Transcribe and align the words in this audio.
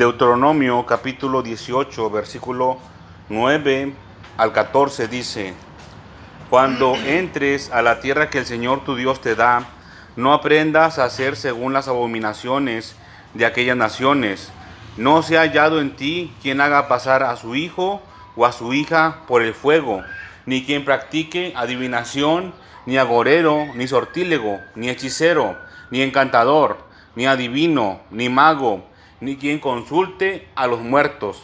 Deuteronomio 0.00 0.86
capítulo 0.86 1.42
18, 1.42 2.08
versículo 2.08 2.78
9 3.28 3.92
al 4.38 4.50
14 4.50 5.08
dice, 5.08 5.52
Cuando 6.48 6.96
entres 6.96 7.70
a 7.70 7.82
la 7.82 8.00
tierra 8.00 8.30
que 8.30 8.38
el 8.38 8.46
Señor 8.46 8.82
tu 8.82 8.96
Dios 8.96 9.20
te 9.20 9.34
da, 9.34 9.66
no 10.16 10.32
aprendas 10.32 10.98
a 10.98 11.04
hacer 11.04 11.36
según 11.36 11.74
las 11.74 11.86
abominaciones 11.86 12.96
de 13.34 13.44
aquellas 13.44 13.76
naciones. 13.76 14.50
No 14.96 15.22
se 15.22 15.36
ha 15.36 15.42
hallado 15.42 15.82
en 15.82 15.94
ti 15.94 16.32
quien 16.40 16.62
haga 16.62 16.88
pasar 16.88 17.22
a 17.22 17.36
su 17.36 17.54
hijo 17.54 18.00
o 18.36 18.46
a 18.46 18.52
su 18.52 18.72
hija 18.72 19.18
por 19.28 19.42
el 19.42 19.52
fuego, 19.52 20.02
ni 20.46 20.64
quien 20.64 20.86
practique 20.86 21.52
adivinación, 21.54 22.54
ni 22.86 22.96
agorero, 22.96 23.66
ni 23.74 23.86
sortílego, 23.86 24.60
ni 24.74 24.88
hechicero, 24.88 25.58
ni 25.90 26.00
encantador, 26.00 26.78
ni 27.14 27.26
adivino, 27.26 28.00
ni 28.10 28.30
mago, 28.30 28.88
ni 29.20 29.36
quien 29.36 29.58
consulte 29.58 30.48
a 30.54 30.66
los 30.66 30.80
muertos, 30.80 31.42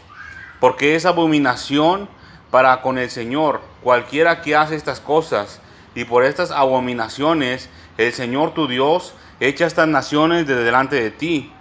porque 0.60 0.94
es 0.94 1.06
abominación 1.06 2.08
para 2.50 2.80
con 2.82 2.98
el 2.98 3.10
Señor 3.10 3.60
cualquiera 3.82 4.40
que 4.42 4.56
hace 4.56 4.76
estas 4.76 5.00
cosas, 5.00 5.60
y 5.94 6.04
por 6.04 6.24
estas 6.24 6.50
abominaciones 6.50 7.68
el 7.98 8.12
Señor 8.12 8.52
tu 8.52 8.68
Dios 8.68 9.14
echa 9.40 9.66
estas 9.66 9.88
naciones 9.88 10.46
de 10.46 10.56
delante 10.56 10.96
de 10.96 11.10
ti. 11.10 11.52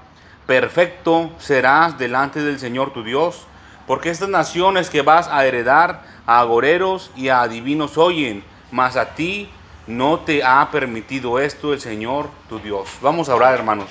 Perfecto 0.45 1.31
serás 1.39 1.97
delante 1.97 2.41
del 2.41 2.59
Señor 2.59 2.91
tu 2.91 3.03
Dios, 3.03 3.47
porque 3.87 4.09
estas 4.09 4.29
naciones 4.29 4.89
que 4.89 5.01
vas 5.01 5.27
a 5.27 5.45
heredar 5.45 6.03
a 6.25 6.39
agoreros 6.39 7.11
y 7.15 7.29
a 7.29 7.41
adivinos 7.41 7.97
oyen, 7.97 8.43
mas 8.71 8.95
a 8.95 9.15
ti 9.15 9.49
no 9.87 10.19
te 10.19 10.43
ha 10.43 10.69
permitido 10.71 11.39
esto 11.39 11.73
el 11.73 11.79
Señor 11.79 12.29
tu 12.49 12.59
Dios. 12.59 12.89
Vamos 13.01 13.29
a 13.29 13.35
orar, 13.35 13.53
hermanos. 13.53 13.87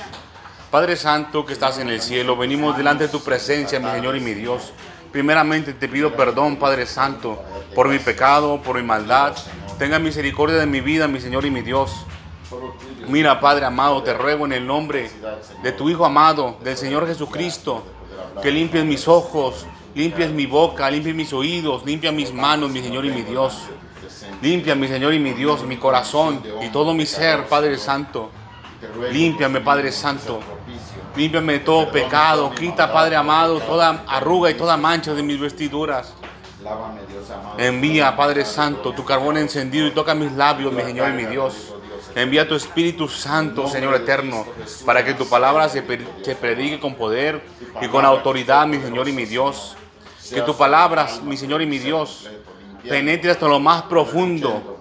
Padre 0.75 0.97
Santo 0.97 1.47
que 1.47 1.53
estás 1.53 1.79
en 1.79 1.89
el 1.89 2.01
cielo, 2.01 2.37
venimos 2.37 2.77
delante 2.77 3.05
de 3.05 3.09
tu 3.09 3.21
presencia, 3.21 3.79
mi 3.79 3.89
Señor 3.93 4.17
y 4.17 4.21
mi 4.21 4.35
Dios. 4.35 4.73
Primeramente 5.13 5.73
te 5.73 5.89
pido 5.89 6.17
perdón, 6.17 6.57
Padre 6.57 6.85
Santo, 6.85 7.41
por 7.77 7.89
mi 7.89 8.01
pecado, 8.01 8.61
por 8.61 8.75
mi 8.75 8.83
maldad. 8.83 9.37
Tenga 9.79 10.01
misericordia 10.01 10.57
de 10.57 10.67
mi 10.67 10.81
vida, 10.81 11.07
mi 11.07 11.21
Señor 11.21 11.47
y 11.47 11.51
mi 11.53 11.61
Dios. 11.63 11.93
Mira, 13.07 13.39
Padre 13.39 13.67
amado, 13.67 14.03
te 14.03 14.15
ruego 14.15 14.47
en 14.47 14.53
el 14.53 14.67
nombre 14.67 15.09
de 15.63 15.71
tu 15.71 15.89
Hijo 15.89 16.05
amado, 16.05 16.59
del 16.65 16.77
Señor 16.77 17.07
Jesucristo, 17.07 17.85
que 18.43 18.51
limpies 18.51 18.85
mis 18.85 19.07
ojos, 19.07 19.67
limpies 19.95 20.33
mi 20.33 20.47
boca, 20.47 20.91
limpies 20.91 21.15
mis 21.15 21.33
oídos, 21.33 21.87
limpia 21.87 22.11
mis 22.11 22.33
manos, 22.33 22.73
mi 22.73 22.83
Señor 22.83 23.05
y 23.05 23.11
mi 23.11 23.23
Dios. 23.23 23.61
Limpia, 24.43 24.75
mi 24.75 24.89
Señor 24.89 25.15
y 25.15 25.21
mi 25.21 25.35
Dios, 25.35 25.63
mi 25.63 25.77
corazón 25.77 26.43
y 26.65 26.69
todo 26.71 26.95
mi 26.95 27.07
ser, 27.07 27.45
Padre 27.47 27.79
Santo. 27.79 28.33
Límpiame, 29.13 29.61
Padre 29.61 29.93
Santo. 29.93 30.41
Límpiame 31.17 31.55
de 31.55 31.59
todo 31.61 31.91
pecado. 31.91 32.51
Quita, 32.51 32.93
Padre 32.93 33.17
amado, 33.17 33.61
toda 33.61 34.05
arruga 34.07 34.51
y 34.51 34.55
toda 34.55 34.77
mancha 34.77 35.15
de 35.15 35.23
mis 35.23 35.39
vestiduras. 35.39 36.13
Envía, 37.59 38.17
Padre 38.17 38.45
Santo, 38.45 38.93
tu 38.93 39.05
carbón 39.05 39.37
encendido 39.37 39.87
y 39.87 39.93
toca 39.93 40.15
mis 40.15 40.33
labios, 40.33 40.73
mi 40.73 40.83
Señor 40.83 41.11
y 41.11 41.13
mi 41.13 41.27
Dios. 41.27 41.73
Envía 42.15 42.49
tu 42.49 42.55
Espíritu 42.55 43.09
Santo, 43.09 43.69
Señor 43.69 43.95
eterno, 43.95 44.47
para 44.85 45.05
que 45.05 45.15
tu 45.15 45.29
palabra 45.29 45.69
se, 45.69 45.85
se 46.23 46.35
predique 46.37 46.81
con 46.81 46.95
poder 46.95 47.43
y 47.81 47.89
con 47.89 48.05
autoridad, 48.05 48.67
mi 48.67 48.79
Señor 48.79 49.09
y 49.09 49.13
mi 49.13 49.25
Dios. 49.25 49.77
Que 50.33 50.41
tu 50.43 50.57
palabra, 50.57 51.07
mi 51.23 51.37
Señor 51.37 51.61
y 51.63 51.67
mi 51.67 51.79
Dios, 51.79 52.29
penetre 52.89 53.31
hasta 53.31 53.47
lo 53.47 53.61
más 53.61 53.83
profundo 53.83 54.81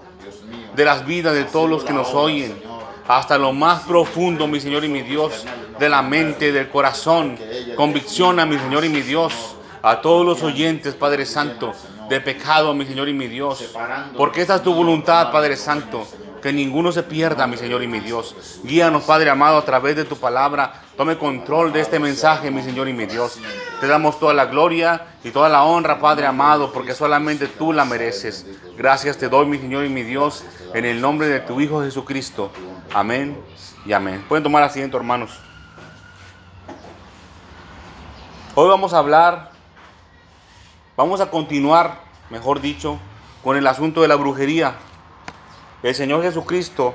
de 0.76 0.86
las 0.86 1.06
vidas 1.06 1.34
de 1.34 1.44
todos 1.44 1.70
los 1.70 1.84
que 1.84 1.94
nos 1.94 2.14
oyen, 2.14 2.62
hasta 3.08 3.38
lo 3.38 3.52
más 3.52 3.84
profundo, 3.84 4.48
mi 4.48 4.60
Señor 4.60 4.84
y 4.86 4.90
mi 4.90 5.02
Dios, 5.02 5.46
de 5.80 5.90
la 5.90 6.02
mente, 6.02 6.52
del 6.52 6.70
corazón. 6.70 7.38
Convicciona, 7.76 8.46
mi 8.46 8.58
Señor 8.58 8.86
y 8.86 8.90
mi 8.90 9.02
Dios, 9.02 9.34
a 9.82 10.02
todos 10.02 10.26
los 10.26 10.42
oyentes, 10.44 10.96
Padre 10.96 11.26
Santo, 11.26 11.74
de 12.10 12.22
pecado, 12.22 12.74
mi 12.74 12.86
Señor 12.86 13.10
y 13.10 13.14
mi 13.14 13.28
Dios. 13.28 13.74
Porque 14.18 14.42
esta 14.42 14.56
es 14.56 14.64
tu 14.64 14.74
voluntad, 14.74 15.32
Padre 15.32 15.58
Santo, 15.58 16.08
que 16.42 16.54
ninguno 16.54 16.92
se 16.92 17.04
pierda, 17.04 17.48
mi 17.48 17.58
Señor 17.58 17.84
y 17.84 17.88
mi 17.88 18.00
Dios. 18.00 18.60
Guíanos, 18.64 19.04
Padre 19.04 19.30
amado, 19.30 19.58
a 19.58 19.66
través 19.66 19.96
de 19.96 20.06
tu 20.06 20.16
palabra. 20.16 20.82
Tome 20.96 21.18
control 21.18 21.74
de 21.74 21.82
este 21.82 22.00
mensaje, 22.00 22.52
mi 22.52 22.62
Señor 22.62 22.88
y 22.88 22.94
mi 22.94 23.06
Dios. 23.06 23.40
Te 23.82 23.88
damos 23.88 24.20
toda 24.20 24.34
la 24.34 24.46
gloria 24.46 25.08
y 25.24 25.32
toda 25.32 25.50
la 25.50 25.64
honra, 25.64 26.00
Padre 26.00 26.26
amado, 26.26 26.72
porque 26.72 26.94
solamente 26.94 27.48
tú 27.48 27.74
la 27.74 27.84
mereces. 27.84 28.46
Gracias 28.78 29.18
te 29.18 29.28
doy, 29.28 29.46
mi 29.46 29.58
Señor 29.58 29.86
y 29.86 29.90
mi 29.90 30.04
Dios, 30.04 30.44
en 30.74 30.86
el 30.86 31.02
nombre 31.02 31.28
de 31.28 31.42
tu 31.42 31.60
Hijo 31.60 31.82
Jesucristo. 31.82 32.52
Amén 32.92 33.38
y 33.86 33.94
amén. 33.94 34.24
Pueden 34.28 34.44
tomar 34.44 34.64
asiento, 34.64 34.98
hermanos. 34.98 35.40
Hoy 38.56 38.70
vamos 38.70 38.94
a 38.94 39.00
hablar, 39.00 39.52
vamos 40.96 41.22
a 41.22 41.32
continuar, 41.32 42.02
mejor 42.30 42.62
dicho, 42.62 43.00
con 43.44 43.58
el 43.58 43.66
asunto 43.66 44.02
de 44.02 44.08
la 44.08 44.16
brujería. 44.16 44.76
El 45.82 45.96
Señor 45.96 46.22
Jesucristo 46.22 46.94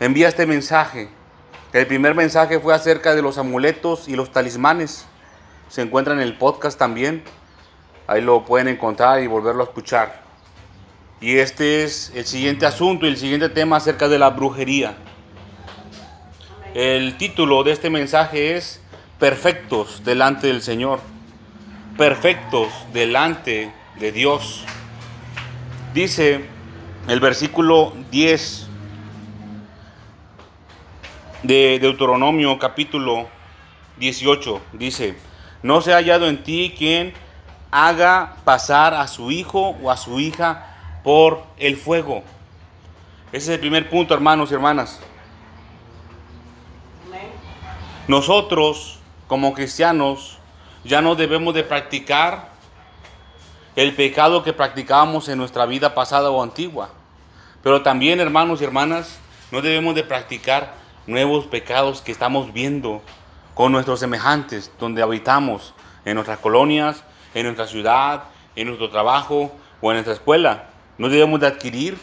envía 0.00 0.28
este 0.28 0.46
mensaje. 0.46 1.08
El 1.72 1.86
primer 1.86 2.14
mensaje 2.14 2.58
fue 2.58 2.74
acerca 2.74 3.14
de 3.14 3.22
los 3.22 3.38
amuletos 3.38 4.08
y 4.08 4.16
los 4.16 4.32
talismanes. 4.32 5.06
Se 5.68 5.80
encuentra 5.80 6.12
en 6.12 6.20
el 6.20 6.36
podcast 6.36 6.78
también. 6.78 7.24
Ahí 8.06 8.20
lo 8.20 8.44
pueden 8.44 8.68
encontrar 8.68 9.22
y 9.22 9.26
volverlo 9.26 9.62
a 9.62 9.66
escuchar. 9.66 10.21
Y 11.22 11.38
este 11.38 11.84
es 11.84 12.10
el 12.16 12.26
siguiente 12.26 12.66
asunto 12.66 13.06
y 13.06 13.10
el 13.10 13.16
siguiente 13.16 13.48
tema 13.48 13.76
acerca 13.76 14.08
de 14.08 14.18
la 14.18 14.30
brujería. 14.30 14.96
El 16.74 17.16
título 17.16 17.62
de 17.62 17.70
este 17.70 17.90
mensaje 17.90 18.56
es 18.56 18.82
Perfectos 19.20 20.02
delante 20.04 20.48
del 20.48 20.62
Señor. 20.62 20.98
Perfectos 21.96 22.72
delante 22.92 23.72
de 24.00 24.10
Dios. 24.10 24.64
Dice 25.94 26.44
el 27.06 27.20
versículo 27.20 27.92
10 28.10 28.66
de 31.44 31.78
Deuteronomio 31.78 32.58
capítulo 32.58 33.28
18. 33.98 34.60
Dice, 34.72 35.14
no 35.62 35.82
se 35.82 35.92
ha 35.92 35.98
hallado 35.98 36.26
en 36.26 36.42
ti 36.42 36.74
quien 36.76 37.14
haga 37.70 38.38
pasar 38.42 38.92
a 38.94 39.06
su 39.06 39.30
hijo 39.30 39.76
o 39.80 39.88
a 39.88 39.96
su 39.96 40.18
hija 40.18 40.70
por 41.02 41.42
el 41.58 41.76
fuego. 41.76 42.22
Ese 43.32 43.44
es 43.44 43.48
el 43.54 43.60
primer 43.60 43.88
punto, 43.88 44.14
hermanos 44.14 44.50
y 44.50 44.54
hermanas. 44.54 45.00
Nosotros, 48.08 48.98
como 49.26 49.54
cristianos, 49.54 50.38
ya 50.84 51.00
no 51.00 51.14
debemos 51.14 51.54
de 51.54 51.62
practicar 51.62 52.50
el 53.76 53.94
pecado 53.94 54.42
que 54.42 54.52
practicábamos 54.52 55.28
en 55.28 55.38
nuestra 55.38 55.66
vida 55.66 55.94
pasada 55.94 56.30
o 56.30 56.42
antigua. 56.42 56.90
Pero 57.62 57.82
también, 57.82 58.20
hermanos 58.20 58.60
y 58.60 58.64
hermanas, 58.64 59.18
no 59.50 59.62
debemos 59.62 59.94
de 59.94 60.02
practicar 60.02 60.74
nuevos 61.06 61.46
pecados 61.46 62.02
que 62.02 62.12
estamos 62.12 62.52
viendo 62.52 63.02
con 63.54 63.72
nuestros 63.72 64.00
semejantes, 64.00 64.70
donde 64.78 65.02
habitamos, 65.02 65.74
en 66.04 66.14
nuestras 66.14 66.38
colonias, 66.38 67.04
en 67.34 67.44
nuestra 67.44 67.66
ciudad, 67.66 68.24
en 68.56 68.66
nuestro 68.66 68.90
trabajo 68.90 69.52
o 69.80 69.90
en 69.90 69.96
nuestra 69.96 70.14
escuela. 70.14 70.71
No 70.98 71.08
debemos 71.08 71.40
de 71.40 71.46
adquirir 71.46 71.98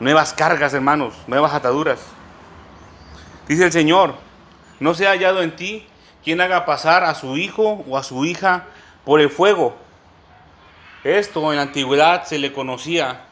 nuevas 0.00 0.32
cargas, 0.32 0.74
hermanos, 0.74 1.14
nuevas 1.26 1.52
ataduras. 1.52 2.00
Dice 3.48 3.64
el 3.64 3.72
Señor, 3.72 4.14
no 4.80 4.94
se 4.94 5.06
ha 5.06 5.10
hallado 5.10 5.42
en 5.42 5.54
ti 5.54 5.86
quien 6.22 6.40
haga 6.40 6.64
pasar 6.64 7.04
a 7.04 7.14
su 7.14 7.36
hijo 7.36 7.84
o 7.88 7.98
a 7.98 8.02
su 8.02 8.24
hija 8.24 8.64
por 9.04 9.20
el 9.20 9.30
fuego. 9.30 9.76
Esto 11.04 11.50
en 11.52 11.56
la 11.56 11.62
antigüedad 11.62 12.24
se 12.24 12.38
le 12.38 12.52
conocía 12.52 13.26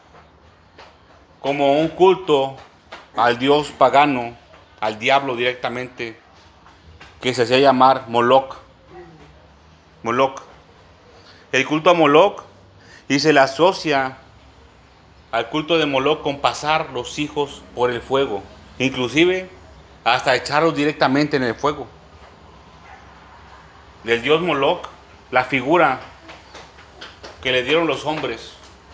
como 1.39 1.79
un 1.79 1.87
culto 1.89 2.55
al 3.15 3.39
dios 3.39 3.71
pagano, 3.71 4.35
al 4.79 4.99
diablo 4.99 5.35
directamente, 5.35 6.19
que 7.19 7.33
se 7.33 7.43
hacía 7.43 7.59
llamar 7.59 8.05
Moloch. 8.07 8.57
Moloch. 10.03 10.41
El 11.51 11.65
culto 11.65 11.89
a 11.89 11.93
Moloch 11.93 12.43
y 13.07 13.19
se 13.19 13.33
le 13.33 13.39
asocia 13.39 14.17
al 15.33 15.49
culto 15.49 15.79
de 15.79 15.87
Moloch 15.87 16.21
con 16.21 16.41
pasar 16.41 16.91
los 16.91 17.17
hijos 17.17 17.63
por 17.73 17.89
el 17.89 18.03
fuego, 18.03 18.43
inclusive 18.77 19.49
hasta 20.03 20.35
echarlos 20.35 20.75
directamente 20.75 21.37
en 21.37 21.43
el 21.43 21.55
fuego. 21.55 21.87
Del 24.03 24.21
dios 24.21 24.41
Moloch, 24.41 24.87
la 25.31 25.43
figura 25.43 26.01
que 27.41 27.51
le 27.51 27.63
dieron 27.63 27.87
los 27.87 28.05
hombres 28.05 28.53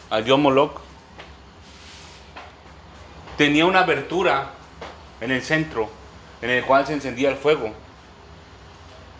al 0.09 0.23
dios 0.23 0.39
Moloch, 0.39 0.79
tenía 3.35 3.65
una 3.65 3.81
abertura 3.81 4.51
en 5.19 5.31
el 5.31 5.41
centro 5.41 5.89
en 6.41 6.51
el 6.51 6.63
cual 6.63 6.87
se 6.87 6.93
encendía 6.93 7.31
el 7.31 7.35
fuego. 7.35 7.73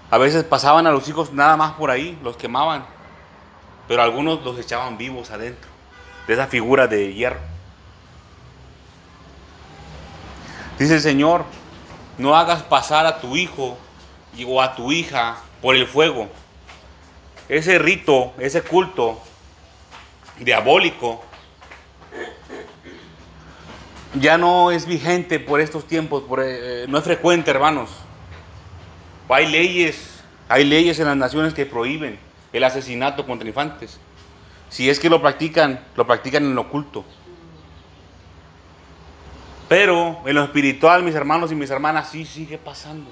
A 0.10 0.18
veces 0.18 0.45
pasaban 0.45 0.88
a 0.88 0.92
los 0.92 1.06
hijos 1.10 1.33
nada 1.33 1.57
más 1.57 1.74
por 1.74 1.92
ahí, 1.92 2.18
los 2.24 2.38
quemaban, 2.38 2.86
pero 3.89 4.01
algunos 4.01 4.42
los 4.45 4.57
echaban 4.57 4.98
vivos 4.98 5.31
adentro 5.31 5.69
de 6.30 6.36
esa 6.36 6.46
figura 6.46 6.86
de 6.86 7.12
hierro. 7.12 7.40
Dice 10.78 10.94
el 10.94 11.02
Señor, 11.02 11.44
no 12.20 12.36
hagas 12.36 12.62
pasar 12.62 13.08
a 13.08 13.20
tu 13.20 13.36
hijo 13.36 13.80
o 14.48 14.62
a 14.62 14.76
tu 14.76 14.92
hija 14.92 15.38
por 15.60 15.76
el 15.76 15.88
fuego. 15.88 16.30
Ese 17.50 17.80
rito, 17.80 18.31
ese 18.38 18.62
culto 18.62 19.20
diabólico 20.38 21.24
ya 24.14 24.38
no 24.38 24.70
es 24.70 24.86
vigente 24.86 25.40
por 25.40 25.62
estos 25.62 25.88
tiempos, 25.88 26.25
eh, 26.44 26.86
no 26.88 27.00
es 27.00 27.04
frecuente, 27.04 27.50
hermanos. 27.50 27.90
Hay 29.30 29.48
leyes, 29.48 30.22
hay 30.48 30.64
leyes 30.64 31.00
en 31.00 31.06
las 31.08 31.18
naciones 31.18 31.56
que 31.56 31.66
prohíben 31.66 32.20
el 32.54 32.64
asesinato 32.64 33.25
contra 33.25 33.48
infantes. 33.48 34.00
Si 34.69 34.89
es 34.89 35.00
que 35.00 35.10
lo 35.10 35.21
practican, 35.21 35.83
lo 35.95 36.06
practican 36.06 36.44
en 36.44 36.56
lo 36.56 36.62
oculto. 36.62 37.04
Pero 39.68 40.21
en 40.25 40.36
lo 40.36 40.44
espiritual, 40.44 41.04
mis 41.04 41.16
hermanos 41.16 41.51
y 41.51 41.56
mis 41.56 41.69
hermanas, 41.69 42.10
sí 42.10 42.25
sigue 42.25 42.57
pasando. 42.57 43.10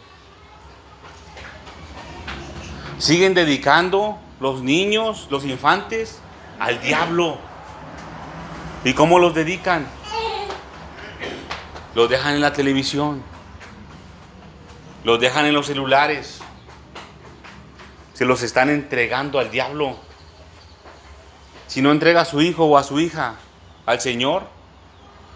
Siguen 2.98 3.34
dedicando 3.34 4.18
los 4.40 4.62
niños, 4.62 5.28
los 5.30 5.46
infantes, 5.46 6.20
al 6.60 6.82
diablo. 6.82 7.38
¿Y 8.84 8.94
cómo 8.94 9.20
los 9.20 9.36
dedican? 9.36 9.86
Los 11.94 12.10
dejan 12.10 12.36
en 12.36 12.42
la 12.42 12.54
televisión. 12.54 13.22
Los 15.04 15.20
dejan 15.20 15.46
en 15.46 15.54
los 15.54 15.68
celulares. 15.68 16.40
Se 18.14 18.26
los 18.26 18.42
están 18.42 18.70
entregando 18.70 19.40
al 19.40 19.52
diablo. 19.52 20.07
Si 21.78 21.84
no 21.84 21.92
entrega 21.92 22.22
a 22.22 22.26
su 22.26 22.42
hijo 22.42 22.66
o 22.66 22.76
a 22.76 22.84
su 22.84 23.00
hija 23.00 23.36
al 23.86 24.02
Señor, 24.02 24.42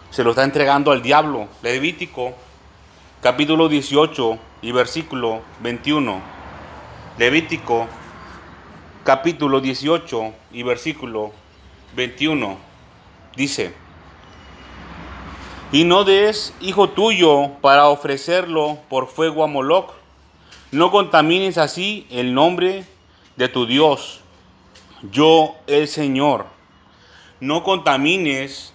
se 0.10 0.24
lo 0.24 0.32
está 0.32 0.44
entregando 0.44 0.92
al 0.92 1.04
diablo. 1.04 1.48
Levítico, 1.62 2.34
capítulo 3.22 3.70
18 3.70 4.40
y 4.64 4.72
versículo 4.72 5.42
21. 5.60 6.20
Levítico, 7.20 7.86
capítulo 9.04 9.62
18 9.62 10.34
y 10.54 10.64
versículo 10.64 11.32
21. 11.96 12.58
Dice, 13.36 13.76
y 15.72 15.84
no 15.84 16.06
des 16.06 16.56
hijo 16.60 16.90
tuyo 16.90 17.52
para 17.62 17.88
ofrecerlo 17.88 18.80
por 18.90 19.10
fuego 19.10 19.44
a 19.44 19.48
Moloc. 19.48 19.94
No 20.72 20.90
contamines 20.90 21.60
así 21.60 22.08
el 22.10 22.34
nombre 22.34 22.84
de 23.36 23.48
tu 23.48 23.68
Dios. 23.68 24.22
Yo 25.10 25.56
el 25.68 25.88
Señor. 25.88 26.46
No 27.40 27.64
contamines 27.64 28.74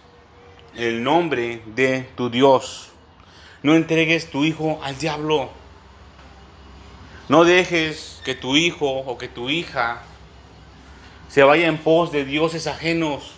el 0.75 1.05
nombre 1.05 1.62
de 1.67 2.02
tu 2.17 2.31
Dios. 2.31 2.90
No 3.62 3.75
entregues 3.75 4.31
tu 4.31 4.44
hijo 4.44 4.81
al 4.82 4.99
diablo. 4.99 5.50
No 7.28 7.44
dejes 7.44 8.20
que 8.25 8.34
tu 8.34 8.56
hijo 8.56 8.88
o 8.88 9.19
que 9.19 9.28
tu 9.28 9.50
hija 9.50 10.02
se 11.28 11.43
vaya 11.43 11.67
en 11.67 11.78
pos 11.78 12.12
de 12.12 12.25
dioses 12.25 12.67
ajenos. 12.67 13.32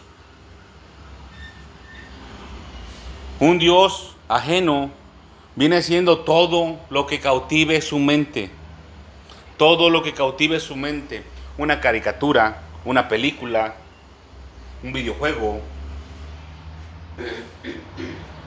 Un 3.40 3.58
Dios 3.58 4.16
ajeno 4.28 4.90
viene 5.56 5.82
siendo 5.82 6.20
todo 6.20 6.78
lo 6.90 7.06
que 7.06 7.20
cautive 7.20 7.80
su 7.80 7.98
mente. 7.98 8.50
Todo 9.56 9.90
lo 9.90 10.02
que 10.02 10.14
cautive 10.14 10.60
su 10.60 10.76
mente. 10.76 11.22
Una 11.56 11.80
caricatura, 11.80 12.62
una 12.84 13.08
película, 13.08 13.74
un 14.82 14.92
videojuego, 14.92 15.60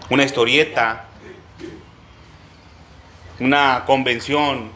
una 0.09 0.23
historieta, 0.23 1.05
una 3.39 3.83
convención. 3.85 4.71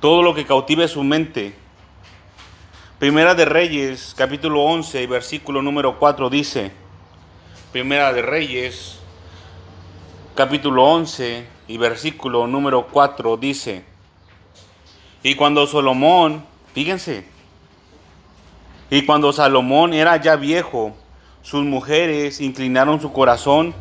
Todo 0.00 0.22
lo 0.22 0.34
que 0.34 0.46
cautive 0.46 0.88
su 0.88 1.04
mente. 1.04 1.54
Primera 2.98 3.34
de 3.34 3.44
Reyes, 3.44 4.14
capítulo 4.16 4.62
11, 4.62 5.06
versículo 5.06 5.62
número 5.62 5.98
4 5.98 6.28
dice, 6.28 6.72
Primera 7.72 8.12
de 8.12 8.20
Reyes, 8.20 8.98
capítulo 10.34 10.84
11 10.84 11.46
y 11.68 11.78
versículo 11.78 12.46
número 12.46 12.88
4 12.88 13.36
dice, 13.38 13.84
y 15.22 15.34
cuando 15.34 15.66
Salomón, 15.66 16.44
fíjense, 16.74 17.24
y 18.90 19.06
cuando 19.06 19.32
Salomón 19.32 19.94
era 19.94 20.16
ya 20.16 20.34
viejo, 20.34 20.92
sus 21.42 21.64
mujeres 21.64 22.40
inclinaron 22.40 23.00
su 23.00 23.12
corazón 23.12 23.72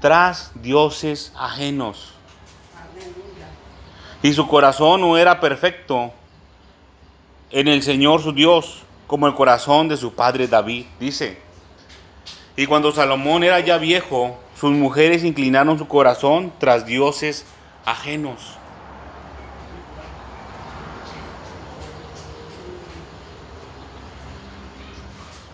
tras 0.00 0.52
dioses 0.62 1.32
ajenos. 1.36 2.12
Y 4.22 4.32
su 4.34 4.46
corazón 4.46 5.00
no 5.00 5.16
era 5.16 5.40
perfecto 5.40 6.12
en 7.50 7.66
el 7.66 7.82
Señor 7.82 8.22
su 8.22 8.32
Dios, 8.32 8.82
como 9.06 9.26
el 9.26 9.34
corazón 9.34 9.88
de 9.88 9.96
su 9.96 10.12
padre 10.12 10.48
David, 10.48 10.84
dice. 11.00 11.38
Y 12.56 12.66
cuando 12.66 12.92
Salomón 12.92 13.44
era 13.44 13.60
ya 13.60 13.78
viejo, 13.78 14.36
sus 14.60 14.72
mujeres 14.72 15.24
inclinaron 15.24 15.78
su 15.78 15.88
corazón 15.88 16.52
tras 16.58 16.84
dioses 16.84 17.46
ajenos. 17.86 18.57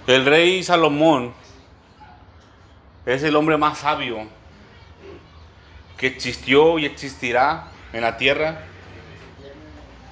El 0.06 0.26
rey 0.26 0.62
Salomón 0.62 1.32
es 3.06 3.22
el 3.22 3.34
hombre 3.36 3.56
más 3.56 3.78
sabio 3.78 4.26
que 5.96 6.06
existió 6.06 6.78
y 6.78 6.84
existirá 6.84 7.68
en 7.94 8.02
la 8.02 8.18
tierra, 8.18 8.64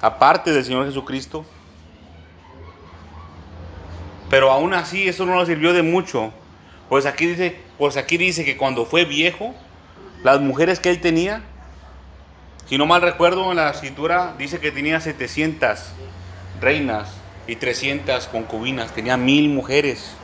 aparte 0.01 0.51
del 0.51 0.65
Señor 0.65 0.87
Jesucristo. 0.87 1.45
Pero 4.31 4.49
aún 4.49 4.73
así 4.73 5.07
eso 5.07 5.27
no 5.27 5.39
le 5.39 5.45
sirvió 5.45 5.73
de 5.73 5.83
mucho. 5.83 6.33
Pues 6.89 7.05
aquí 7.05 7.27
dice, 7.27 7.61
pues 7.77 7.95
aquí 7.95 8.17
dice 8.17 8.43
que 8.43 8.57
cuando 8.57 8.87
fue 8.87 9.05
viejo, 9.05 9.53
las 10.23 10.41
mujeres 10.41 10.79
que 10.79 10.89
él 10.89 11.01
tenía, 11.01 11.43
si 12.65 12.79
no 12.79 12.87
mal 12.87 13.03
recuerdo 13.03 13.51
en 13.51 13.57
la 13.57 13.69
escritura, 13.69 14.33
dice 14.39 14.59
que 14.59 14.71
tenía 14.71 14.99
700 14.99 15.79
reinas 16.59 17.22
y 17.47 17.55
300 17.55 18.27
concubinas, 18.27 18.93
tenía 18.93 19.17
mil 19.17 19.49
mujeres. 19.49 20.15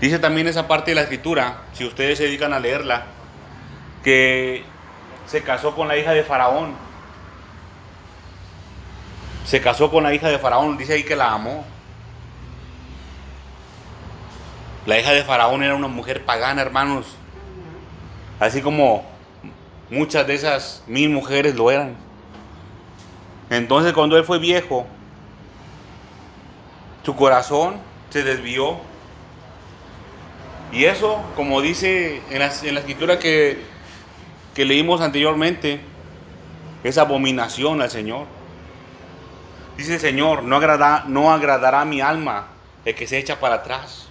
Dice 0.00 0.18
también 0.18 0.46
esa 0.46 0.68
parte 0.68 0.90
de 0.90 0.96
la 0.96 1.02
escritura, 1.02 1.62
si 1.72 1.84
ustedes 1.84 2.18
se 2.18 2.24
dedican 2.24 2.52
a 2.52 2.60
leerla, 2.60 3.06
que 4.02 4.64
se 5.26 5.42
casó 5.42 5.74
con 5.74 5.88
la 5.88 5.96
hija 5.96 6.12
de 6.12 6.24
Faraón. 6.24 6.74
Se 9.46 9.60
casó 9.60 9.90
con 9.90 10.02
la 10.02 10.12
hija 10.12 10.28
de 10.28 10.38
Faraón, 10.38 10.76
dice 10.76 10.94
ahí 10.94 11.04
que 11.04 11.16
la 11.16 11.32
amó. 11.32 11.64
La 14.86 14.98
hija 14.98 15.12
de 15.12 15.24
Faraón 15.24 15.62
era 15.62 15.74
una 15.74 15.88
mujer 15.88 16.24
pagana, 16.24 16.60
hermanos. 16.60 17.06
Así 18.40 18.60
como 18.60 19.06
muchas 19.88 20.26
de 20.26 20.34
esas 20.34 20.82
mil 20.86 21.08
mujeres 21.08 21.54
lo 21.54 21.70
eran. 21.70 21.96
Entonces 23.50 23.92
cuando 23.92 24.16
él 24.16 24.24
fue 24.24 24.38
viejo, 24.38 24.86
su 27.04 27.14
corazón 27.14 27.76
se 28.10 28.22
desvió. 28.22 28.78
Y 30.72 30.86
eso, 30.86 31.20
como 31.36 31.60
dice 31.60 32.22
en 32.30 32.40
la, 32.40 32.52
en 32.62 32.74
la 32.74 32.80
escritura 32.80 33.18
que, 33.18 33.62
que 34.54 34.64
leímos 34.64 35.00
anteriormente, 35.00 35.80
es 36.82 36.98
abominación 36.98 37.80
al 37.80 37.90
Señor. 37.90 38.26
Dice 39.76 39.94
el 39.94 40.00
Señor, 40.00 40.44
no, 40.44 40.56
agrada, 40.56 41.04
no 41.06 41.32
agradará 41.32 41.80
a 41.80 41.84
mi 41.84 42.00
alma 42.00 42.48
el 42.84 42.94
que 42.94 43.06
se 43.06 43.18
echa 43.18 43.40
para 43.40 43.56
atrás. 43.56 44.08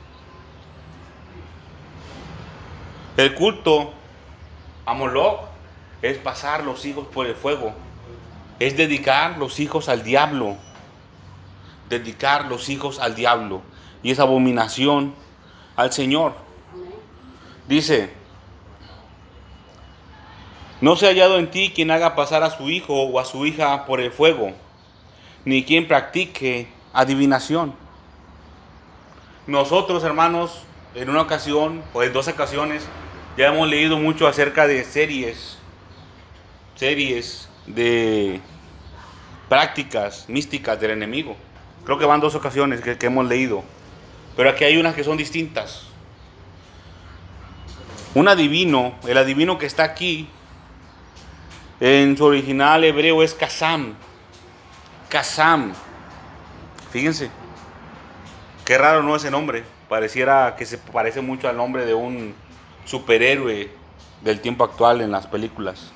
El 3.15 3.35
culto 3.35 3.93
a 4.85 4.93
Moloch 4.93 5.41
es 6.01 6.17
pasar 6.17 6.63
los 6.63 6.83
hijos 6.85 7.07
por 7.07 7.27
el 7.27 7.35
fuego. 7.35 7.73
Es 8.63 8.77
dedicar 8.77 9.37
los 9.39 9.59
hijos 9.59 9.89
al 9.89 10.03
diablo. 10.05 10.55
Dedicar 11.89 12.45
los 12.45 12.69
hijos 12.69 12.97
al 12.97 13.13
diablo. 13.13 13.61
Y 14.01 14.11
es 14.11 14.21
abominación 14.21 15.13
al 15.75 15.91
Señor. 15.91 16.33
Dice, 17.67 18.13
no 20.79 20.95
se 20.95 21.07
ha 21.07 21.09
hallado 21.09 21.39
en 21.39 21.51
ti 21.51 21.73
quien 21.75 21.91
haga 21.91 22.15
pasar 22.15 22.41
a 22.41 22.51
su 22.51 22.69
hijo 22.69 22.93
o 22.93 23.19
a 23.19 23.25
su 23.25 23.45
hija 23.45 23.85
por 23.85 23.99
el 23.99 24.13
fuego, 24.13 24.53
ni 25.43 25.65
quien 25.65 25.85
practique 25.85 26.69
adivinación. 26.93 27.75
Nosotros, 29.45 30.05
hermanos, 30.05 30.61
en 30.95 31.09
una 31.09 31.23
ocasión 31.23 31.83
o 31.93 32.01
en 32.01 32.13
dos 32.13 32.29
ocasiones, 32.29 32.87
ya 33.35 33.47
hemos 33.47 33.67
leído 33.67 33.97
mucho 33.97 34.25
acerca 34.25 34.67
de 34.67 34.85
series, 34.85 35.57
series 36.75 37.49
de 37.67 38.39
prácticas 39.53 40.25
místicas 40.29 40.81
del 40.81 40.89
enemigo. 40.89 41.37
Creo 41.85 41.99
que 41.99 42.05
van 42.05 42.19
dos 42.19 42.33
ocasiones 42.33 42.81
que, 42.81 42.97
hemos 43.05 43.27
leído, 43.27 43.63
pero 44.35 44.49
aquí 44.49 44.63
hay 44.63 44.77
unas 44.77 44.95
que 44.95 45.03
son 45.03 45.15
distintas. 45.15 45.83
Un 48.15 48.27
adivino, 48.27 48.95
el 49.07 49.15
adivino 49.15 49.59
que 49.59 49.67
está 49.67 49.83
aquí, 49.83 50.27
En 51.79 52.17
su 52.17 52.25
original 52.25 52.83
hebreo 52.83 53.21
es 53.21 53.35
Kazam. 53.35 53.93
Kazam. 55.07 55.73
Fíjense. 56.91 57.29
Qué 58.65 58.75
raro 58.79 59.03
no 59.03 59.15
ese 59.15 59.29
nombre. 59.29 59.63
Pareciera 59.87 60.55
que 60.57 60.65
se 60.65 60.79
parece 60.79 61.21
mucho 61.21 61.47
al 61.47 61.57
nombre 61.57 61.85
de 61.85 61.93
un 61.93 62.33
superhéroe 62.85 63.69
del 64.21 64.39
tiempo 64.39 64.63
actual 64.63 65.01
en 65.01 65.11
las 65.11 65.27
películas. 65.27 65.91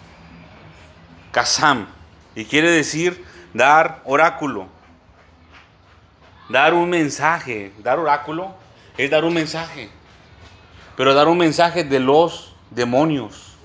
Kazam. 1.32 1.88
Y 2.36 2.46
quiere 2.46 2.70
decir 2.70 3.26
dar 3.54 4.02
oráculo. 4.06 4.68
Dar 6.50 6.74
un 6.74 6.90
mensaje. 6.90 7.74
Dar 7.80 8.00
oráculo 8.00 8.54
es 8.98 9.10
dar 9.10 9.26
un 9.26 9.34
mensaje. 9.34 9.90
Pero 10.96 11.14
dar 11.14 11.28
un 11.28 11.38
mensaje 11.38 11.84
de 11.84 12.00
los 12.00 12.56
demonios. 12.72 13.56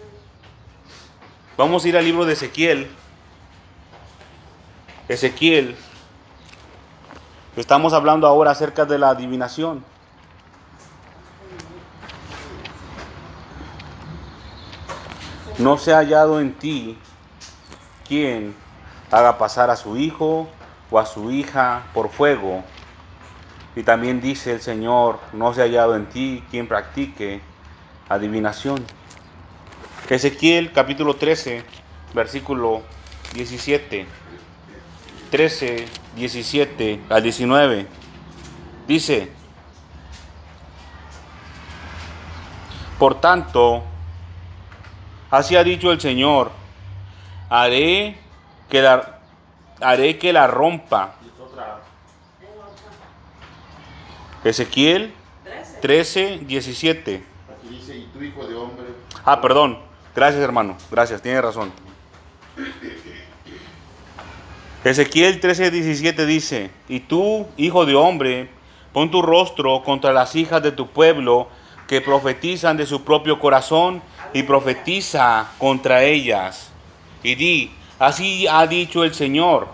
Vamos 1.57 1.85
a 1.85 1.89
ir 1.89 1.97
al 1.97 2.05
libro 2.05 2.25
de 2.25 2.33
Ezequiel. 2.33 2.91
Ezequiel. 5.09 5.77
Estamos 7.57 7.93
hablando 7.93 8.27
ahora 8.27 8.51
acerca 8.51 8.85
de 8.85 8.99
la 8.99 9.11
adivinación. 9.11 9.85
No 15.59 15.77
se 15.77 15.93
ha 15.93 15.99
hallado 15.99 16.41
en 16.41 16.55
ti 16.55 16.99
quien 18.09 18.62
haga 19.13 19.37
pasar 19.37 19.71
a 19.71 19.77
su 19.77 19.97
hijo 19.97 20.49
o 20.91 20.99
a 20.99 21.07
su 21.07 21.31
hija 21.31 21.83
por 21.93 22.09
fuego. 22.09 22.65
Y 23.77 23.83
también 23.83 24.21
dice 24.21 24.53
el 24.53 24.61
Señor, 24.61 25.21
no 25.33 25.55
se 25.55 25.61
ha 25.61 25.65
hallado 25.65 25.95
en 25.95 26.07
ti 26.07 26.43
quien 26.51 26.67
practique 26.67 27.41
adivinación. 28.09 28.85
Ezequiel 30.09 30.73
capítulo 30.73 31.15
13, 31.15 31.63
versículo 32.15 32.83
17. 33.35 34.07
13, 35.31 35.87
17 36.17 37.01
al 37.09 37.23
19. 37.23 37.87
Dice, 38.87 39.31
por 42.99 43.21
tanto, 43.21 43.83
así 45.31 45.57
ha 45.57 45.65
dicho 45.65 45.93
el 45.93 46.01
Señor, 46.01 46.51
haré 47.49 48.22
que 48.73 48.81
la, 48.81 49.19
haré 49.83 50.17
que 50.17 50.33
la 50.33 50.47
rompa. 50.47 51.17
Ezequiel 54.43 55.13
13, 55.83 56.39
17. 56.47 57.23
Aquí 57.55 57.69
dice, 57.69 57.99
y 57.99 58.07
tu 58.07 58.23
hijo 58.23 58.47
de 58.47 58.55
hombre. 58.55 58.87
Ah, 59.27 59.43
perdón. 59.43 59.79
Gracias, 60.17 60.43
hermano. 60.43 60.79
Gracias, 60.91 61.21
tiene 61.21 61.43
razón. 61.43 61.71
Ezequiel 64.85 65.39
13, 65.39 65.71
17 65.71 66.25
dice, 66.25 66.71
y 66.89 67.01
tú, 67.01 67.47
hijo 67.59 67.85
de 67.85 67.95
hombre, 67.95 68.49
pon 68.95 69.11
tu 69.11 69.21
rostro 69.21 69.83
contra 69.85 70.15
las 70.15 70.35
hijas 70.35 70.63
de 70.63 70.73
tu 70.73 70.89
pueblo 70.89 71.49
que 71.89 72.01
profetizan 72.01 72.79
de 72.79 72.87
su 72.87 73.05
propio 73.05 73.39
corazón 73.39 74.01
y 74.33 74.45
profetiza 74.45 75.51
contra 75.59 76.05
ellas. 76.05 76.71
Y 77.23 77.35
di, 77.35 77.71
así 78.03 78.47
ha 78.49 78.67
dicho 78.67 79.05
el 79.05 79.15
Señor, 79.15 79.69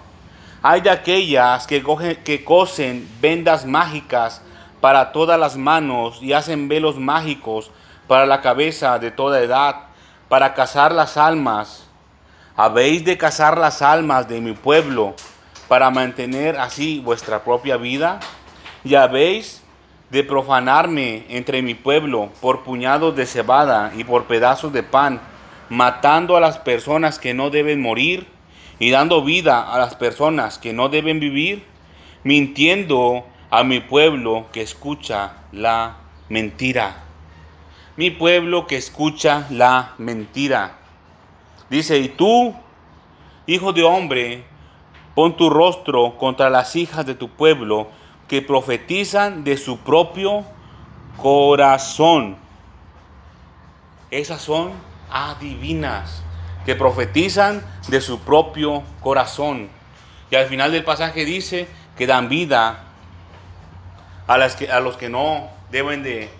hay 0.62 0.80
de 0.80 0.90
aquellas 0.90 1.66
que, 1.66 1.82
cogen, 1.82 2.18
cosen 2.44 3.08
vendas 3.20 3.64
mágicas 3.64 4.42
para 4.80 5.12
todas 5.12 5.38
las 5.38 5.56
manos 5.56 6.22
y 6.22 6.32
hacen 6.32 6.68
velos 6.68 6.96
mágicos 6.98 7.70
para 8.06 8.26
la 8.26 8.40
cabeza 8.40 8.98
de 8.98 9.10
toda 9.10 9.40
edad, 9.40 9.76
para 10.28 10.54
cazar 10.54 10.92
las 10.92 11.16
almas. 11.16 11.86
Habéis 12.56 13.04
de 13.04 13.16
cazar 13.16 13.56
las 13.56 13.82
almas 13.82 14.28
de 14.28 14.40
mi 14.40 14.52
pueblo 14.52 15.14
para 15.68 15.90
mantener 15.90 16.58
así 16.58 17.00
vuestra 17.00 17.44
propia 17.44 17.76
vida. 17.76 18.18
Y 18.84 18.94
habéis 18.94 19.62
de 20.10 20.24
profanarme 20.24 21.26
entre 21.28 21.62
mi 21.62 21.74
pueblo 21.74 22.30
por 22.40 22.64
puñados 22.64 23.14
de 23.14 23.26
cebada 23.26 23.92
y 23.96 24.04
por 24.04 24.24
pedazos 24.24 24.72
de 24.72 24.82
pan, 24.82 25.20
matando 25.68 26.36
a 26.36 26.40
las 26.40 26.58
personas 26.58 27.18
que 27.18 27.34
no 27.34 27.50
deben 27.50 27.80
morir 27.80 28.26
y 28.78 28.90
dando 28.90 29.22
vida 29.22 29.72
a 29.72 29.78
las 29.78 29.94
personas 29.94 30.58
que 30.58 30.72
no 30.72 30.88
deben 30.88 31.20
vivir, 31.20 31.64
mintiendo 32.24 33.24
a 33.50 33.64
mi 33.64 33.80
pueblo 33.80 34.46
que 34.52 34.62
escucha 34.62 35.32
la 35.52 35.96
mentira. 36.28 37.04
Mi 37.96 38.10
pueblo 38.10 38.66
que 38.66 38.76
escucha 38.76 39.46
la 39.50 39.94
mentira. 39.98 40.78
Dice, 41.68 41.98
y 41.98 42.08
tú, 42.08 42.54
hijo 43.46 43.72
de 43.72 43.82
hombre, 43.82 44.44
pon 45.14 45.36
tu 45.36 45.50
rostro 45.50 46.16
contra 46.16 46.48
las 46.48 46.76
hijas 46.76 47.04
de 47.04 47.14
tu 47.14 47.28
pueblo 47.28 47.88
que 48.28 48.42
profetizan 48.42 49.42
de 49.42 49.56
su 49.56 49.78
propio 49.78 50.44
corazón. 51.16 52.36
Esas 54.10 54.40
son 54.40 54.70
adivinas, 55.10 56.22
que 56.64 56.74
profetizan 56.74 57.64
de 57.88 58.00
su 58.00 58.20
propio 58.20 58.82
corazón. 59.00 59.68
Y 60.30 60.36
al 60.36 60.46
final 60.46 60.72
del 60.72 60.84
pasaje 60.84 61.24
dice 61.24 61.68
que 61.96 62.06
dan 62.06 62.28
vida 62.28 62.84
a, 64.26 64.38
las 64.38 64.56
que, 64.56 64.70
a 64.70 64.80
los 64.80 64.96
que 64.96 65.08
no 65.08 65.48
deben 65.70 66.02
de 66.02 66.30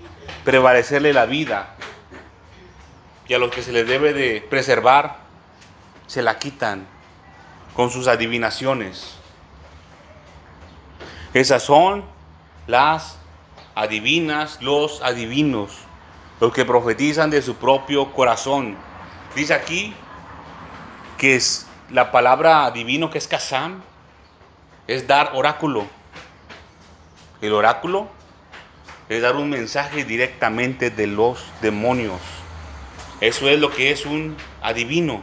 prevalecerle 0.45 1.13
la 1.13 1.27
vida 1.27 1.75
y 3.27 3.35
a 3.35 3.39
los 3.39 3.51
que 3.51 3.63
se 3.63 3.73
les 3.73 3.87
debe 3.87 4.13
de 4.13 4.41
preservar, 4.41 5.17
se 6.07 6.23
la 6.23 6.39
quitan 6.39 6.87
con 7.75 7.91
sus 7.91 8.09
adivinaciones. 8.09 9.15
Esas 11.35 11.63
son 11.63 12.05
las 12.67 13.19
adivinas, 13.75 14.59
los 14.61 15.03
adivinos, 15.03 15.88
los 16.41 16.53
que 16.53 16.65
profetizan 16.65 17.31
de 17.31 17.43
su 17.43 17.57
propio 17.57 18.13
corazón. 18.13 18.77
Dice 19.35 19.55
aquí 19.55 19.95
que 21.17 21.37
es 21.37 21.67
la 21.91 22.13
palabra 22.13 22.65
adivino 22.65 23.11
que 23.11 23.19
es 23.19 23.27
Kazam, 23.27 23.83
es 24.87 25.07
dar 25.07 25.33
oráculo. 25.35 25.87
El 27.41 27.53
oráculo 27.53 28.09
es 29.09 29.23
dar 29.23 29.37
un 29.37 29.51
mensaje 29.51 30.05
directamente 30.05 30.91
de 30.91 31.07
los 31.07 31.45
demonios. 31.61 32.21
Eso 33.21 33.49
es 33.49 33.59
lo 33.59 33.71
que 33.71 33.91
es 33.91 34.07
un 34.07 34.37
adivino. 34.63 35.23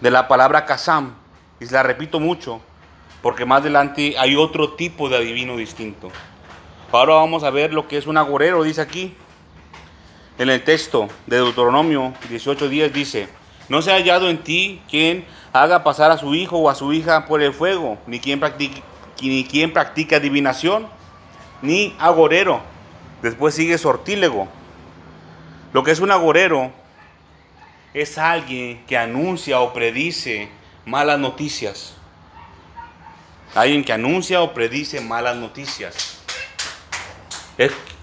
De 0.00 0.10
la 0.10 0.28
palabra 0.28 0.64
Kazam. 0.66 1.14
Y 1.58 1.66
la 1.66 1.82
repito 1.82 2.20
mucho, 2.20 2.62
porque 3.20 3.44
más 3.44 3.60
adelante 3.60 4.14
hay 4.18 4.34
otro 4.34 4.72
tipo 4.72 5.10
de 5.10 5.16
adivino 5.18 5.56
distinto. 5.56 6.10
Ahora 6.90 7.14
vamos 7.14 7.44
a 7.44 7.50
ver 7.50 7.74
lo 7.74 7.86
que 7.86 7.98
es 7.98 8.06
un 8.06 8.16
agorero, 8.16 8.62
dice 8.62 8.80
aquí. 8.80 9.14
En 10.40 10.48
el 10.48 10.64
texto 10.64 11.06
de 11.26 11.36
Deuteronomio 11.36 12.14
18:10 12.30 12.92
dice, 12.92 13.28
no 13.68 13.82
se 13.82 13.90
ha 13.90 13.96
hallado 13.96 14.30
en 14.30 14.42
ti 14.42 14.80
quien 14.88 15.26
haga 15.52 15.84
pasar 15.84 16.10
a 16.10 16.16
su 16.16 16.34
hijo 16.34 16.56
o 16.56 16.70
a 16.70 16.74
su 16.74 16.94
hija 16.94 17.26
por 17.26 17.42
el 17.42 17.52
fuego, 17.52 17.98
ni 18.06 18.20
quien 18.20 18.40
practique, 18.40 18.82
ni 19.20 19.44
quien 19.44 19.70
practique 19.74 20.16
adivinación, 20.16 20.88
ni 21.60 21.94
agorero. 21.98 22.62
Después 23.20 23.54
sigue 23.54 23.76
sortílego. 23.76 24.48
Lo 25.74 25.84
que 25.84 25.90
es 25.90 26.00
un 26.00 26.10
agorero 26.10 26.72
es 27.92 28.16
alguien 28.16 28.82
que 28.86 28.96
anuncia 28.96 29.60
o 29.60 29.74
predice 29.74 30.48
malas 30.86 31.18
noticias. 31.18 31.96
Alguien 33.54 33.84
que 33.84 33.92
anuncia 33.92 34.40
o 34.40 34.54
predice 34.54 35.02
malas 35.02 35.36
noticias. 35.36 36.19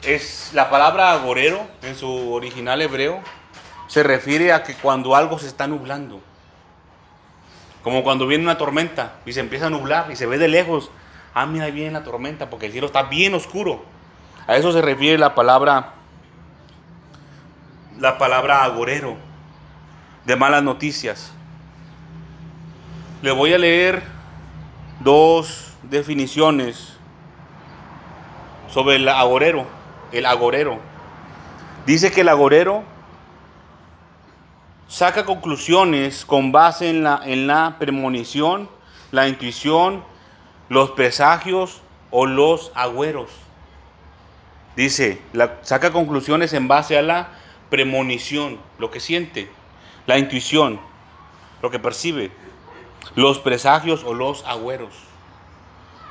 Es, 0.03 0.51
la 0.53 0.69
palabra 0.69 1.13
agorero 1.13 1.67
en 1.81 1.95
su 1.95 2.31
original 2.31 2.79
hebreo 2.79 3.21
se 3.87 4.03
refiere 4.03 4.53
a 4.53 4.61
que 4.61 4.75
cuando 4.75 5.15
algo 5.15 5.39
se 5.39 5.47
está 5.47 5.65
nublando. 5.65 6.21
Como 7.81 8.03
cuando 8.03 8.27
viene 8.27 8.43
una 8.43 8.59
tormenta 8.59 9.15
y 9.25 9.33
se 9.33 9.39
empieza 9.39 9.65
a 9.65 9.69
nublar 9.71 10.11
y 10.11 10.15
se 10.15 10.27
ve 10.27 10.37
de 10.37 10.47
lejos. 10.47 10.91
Ah, 11.33 11.47
mira, 11.47 11.65
ahí 11.65 11.71
viene 11.71 11.89
la 11.89 12.03
tormenta 12.03 12.51
porque 12.51 12.67
el 12.67 12.71
cielo 12.71 12.85
está 12.85 13.03
bien 13.03 13.33
oscuro. 13.33 13.83
A 14.45 14.57
eso 14.57 14.71
se 14.71 14.81
refiere 14.81 15.17
la 15.17 15.33
palabra 15.33 15.93
la 17.99 18.19
palabra 18.19 18.63
agorero 18.63 19.17
de 20.25 20.35
malas 20.35 20.61
noticias. 20.61 21.31
Le 23.23 23.31
voy 23.31 23.53
a 23.53 23.57
leer 23.57 24.03
dos 24.99 25.73
definiciones 25.81 26.96
sobre 28.69 28.97
el 28.97 29.07
agorero, 29.07 29.65
el 30.11 30.25
agorero. 30.25 30.79
Dice 31.85 32.11
que 32.11 32.21
el 32.21 32.29
agorero 32.29 32.83
saca 34.87 35.25
conclusiones 35.25 36.25
con 36.25 36.51
base 36.51 36.89
en 36.89 37.03
la, 37.03 37.21
en 37.23 37.47
la 37.47 37.75
premonición, 37.79 38.69
la 39.11 39.27
intuición, 39.27 40.03
los 40.69 40.91
presagios 40.91 41.81
o 42.11 42.25
los 42.25 42.71
agüeros. 42.75 43.29
Dice, 44.75 45.21
la, 45.33 45.57
saca 45.63 45.91
conclusiones 45.91 46.53
en 46.53 46.67
base 46.67 46.97
a 46.97 47.01
la 47.01 47.29
premonición, 47.69 48.59
lo 48.77 48.91
que 48.91 48.99
siente, 48.99 49.49
la 50.05 50.17
intuición, 50.17 50.79
lo 51.61 51.71
que 51.71 51.79
percibe, 51.79 52.31
los 53.15 53.39
presagios 53.39 54.03
o 54.03 54.13
los 54.13 54.45
agüeros. 54.45 54.93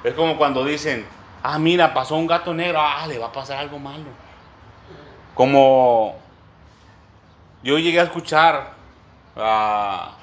Es 0.04 0.14
como 0.14 0.36
cuando 0.36 0.64
dicen, 0.64 1.06
ah, 1.46 1.58
mira, 1.58 1.94
pasó 1.94 2.16
un 2.16 2.26
gato 2.26 2.52
negro, 2.52 2.80
ah, 2.80 3.06
le 3.06 3.18
va 3.18 3.26
a 3.26 3.32
pasar 3.32 3.58
algo 3.58 3.78
malo. 3.78 4.06
Como 5.34 6.16
yo 7.62 7.78
llegué 7.78 8.00
a 8.00 8.04
escuchar 8.04 8.72
a, 9.36 10.16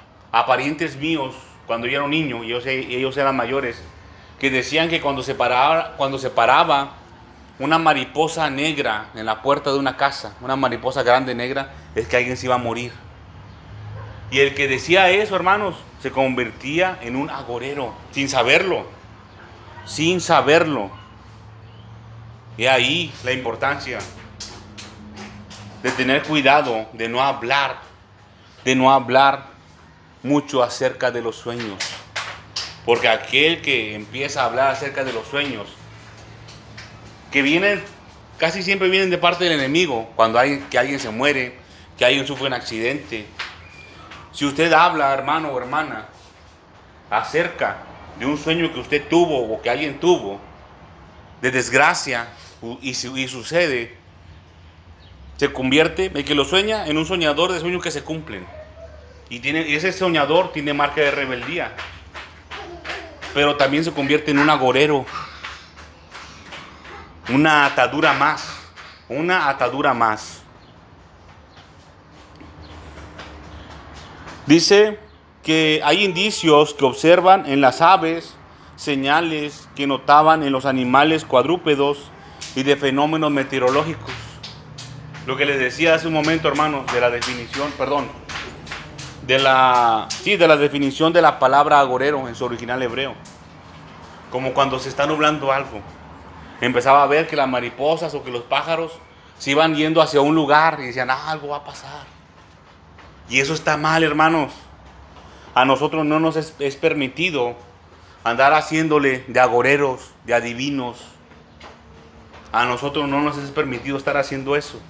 parientes 0.46 0.96
míos 0.96 1.34
cuando 1.66 1.86
yo 1.86 1.94
era 1.94 2.04
un 2.04 2.10
niño 2.10 2.44
y 2.44 2.48
ellos, 2.48 2.66
ellos 2.66 3.16
eran 3.16 3.36
mayores, 3.36 3.82
que 4.38 4.50
decían 4.50 4.88
que 4.88 5.00
cuando 5.00 5.22
se, 5.22 5.34
paraba, 5.34 5.94
cuando 5.96 6.18
se 6.18 6.28
paraba 6.28 6.92
una 7.58 7.78
mariposa 7.78 8.50
negra 8.50 9.06
en 9.14 9.24
la 9.24 9.40
puerta 9.40 9.72
de 9.72 9.78
una 9.78 9.96
casa, 9.96 10.34
una 10.42 10.56
mariposa 10.56 11.02
grande 11.02 11.34
negra, 11.34 11.72
es 11.94 12.06
que 12.06 12.18
alguien 12.18 12.36
se 12.36 12.46
iba 12.46 12.56
a 12.56 12.58
morir. 12.58 12.92
Y 14.30 14.40
el 14.40 14.54
que 14.54 14.68
decía 14.68 15.08
eso, 15.10 15.36
hermanos, 15.36 15.76
se 16.00 16.10
convertía 16.10 16.98
en 17.00 17.16
un 17.16 17.30
agorero, 17.30 17.94
sin 18.10 18.28
saberlo, 18.28 18.84
sin 19.86 20.20
saberlo. 20.20 20.90
Y 22.56 22.66
ahí 22.66 23.12
la 23.24 23.32
importancia 23.32 23.98
de 25.82 25.90
tener 25.90 26.22
cuidado, 26.22 26.86
de 26.92 27.08
no 27.08 27.22
hablar, 27.22 27.78
de 28.64 28.74
no 28.74 28.92
hablar 28.92 29.46
mucho 30.22 30.62
acerca 30.62 31.10
de 31.10 31.20
los 31.20 31.36
sueños. 31.36 31.78
Porque 32.86 33.08
aquel 33.08 33.60
que 33.60 33.94
empieza 33.94 34.42
a 34.42 34.46
hablar 34.46 34.70
acerca 34.70 35.04
de 35.04 35.12
los 35.12 35.26
sueños, 35.26 35.68
que 37.30 37.42
vienen, 37.42 37.82
casi 38.38 38.62
siempre 38.62 38.88
vienen 38.88 39.10
de 39.10 39.18
parte 39.18 39.44
del 39.44 39.54
enemigo, 39.54 40.10
cuando 40.14 40.38
hay 40.38 40.60
que 40.70 40.78
alguien 40.78 41.00
se 41.00 41.10
muere, 41.10 41.58
que 41.98 42.04
alguien 42.04 42.26
sufre 42.26 42.46
un 42.46 42.52
accidente. 42.52 43.26
Si 44.32 44.44
usted 44.44 44.72
habla, 44.72 45.12
hermano 45.12 45.48
o 45.50 45.58
hermana, 45.58 46.06
acerca 47.10 47.78
de 48.18 48.26
un 48.26 48.38
sueño 48.38 48.72
que 48.72 48.80
usted 48.80 49.08
tuvo 49.08 49.52
o 49.52 49.60
que 49.60 49.70
alguien 49.70 49.98
tuvo, 49.98 50.40
de 51.40 51.50
desgracia, 51.50 52.28
y, 52.82 52.90
y 52.90 53.28
sucede, 53.28 53.96
se 55.36 55.52
convierte, 55.52 56.10
el 56.14 56.24
que 56.24 56.34
lo 56.34 56.44
sueña, 56.44 56.86
en 56.86 56.98
un 56.98 57.06
soñador 57.06 57.52
de 57.52 57.60
sueños 57.60 57.82
que 57.82 57.90
se 57.90 58.02
cumplen. 58.02 58.46
Y, 59.28 59.40
tiene, 59.40 59.74
ese 59.74 59.92
soñador 59.92 60.52
tiene 60.52 60.74
marca 60.74 61.00
de 61.00 61.10
rebeldía. 61.10 61.74
Pero 63.32 63.56
también 63.56 63.84
se 63.84 63.92
convierte 63.92 64.30
en 64.30 64.38
un 64.38 64.48
agorero 64.48 65.04
una 67.30 67.66
atadura 67.66 68.12
más, 68.12 68.46
una 69.08 69.48
atadura 69.48 69.94
más. 69.94 70.42
Dice 74.46 74.98
que 75.42 75.80
hay 75.84 76.04
indicios 76.04 76.74
que 76.74 76.84
observan 76.84 77.46
en 77.46 77.60
las 77.60 77.80
aves, 77.80 78.36
señales 78.76 79.68
que 79.74 79.86
notaban 79.86 80.42
en 80.42 80.52
los 80.52 80.66
animales 80.66 81.24
cuadrúpedos 81.24 82.10
y 82.54 82.62
de 82.62 82.76
fenómenos 82.76 83.30
meteorológicos. 83.30 84.12
Lo 85.26 85.36
que 85.36 85.46
les 85.46 85.58
decía 85.58 85.94
hace 85.94 86.06
un 86.06 86.14
momento, 86.14 86.48
hermanos, 86.48 86.90
de 86.92 87.00
la 87.00 87.10
definición, 87.10 87.70
perdón, 87.78 88.08
de 89.26 89.38
la, 89.38 90.06
sí, 90.10 90.36
de 90.36 90.46
la 90.46 90.56
definición 90.56 91.12
de 91.12 91.22
la 91.22 91.38
palabra 91.38 91.80
agorero 91.80 92.28
en 92.28 92.34
su 92.34 92.44
original 92.44 92.82
hebreo. 92.82 93.14
Como 94.30 94.52
cuando 94.52 94.78
se 94.78 94.88
está 94.88 95.06
nublando 95.06 95.52
algo 95.52 95.80
empezaba 96.60 97.02
a 97.02 97.06
ver 97.06 97.26
que 97.26 97.36
las 97.36 97.48
mariposas 97.48 98.14
o 98.14 98.22
que 98.22 98.30
los 98.30 98.42
pájaros 98.42 98.92
se 99.38 99.50
iban 99.50 99.74
yendo 99.74 100.00
hacia 100.00 100.20
un 100.20 100.34
lugar 100.34 100.78
y 100.80 100.86
decían, 100.86 101.10
ah, 101.10 101.30
algo 101.30 101.48
va 101.48 101.58
a 101.58 101.64
pasar. 101.64 102.04
Y 103.28 103.40
eso 103.40 103.54
está 103.54 103.76
mal, 103.76 104.02
hermanos. 104.02 104.52
A 105.54 105.64
nosotros 105.64 106.04
no 106.04 106.20
nos 106.20 106.36
es, 106.36 106.54
es 106.58 106.76
permitido 106.76 107.54
andar 108.22 108.52
haciéndole 108.54 109.24
de 109.28 109.40
agoreros, 109.40 110.10
de 110.24 110.34
adivinos. 110.34 110.98
A 112.54 112.64
nosotros 112.66 113.08
no 113.08 113.20
nos 113.20 113.36
es 113.36 113.50
permitido 113.50 113.96
estar 113.96 114.16
haciendo 114.16 114.54
eso. 114.54 114.80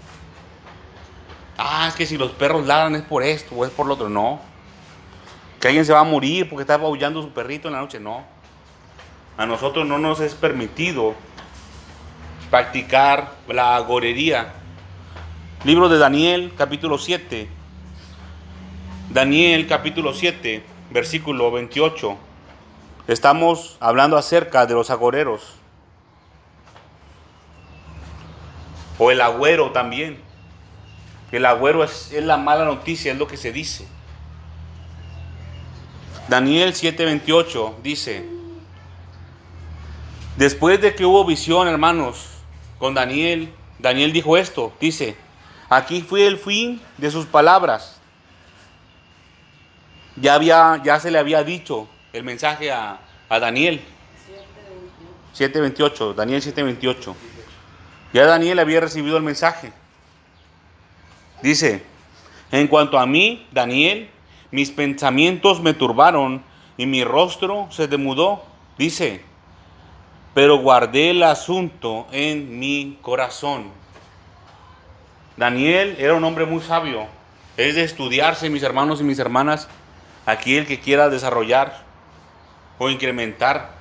Ah, 1.57 1.87
es 1.89 1.95
que 1.95 2.05
si 2.05 2.19
los 2.19 2.33
perros 2.33 2.67
ladran 2.67 2.95
es 2.95 3.01
por 3.01 3.23
esto 3.23 3.55
o 3.55 3.65
es 3.65 3.71
por 3.71 3.87
lo 3.87 3.95
otro. 3.95 4.11
No. 4.11 4.39
Que 5.59 5.69
alguien 5.69 5.87
se 5.87 5.95
va 5.95 6.01
a 6.01 6.05
morir 6.05 6.47
porque 6.47 6.61
está 6.61 6.75
aullando 6.75 7.23
su 7.23 7.31
perrito 7.31 7.69
en 7.69 7.73
la 7.73 7.81
noche. 7.81 7.99
No. 7.99 8.23
A 9.39 9.47
nosotros 9.47 9.87
no 9.87 9.99
nos 9.99 10.21
es 10.21 10.35
permitido 10.35 11.15
practicar 12.51 13.33
la 13.49 13.77
agorería. 13.77 14.53
Libro 15.65 15.89
de 15.89 15.97
Daniel, 15.97 16.53
capítulo 16.59 16.99
7. 16.99 17.49
Daniel, 19.09 19.67
capítulo 19.67 20.13
7, 20.13 20.63
versículo 20.91 21.51
28. 21.51 22.15
Estamos 23.09 23.79
hablando 23.81 24.19
acerca 24.19 24.67
de 24.67 24.75
los 24.75 24.91
agoreros. 24.91 25.64
O 28.99 29.11
el 29.11 29.21
agüero 29.21 29.73
también. 29.73 30.21
El 31.33 31.47
agüero 31.47 31.83
es, 31.83 32.13
es 32.13 32.25
la 32.25 32.37
mala 32.37 32.65
noticia, 32.65 33.13
es 33.13 33.19
lo 33.19 33.27
que 33.27 33.37
se 33.37 33.53
dice. 33.53 33.87
Daniel 36.29 36.73
7:28 36.73 37.75
dice, 37.83 38.25
después 40.37 40.81
de 40.81 40.95
que 40.95 41.05
hubo 41.05 41.25
visión, 41.25 41.69
hermanos, 41.69 42.29
con 42.79 42.95
Daniel, 42.95 43.53
Daniel 43.79 44.13
dijo 44.13 44.37
esto, 44.37 44.73
dice, 44.81 45.17
aquí 45.69 46.01
fue 46.01 46.27
el 46.27 46.39
fin 46.39 46.81
de 46.97 47.11
sus 47.11 47.27
palabras. 47.27 48.01
Ya, 50.17 50.35
había, 50.35 50.81
ya 50.83 50.99
se 50.99 51.11
le 51.11 51.19
había 51.19 51.45
dicho 51.45 51.89
el 52.13 52.23
mensaje 52.23 52.71
a, 52.73 53.01
a 53.29 53.39
Daniel. 53.39 53.83
7.28, 55.37 56.15
Daniel 56.15 56.41
7.28. 56.41 57.15
Ya 58.15 58.27
Daniel 58.27 58.61
había 58.61 58.81
recibido 58.81 59.17
el 59.17 59.25
mensaje. 59.25 59.73
Dice, 61.43 61.83
en 62.53 62.69
cuanto 62.69 62.97
a 62.97 63.07
mí, 63.07 63.45
Daniel, 63.51 64.09
mis 64.53 64.71
pensamientos 64.71 65.61
me 65.61 65.75
turbaron 65.75 66.41
y 66.77 66.87
mi 66.87 67.03
rostro 67.03 67.67
se 67.73 67.89
demudó. 67.89 68.45
Dice, 68.79 69.21
pero 70.33 70.59
guardé 70.59 71.11
el 71.11 71.25
asunto 71.25 72.07
en 72.13 72.61
mi 72.61 72.99
corazón. 73.03 73.65
Daniel 75.37 75.97
era 75.99 76.15
un 76.15 76.23
hombre 76.23 76.47
muy 76.47 76.63
sabio. 76.63 77.09
Es 77.57 77.75
de 77.75 77.83
estudiarse, 77.83 78.49
mis 78.49 78.63
hermanos 78.63 79.01
y 79.01 79.05
mis 79.05 79.19
hermanas, 79.19 79.67
aquí 80.25 80.57
el 80.57 80.69
que 80.69 80.79
quiera 80.79 81.09
desarrollar 81.09 81.83
o 82.79 82.91
incrementar 82.91 83.75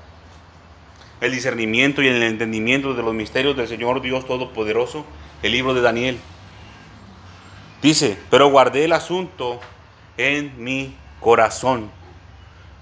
el 1.23 1.31
discernimiento 1.31 2.01
y 2.01 2.07
el 2.07 2.21
entendimiento 2.21 2.93
de 2.93 3.01
los 3.01 3.13
misterios 3.13 3.55
del 3.55 3.69
Señor 3.69 4.01
Dios 4.01 4.27
Todopoderoso, 4.27 5.05
el 5.41 5.53
libro 5.53 5.73
de 5.73 5.79
Daniel. 5.79 6.19
Dice, 7.81 8.17
pero 8.29 8.49
guardé 8.49 8.83
el 8.83 8.91
asunto 8.91 9.61
en 10.17 10.61
mi 10.61 10.93
corazón. 11.21 11.89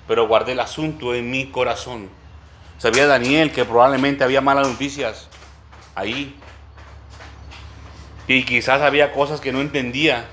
Pero 0.08 0.28
guardé 0.28 0.54
el 0.54 0.60
asunto 0.60 1.14
en 1.14 1.30
mi 1.30 1.52
corazón. 1.52 2.10
Sabía 2.80 3.06
Daniel 3.06 3.52
que 3.52 3.64
probablemente 3.64 4.24
había 4.24 4.42
malas 4.42 4.68
noticias 4.68 5.30
ahí. 5.94 6.36
Y 8.28 8.44
quizás 8.44 8.82
había 8.82 9.12
cosas 9.12 9.40
que 9.40 9.52
no 9.52 9.62
entendía, 9.62 10.28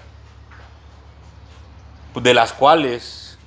de 2.14 2.32
las 2.32 2.54
cuales 2.54 3.38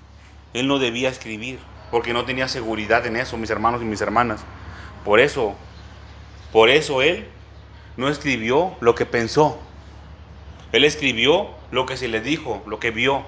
él 0.53 0.67
no 0.67 0.77
debía 0.77 1.09
escribir, 1.09 1.57
porque 1.91 2.13
no 2.13 2.25
tenía 2.25 2.47
seguridad 2.47 3.05
en 3.05 3.17
eso, 3.17 3.37
mis 3.37 3.49
hermanos 3.49 3.81
y 3.81 3.85
mis 3.85 4.01
hermanas. 4.01 4.41
Por 5.03 5.19
eso, 5.19 5.55
por 6.51 6.69
eso 6.69 7.01
él 7.01 7.27
no 7.97 8.07
escribió 8.07 8.75
lo 8.79 8.95
que 8.95 9.05
pensó. 9.05 9.59
Él 10.71 10.85
escribió 10.85 11.49
lo 11.69 11.85
que 11.85 11.97
se 11.97 12.07
le 12.07 12.21
dijo, 12.21 12.63
lo 12.65 12.79
que 12.79 12.91
vio, 12.91 13.23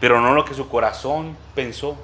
pero 0.00 0.20
no 0.20 0.34
lo 0.34 0.44
que 0.44 0.54
su 0.54 0.68
corazón 0.68 1.36
pensó. 1.54 1.96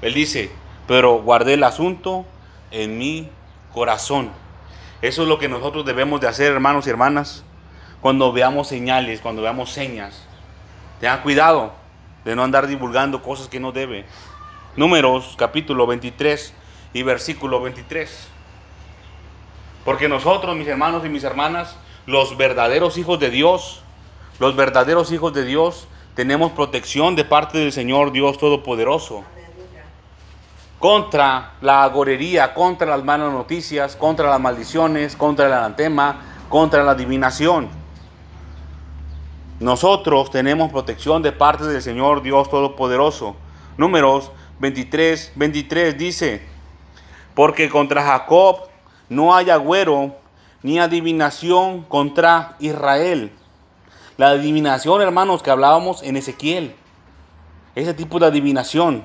Él 0.00 0.14
dice, 0.14 0.50
pero 0.88 1.22
guardé 1.22 1.54
el 1.54 1.64
asunto 1.64 2.24
en 2.70 2.96
mi 2.98 3.30
corazón. 3.72 4.30
Eso 5.02 5.22
es 5.22 5.28
lo 5.28 5.38
que 5.38 5.48
nosotros 5.48 5.84
debemos 5.84 6.20
de 6.20 6.28
hacer, 6.28 6.52
hermanos 6.52 6.86
y 6.86 6.90
hermanas, 6.90 7.44
cuando 8.00 8.32
veamos 8.32 8.68
señales, 8.68 9.20
cuando 9.20 9.42
veamos 9.42 9.70
señas. 9.70 10.24
Tengan 11.00 11.20
cuidado 11.22 11.74
de 12.24 12.34
no 12.34 12.42
andar 12.42 12.66
divulgando 12.66 13.22
cosas 13.22 13.48
que 13.48 13.60
no 13.60 13.72
debe. 13.72 14.06
Números 14.76 15.34
capítulo 15.38 15.86
23 15.86 16.52
y 16.92 17.02
versículo 17.02 17.62
23. 17.62 18.28
Porque 19.86 20.08
nosotros, 20.08 20.54
mis 20.54 20.68
hermanos 20.68 21.02
y 21.06 21.08
mis 21.08 21.24
hermanas, 21.24 21.76
los 22.04 22.36
verdaderos 22.36 22.98
hijos 22.98 23.18
de 23.18 23.30
Dios, 23.30 23.82
los 24.38 24.54
verdaderos 24.54 25.12
hijos 25.12 25.32
de 25.32 25.44
Dios, 25.44 25.88
tenemos 26.14 26.52
protección 26.52 27.16
de 27.16 27.24
parte 27.24 27.56
del 27.56 27.72
Señor 27.72 28.12
Dios 28.12 28.38
Todopoderoso 28.38 29.24
contra 30.78 31.54
la 31.62 31.84
agorería, 31.84 32.52
contra 32.52 32.86
las 32.86 33.02
malas 33.02 33.32
noticias, 33.32 33.96
contra 33.96 34.28
las 34.28 34.40
maldiciones, 34.40 35.16
contra 35.16 35.46
el 35.46 35.52
anatema, 35.54 36.20
contra 36.50 36.84
la 36.84 36.92
adivinación. 36.92 37.68
Nosotros 39.58 40.30
tenemos 40.30 40.70
protección 40.70 41.22
de 41.22 41.32
parte 41.32 41.64
del 41.64 41.80
Señor 41.80 42.22
Dios 42.22 42.50
Todopoderoso. 42.50 43.36
Números 43.78 44.30
23, 44.58 45.32
23 45.34 45.98
dice, 45.98 46.42
porque 47.34 47.68
contra 47.68 48.02
Jacob 48.02 48.68
no 49.08 49.34
hay 49.34 49.50
agüero 49.50 50.16
ni 50.62 50.78
adivinación 50.78 51.82
contra 51.82 52.56
Israel. 52.58 53.32
La 54.16 54.30
adivinación, 54.30 55.02
hermanos, 55.02 55.42
que 55.42 55.50
hablábamos 55.50 56.02
en 56.02 56.16
Ezequiel. 56.16 56.74
Ese 57.74 57.92
tipo 57.92 58.18
de 58.18 58.26
adivinación 58.26 59.04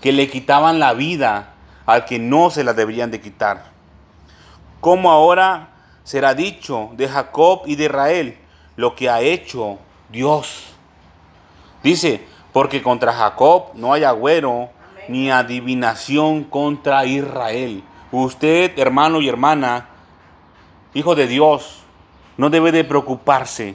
que 0.00 0.12
le 0.12 0.28
quitaban 0.30 0.78
la 0.78 0.94
vida 0.94 1.54
al 1.84 2.06
que 2.06 2.18
no 2.18 2.50
se 2.50 2.64
la 2.64 2.72
deberían 2.72 3.10
de 3.10 3.20
quitar. 3.20 3.70
Como 4.80 5.10
ahora 5.10 5.74
será 6.02 6.34
dicho 6.34 6.90
de 6.94 7.08
Jacob 7.08 7.62
y 7.66 7.76
de 7.76 7.84
Israel 7.84 8.38
lo 8.76 8.94
que 8.94 9.10
ha 9.10 9.20
hecho 9.20 9.78
Dios. 10.10 10.64
Dice, 11.82 12.26
porque 12.54 12.84
contra 12.84 13.12
Jacob 13.12 13.72
no 13.74 13.92
hay 13.92 14.04
agüero 14.04 14.70
ni 15.08 15.28
adivinación 15.28 16.44
contra 16.44 17.04
Israel. 17.04 17.82
Usted, 18.12 18.78
hermano 18.78 19.20
y 19.20 19.28
hermana, 19.28 19.88
hijo 20.94 21.16
de 21.16 21.26
Dios, 21.26 21.80
no 22.36 22.50
debe 22.50 22.70
de 22.70 22.84
preocuparse 22.84 23.74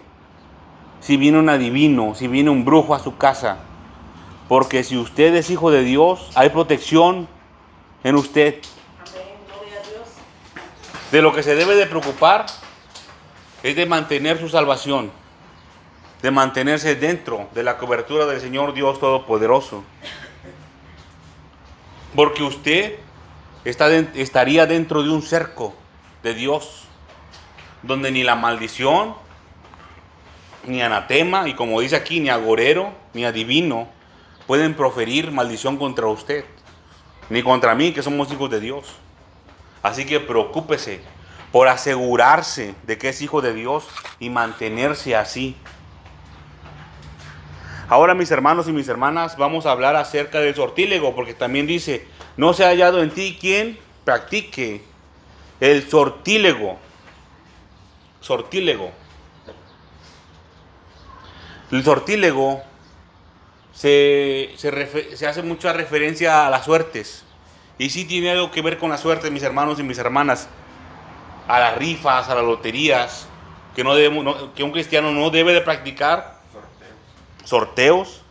si 1.01 1.17
viene 1.17 1.39
un 1.39 1.49
adivino, 1.49 2.15
si 2.15 2.29
viene 2.29 2.51
un 2.51 2.63
brujo 2.63 2.95
a 2.95 2.99
su 2.99 3.17
casa. 3.17 3.57
Porque 4.47 4.85
si 4.85 4.95
usted 4.95 5.35
es 5.35 5.49
hijo 5.49 5.71
de 5.71 5.83
Dios, 5.83 6.31
hay 6.35 6.47
protección 6.49 7.27
en 8.05 8.15
usted. 8.15 8.61
De 11.11 11.21
lo 11.21 11.33
que 11.33 11.43
se 11.43 11.55
debe 11.55 11.75
de 11.75 11.85
preocupar 11.85 12.45
es 13.61 13.75
de 13.75 13.85
mantener 13.85 14.39
su 14.39 14.47
salvación, 14.47 15.11
de 16.21 16.31
mantenerse 16.31 16.95
dentro 16.95 17.49
de 17.53 17.63
la 17.63 17.77
cobertura 17.77 18.25
del 18.25 18.41
Señor 18.41 18.73
Dios 18.73 18.99
Todopoderoso. 18.99 19.83
Porque 22.15 22.43
usted 22.43 22.99
estaría 23.63 24.65
dentro 24.65 25.03
de 25.03 25.09
un 25.09 25.21
cerco 25.21 25.73
de 26.23 26.33
Dios, 26.33 26.85
donde 27.83 28.11
ni 28.11 28.23
la 28.23 28.35
maldición, 28.35 29.15
ni 30.65 30.81
anatema, 30.81 31.47
y 31.47 31.53
como 31.53 31.79
dice 31.79 31.95
aquí, 31.95 32.19
ni 32.19 32.29
agorero, 32.29 32.93
ni 33.13 33.25
adivino, 33.25 33.87
pueden 34.47 34.73
proferir 34.73 35.31
maldición 35.31 35.77
contra 35.77 36.07
usted, 36.07 36.43
ni 37.29 37.43
contra 37.43 37.75
mí, 37.75 37.93
que 37.93 38.01
somos 38.01 38.31
hijos 38.31 38.49
de 38.49 38.59
Dios. 38.59 38.95
Así 39.81 40.05
que 40.05 40.19
preocúpese 40.19 41.01
por 41.51 41.67
asegurarse 41.67 42.75
de 42.85 42.97
que 42.97 43.09
es 43.09 43.21
hijo 43.21 43.41
de 43.41 43.53
Dios 43.53 43.87
y 44.19 44.29
mantenerse 44.29 45.15
así. 45.15 45.55
Ahora 47.89 48.13
mis 48.13 48.29
hermanos 48.29 48.67
y 48.67 48.71
mis 48.71 48.87
hermanas, 48.87 49.35
vamos 49.35 49.65
a 49.65 49.71
hablar 49.71 49.95
acerca 49.95 50.39
del 50.39 50.53
sortílego, 50.53 51.15
porque 51.15 51.33
también 51.33 51.65
dice, 51.65 52.05
no 52.37 52.53
se 52.53 52.63
ha 52.63 52.67
hallado 52.67 53.01
en 53.01 53.09
ti 53.09 53.35
quien 53.41 53.79
practique 54.05 54.83
el 55.59 55.89
sortílego. 55.89 56.77
Sortílego. 58.21 58.91
El 61.71 61.83
sortílego 61.83 62.61
se, 63.73 64.53
se, 64.55 65.27
hace 65.27 65.41
mucha 65.41 65.73
referencia 65.73 66.45
a 66.45 66.51
las 66.51 66.65
suertes. 66.65 67.25
Y 67.79 67.89
sí 67.89 68.05
tiene 68.05 68.29
algo 68.29 68.51
que 68.51 68.61
ver 68.61 68.77
con 68.77 68.91
la 68.91 68.99
suerte, 68.99 69.31
mis 69.31 69.41
hermanos 69.41 69.79
y 69.79 69.83
mis 69.83 69.97
hermanas. 69.97 70.47
A 71.47 71.59
las 71.59 71.75
rifas, 71.75 72.29
a 72.29 72.35
las 72.35 72.43
loterías, 72.43 73.27
que, 73.75 73.83
no 73.83 73.95
debemos, 73.95 74.51
que 74.53 74.61
un 74.61 74.71
cristiano 74.71 75.11
no 75.11 75.31
debe 75.31 75.53
de 75.53 75.61
practicar 75.61 76.38
sorteos, 77.49 78.21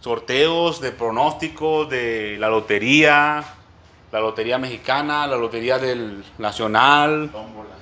sorteos 0.00 0.80
de 0.80 0.92
pronósticos 0.92 1.90
de 1.90 2.38
la 2.38 2.48
lotería, 2.48 3.44
la 4.10 4.18
lotería 4.18 4.56
mexicana, 4.56 5.26
la 5.26 5.36
lotería 5.36 5.78
del 5.78 6.24
nacional, 6.38 7.28
tómbolas, 7.30 7.76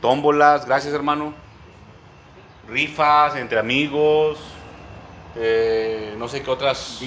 tómbolas 0.00 0.64
gracias 0.64 0.94
hermano, 0.94 1.34
rifas 2.66 3.36
entre 3.36 3.58
amigos, 3.58 4.38
eh, 5.34 6.14
no 6.16 6.28
sé 6.28 6.42
qué 6.42 6.50
otras, 6.50 6.98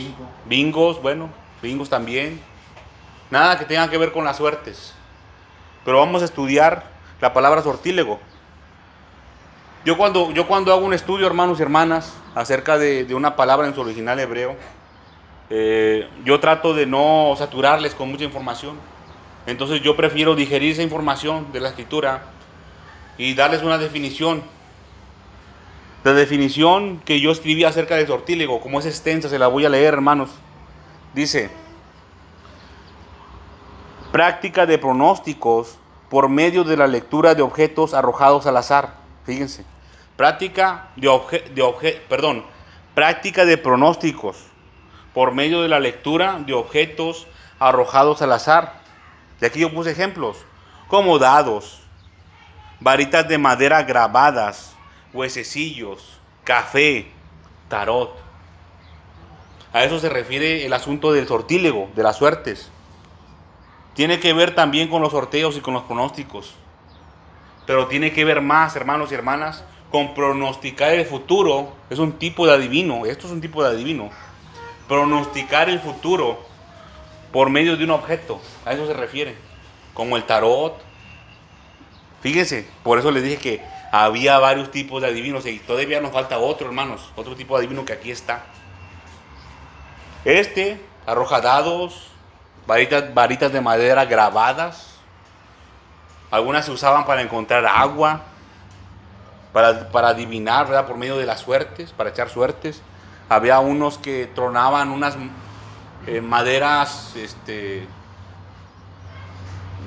bingos, 0.45 1.01
bueno, 1.01 1.29
bingos 1.63 1.89
también, 1.89 2.39
nada 3.31 3.57
que 3.57 3.65
tenga 3.65 3.89
que 3.89 3.97
ver 3.97 4.11
con 4.11 4.23
las 4.23 4.37
suertes, 4.37 4.93
pero 5.83 5.97
vamos 5.97 6.21
a 6.21 6.25
estudiar 6.25 6.83
la 7.21 7.33
palabra 7.33 7.63
sortílego. 7.63 8.19
Yo 9.85 9.97
cuando, 9.97 10.31
yo 10.31 10.45
cuando 10.45 10.73
hago 10.73 10.85
un 10.85 10.93
estudio, 10.93 11.25
hermanos 11.25 11.59
y 11.59 11.61
hermanas, 11.61 12.13
acerca 12.35 12.77
de, 12.77 13.13
una 13.15 13.35
palabra 13.35 13.67
en 13.67 13.73
su 13.73 13.81
original 13.81 14.19
hebreo, 14.19 14.55
eh, 15.49 16.07
yo 16.25 16.39
trato 16.39 16.73
de 16.73 16.85
no 16.85 17.33
saturarles 17.37 17.95
con 17.95 18.09
mucha 18.11 18.25
información. 18.25 18.75
Entonces 19.45 19.81
yo 19.81 19.95
prefiero 19.95 20.35
digerir 20.35 20.73
esa 20.73 20.83
información 20.83 21.51
de 21.53 21.61
la 21.61 21.69
escritura 21.69 22.23
y 23.17 23.33
darles 23.33 23.63
una 23.63 23.77
definición. 23.77 24.43
La 26.03 26.13
definición 26.13 27.01
que 27.05 27.21
yo 27.21 27.31
escribí 27.31 27.63
acerca 27.63 27.95
del 27.95 28.07
sortílego, 28.07 28.59
como 28.59 28.79
es 28.79 28.85
extensa, 28.85 29.29
se 29.29 29.39
la 29.39 29.47
voy 29.47 29.65
a 29.65 29.69
leer, 29.69 29.93
hermanos. 29.93 30.29
Dice, 31.13 31.49
práctica 34.11 34.65
de 34.65 34.77
pronósticos 34.77 35.77
por 36.09 36.27
medio 36.27 36.63
de 36.63 36.77
la 36.77 36.87
lectura 36.87 37.33
de 37.33 37.41
objetos 37.41 37.93
arrojados 37.93 38.45
al 38.45 38.57
azar. 38.57 38.99
Fíjense, 39.25 39.65
práctica 40.15 40.89
de, 40.95 42.01
perdón, 42.09 42.45
práctica 42.93 43.45
de 43.45 43.57
pronósticos 43.57 44.37
por 45.13 45.33
medio 45.33 45.61
de 45.61 45.69
la 45.69 45.79
lectura 45.79 46.39
de 46.45 46.53
objetos 46.53 47.27
arrojados 47.59 48.21
al 48.21 48.33
azar. 48.33 48.81
Y 49.41 49.45
aquí 49.45 49.59
yo 49.59 49.73
puse 49.73 49.91
ejemplos, 49.91 50.37
como 50.87 51.19
dados, 51.19 51.81
varitas 52.79 53.27
de 53.27 53.37
madera 53.37 53.83
grabadas, 53.83 54.75
huesecillos, 55.13 56.19
café, 56.43 57.11
tarot. 57.67 58.13
A 59.71 59.83
eso 59.83 59.99
se 59.99 60.09
refiere 60.09 60.65
el 60.65 60.73
asunto 60.73 61.13
del 61.13 61.27
sortílego, 61.27 61.89
de 61.95 62.03
las 62.03 62.17
suertes. 62.17 62.71
Tiene 63.93 64.19
que 64.19 64.33
ver 64.33 64.55
también 64.55 64.89
con 64.89 65.01
los 65.01 65.11
sorteos 65.11 65.55
y 65.57 65.61
con 65.61 65.73
los 65.73 65.83
pronósticos 65.83 66.55
pero 67.69 67.85
tiene 67.85 68.11
que 68.11 68.25
ver 68.25 68.41
más, 68.41 68.75
hermanos 68.75 69.11
y 69.11 69.13
hermanas, 69.13 69.63
con 69.91 70.15
pronosticar 70.15 70.91
el 70.91 71.05
futuro. 71.05 71.75
Es 71.91 71.99
un 71.99 72.13
tipo 72.13 72.47
de 72.47 72.53
adivino, 72.53 73.05
esto 73.05 73.27
es 73.27 73.31
un 73.31 73.41
tipo 73.41 73.61
de 73.61 73.69
adivino. 73.69 74.09
Pronosticar 74.87 75.69
el 75.69 75.79
futuro 75.79 76.43
por 77.31 77.51
medio 77.51 77.77
de 77.77 77.83
un 77.83 77.91
objeto, 77.91 78.41
a 78.65 78.73
eso 78.73 78.87
se 78.87 78.93
refiere, 78.95 79.35
como 79.93 80.17
el 80.17 80.23
tarot. 80.23 80.81
Fíjense, 82.21 82.67
por 82.81 82.97
eso 82.97 83.11
les 83.11 83.21
dije 83.21 83.37
que 83.37 83.61
había 83.91 84.39
varios 84.39 84.71
tipos 84.71 85.03
de 85.03 85.09
adivinos 85.09 85.45
y 85.45 85.59
todavía 85.59 86.01
nos 86.01 86.11
falta 86.11 86.39
otro, 86.39 86.65
hermanos, 86.65 87.11
otro 87.15 87.35
tipo 87.35 87.55
de 87.55 87.65
adivino 87.65 87.85
que 87.85 87.93
aquí 87.93 88.09
está. 88.09 88.45
Este 90.25 90.81
arroja 91.05 91.39
dados, 91.39 92.07
varitas, 92.65 93.13
varitas 93.13 93.53
de 93.53 93.61
madera 93.61 94.05
grabadas, 94.05 94.98
algunas 96.31 96.65
se 96.65 96.71
usaban 96.71 97.05
para 97.05 97.21
encontrar 97.21 97.65
agua, 97.65 98.21
para, 99.53 100.09
adivinar, 100.09 100.67
¿verdad? 100.67 100.85
Por 100.85 100.97
medio 100.97 101.17
de 101.17 101.25
las 101.25 101.39
suertes, 101.39 101.91
para 101.91 102.11
echar 102.11 102.29
suertes. 102.29 102.81
Había 103.29 103.59
unos 103.59 103.97
que 103.97 104.29
tronaban 104.33 104.91
unas 104.91 105.17
eh, 106.07 106.21
maderas, 106.21 107.15
este, 107.15 107.87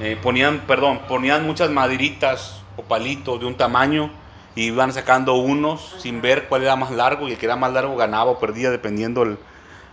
eh, 0.01 0.19
ponían, 0.23 0.61
perdón, 0.61 1.01
ponían 1.09 1.47
muchas 1.47 1.71
maderitas 1.71 2.63
o 2.77 2.83
palitos 2.83 3.39
de 3.41 3.47
un 3.47 3.57
tamaño 3.57 4.11
y 4.55 4.65
iban 4.65 4.93
sacando 4.93 5.35
unos 5.35 5.97
sin 5.99 6.21
ver 6.21 6.49
cuál 6.49 6.63
era 6.63 6.77
más 6.77 6.91
largo 6.91 7.29
y 7.29 7.33
el 7.33 7.39
que 7.39 7.47
era 7.47 7.57
más 7.57 7.73
largo 7.73 7.97
ganaba 7.97 8.31
o 8.33 8.39
perdía 8.39 8.71
dependiendo 8.71 9.23
el, 9.23 9.39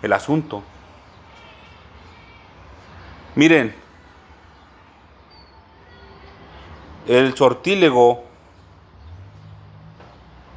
el 0.02 0.14
asunto. 0.14 0.64
Miren, 3.36 3.76
El 7.10 7.36
sortílego 7.36 8.24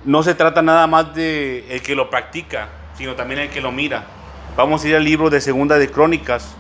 no 0.05 0.23
se 0.23 0.35
trata 0.35 0.61
nada 0.61 0.87
más 0.87 1.15
de 1.15 1.65
el 1.75 1.83
que 1.83 1.95
lo 1.95 2.11
practica, 2.11 2.69
sino 2.95 3.15
también 3.15 3.41
el 3.41 3.49
que 3.49 3.63
lo 3.63 3.73
mira. 3.73 4.05
Vamos 4.55 4.85
a 4.85 4.89
ir 4.89 4.97
al 4.97 5.03
libro 5.03 5.31
de 5.31 5.41
Segunda 5.41 5.79
de 5.79 5.91
Crónicas, 5.91 6.55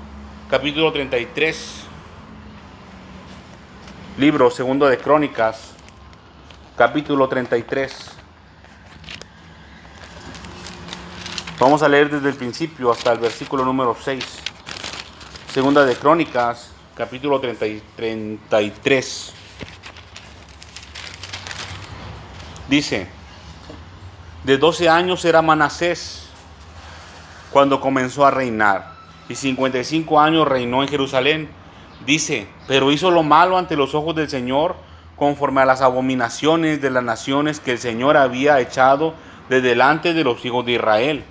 capítulo 0.48 0.94
33. 0.94 1.84
Libro 4.16 4.50
Segunda 4.50 4.88
de 4.88 4.96
Crónicas, 4.96 5.74
capítulo 6.74 7.28
33. 7.28 8.12
Vamos 11.58 11.82
a 11.82 11.88
leer 11.90 12.08
desde 12.08 12.30
el 12.30 12.36
principio 12.36 12.90
hasta 12.90 13.12
el 13.12 13.18
versículo 13.18 13.62
número 13.62 13.94
6. 14.02 14.24
Segunda 15.52 15.84
de 15.84 15.94
Crónicas, 15.96 16.72
capítulo 16.96 17.40
33. 17.40 19.41
Dice, 22.72 23.06
De 24.44 24.56
12 24.56 24.88
años 24.88 25.26
era 25.26 25.42
Manasés 25.42 26.26
cuando 27.50 27.82
comenzó 27.82 28.24
a 28.24 28.30
reinar. 28.30 28.94
Y 29.28 29.34
55 29.34 30.18
años 30.18 30.48
reinó 30.48 30.82
en 30.82 30.88
Jerusalén. 30.88 31.50
Dice, 32.06 32.46
pero 32.66 32.90
hizo 32.90 33.10
lo 33.10 33.22
malo 33.22 33.58
ante 33.58 33.76
los 33.76 33.94
ojos 33.94 34.16
del 34.16 34.30
Señor, 34.30 34.76
conforme 35.16 35.60
a 35.60 35.66
las 35.66 35.82
abominaciones 35.82 36.80
de 36.80 36.88
las 36.88 37.04
naciones 37.04 37.60
que 37.60 37.72
el 37.72 37.78
Señor 37.78 38.16
había 38.16 38.58
echado 38.58 39.12
de 39.50 39.60
delante 39.60 40.14
de 40.14 40.24
los 40.24 40.42
hijos 40.42 40.64
de 40.64 40.72
Israel. 40.72 41.24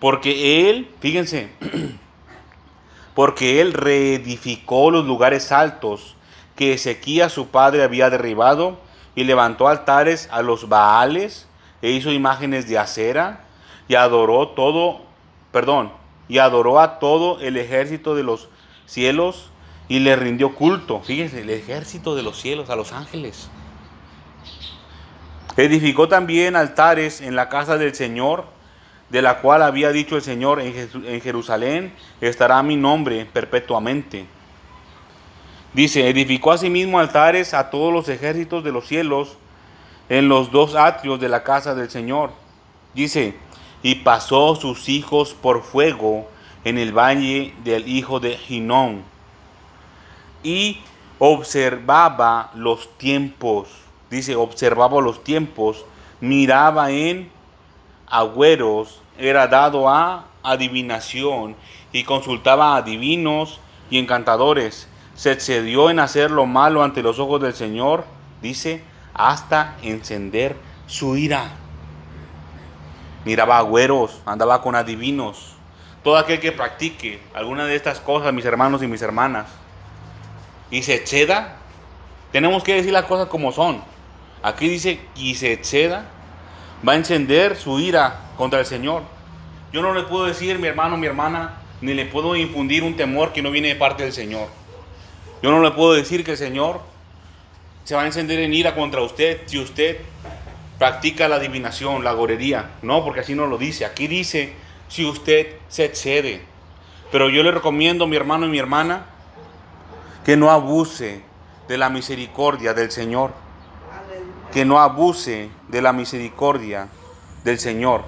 Porque 0.00 0.68
él, 0.68 0.90
fíjense, 1.00 1.50
porque 3.14 3.62
él 3.62 3.72
reedificó 3.72 4.90
los 4.90 5.06
lugares 5.06 5.50
altos 5.50 6.14
que 6.56 6.74
Ezequías 6.74 7.32
su 7.32 7.46
padre 7.48 7.84
había 7.84 8.10
derribado 8.10 8.81
y 9.14 9.24
levantó 9.24 9.68
altares 9.68 10.28
a 10.30 10.42
los 10.42 10.68
Baales 10.68 11.48
e 11.80 11.90
hizo 11.90 12.12
imágenes 12.12 12.68
de 12.68 12.78
acera 12.78 13.44
y 13.88 13.94
adoró 13.94 14.48
todo, 14.48 15.02
perdón, 15.50 15.92
y 16.28 16.38
adoró 16.38 16.80
a 16.80 16.98
todo 16.98 17.40
el 17.40 17.56
ejército 17.56 18.14
de 18.14 18.22
los 18.22 18.48
cielos 18.86 19.50
y 19.88 19.98
le 19.98 20.16
rindió 20.16 20.54
culto. 20.54 21.00
Fíjense, 21.00 21.42
el 21.42 21.50
ejército 21.50 22.14
de 22.14 22.22
los 22.22 22.40
cielos, 22.40 22.70
a 22.70 22.76
los 22.76 22.92
ángeles. 22.92 23.50
Edificó 25.56 26.08
también 26.08 26.56
altares 26.56 27.20
en 27.20 27.36
la 27.36 27.48
casa 27.48 27.76
del 27.76 27.94
Señor, 27.94 28.46
de 29.10 29.20
la 29.20 29.40
cual 29.40 29.62
había 29.62 29.92
dicho 29.92 30.16
el 30.16 30.22
Señor, 30.22 30.60
en 30.60 31.20
Jerusalén 31.20 31.92
estará 32.22 32.62
mi 32.62 32.76
nombre 32.76 33.26
perpetuamente. 33.26 34.26
Dice, 35.74 36.08
edificó 36.08 36.52
asimismo 36.52 36.98
altares 36.98 37.54
a 37.54 37.70
todos 37.70 37.92
los 37.92 38.08
ejércitos 38.08 38.62
de 38.62 38.72
los 38.72 38.86
cielos 38.86 39.38
en 40.10 40.28
los 40.28 40.50
dos 40.50 40.74
atrios 40.74 41.18
de 41.18 41.30
la 41.30 41.42
casa 41.42 41.74
del 41.74 41.88
Señor. 41.88 42.30
Dice, 42.92 43.36
y 43.82 43.96
pasó 43.96 44.54
sus 44.54 44.90
hijos 44.90 45.32
por 45.32 45.62
fuego 45.62 46.28
en 46.64 46.76
el 46.76 46.92
valle 46.92 47.54
del 47.64 47.88
hijo 47.88 48.20
de 48.20 48.36
Ginón. 48.36 49.02
Y 50.42 50.80
observaba 51.18 52.50
los 52.54 52.98
tiempos, 52.98 53.68
dice, 54.10 54.36
observaba 54.36 55.00
los 55.00 55.24
tiempos, 55.24 55.86
miraba 56.20 56.90
en 56.90 57.30
agüeros, 58.08 59.00
era 59.18 59.46
dado 59.46 59.88
a 59.88 60.26
adivinación 60.42 61.56
y 61.92 62.04
consultaba 62.04 62.76
a 62.76 62.82
divinos 62.82 63.58
y 63.90 63.98
encantadores 63.98 64.88
se 65.14 65.32
excedió 65.32 65.90
en 65.90 65.98
hacer 65.98 66.30
lo 66.30 66.46
malo 66.46 66.82
ante 66.82 67.02
los 67.02 67.18
ojos 67.18 67.40
del 67.40 67.54
Señor, 67.54 68.04
dice, 68.40 68.82
hasta 69.14 69.76
encender 69.82 70.56
su 70.86 71.16
ira. 71.16 71.52
Miraba 73.24 73.58
agüeros, 73.58 74.20
andaba 74.26 74.62
con 74.62 74.74
adivinos. 74.74 75.54
Todo 76.02 76.16
aquel 76.16 76.40
que 76.40 76.50
practique 76.50 77.20
alguna 77.34 77.64
de 77.64 77.76
estas 77.76 78.00
cosas, 78.00 78.32
mis 78.32 78.44
hermanos 78.44 78.82
y 78.82 78.88
mis 78.88 79.02
hermanas, 79.02 79.46
y 80.70 80.82
se 80.82 80.94
exceda, 80.94 81.56
tenemos 82.32 82.64
que 82.64 82.74
decir 82.74 82.92
las 82.92 83.04
cosas 83.04 83.28
como 83.28 83.52
son. 83.52 83.82
Aquí 84.42 84.68
dice, 84.68 85.00
y 85.14 85.36
se 85.36 85.52
exceda, 85.52 86.06
va 86.86 86.94
a 86.94 86.96
encender 86.96 87.56
su 87.56 87.78
ira 87.78 88.20
contra 88.36 88.58
el 88.58 88.66
Señor. 88.66 89.02
Yo 89.72 89.82
no 89.82 89.94
le 89.94 90.02
puedo 90.02 90.24
decir, 90.24 90.58
mi 90.58 90.66
hermano, 90.66 90.96
mi 90.96 91.06
hermana, 91.06 91.60
ni 91.80 91.94
le 91.94 92.06
puedo 92.06 92.34
infundir 92.34 92.82
un 92.82 92.96
temor 92.96 93.32
que 93.32 93.42
no 93.42 93.50
viene 93.50 93.68
de 93.68 93.76
parte 93.76 94.02
del 94.02 94.12
Señor. 94.12 94.48
Yo 95.42 95.50
no 95.50 95.60
le 95.60 95.72
puedo 95.72 95.92
decir 95.92 96.24
que 96.24 96.32
el 96.32 96.36
Señor 96.36 96.80
se 97.84 97.96
va 97.96 98.02
a 98.02 98.06
encender 98.06 98.38
en 98.38 98.54
ira 98.54 98.76
contra 98.76 99.02
usted 99.02 99.40
si 99.46 99.58
usted 99.58 99.98
practica 100.78 101.28
la 101.28 101.36
adivinación, 101.36 102.04
la 102.04 102.12
gorería. 102.12 102.70
No, 102.82 103.04
porque 103.04 103.20
así 103.20 103.34
no 103.34 103.46
lo 103.46 103.58
dice. 103.58 103.84
Aquí 103.84 104.06
dice 104.06 104.52
si 104.88 105.04
usted 105.04 105.56
se 105.68 105.84
excede. 105.84 106.42
Pero 107.10 107.28
yo 107.28 107.42
le 107.42 107.50
recomiendo, 107.50 108.06
mi 108.06 108.16
hermano 108.16 108.46
y 108.46 108.50
mi 108.50 108.58
hermana, 108.58 109.06
que 110.24 110.36
no 110.36 110.50
abuse 110.50 111.22
de 111.66 111.76
la 111.76 111.90
misericordia 111.90 112.72
del 112.72 112.90
Señor. 112.90 113.32
Que 114.52 114.64
no 114.64 114.80
abuse 114.80 115.50
de 115.68 115.82
la 115.82 115.92
misericordia 115.92 116.88
del 117.42 117.58
Señor. 117.58 118.04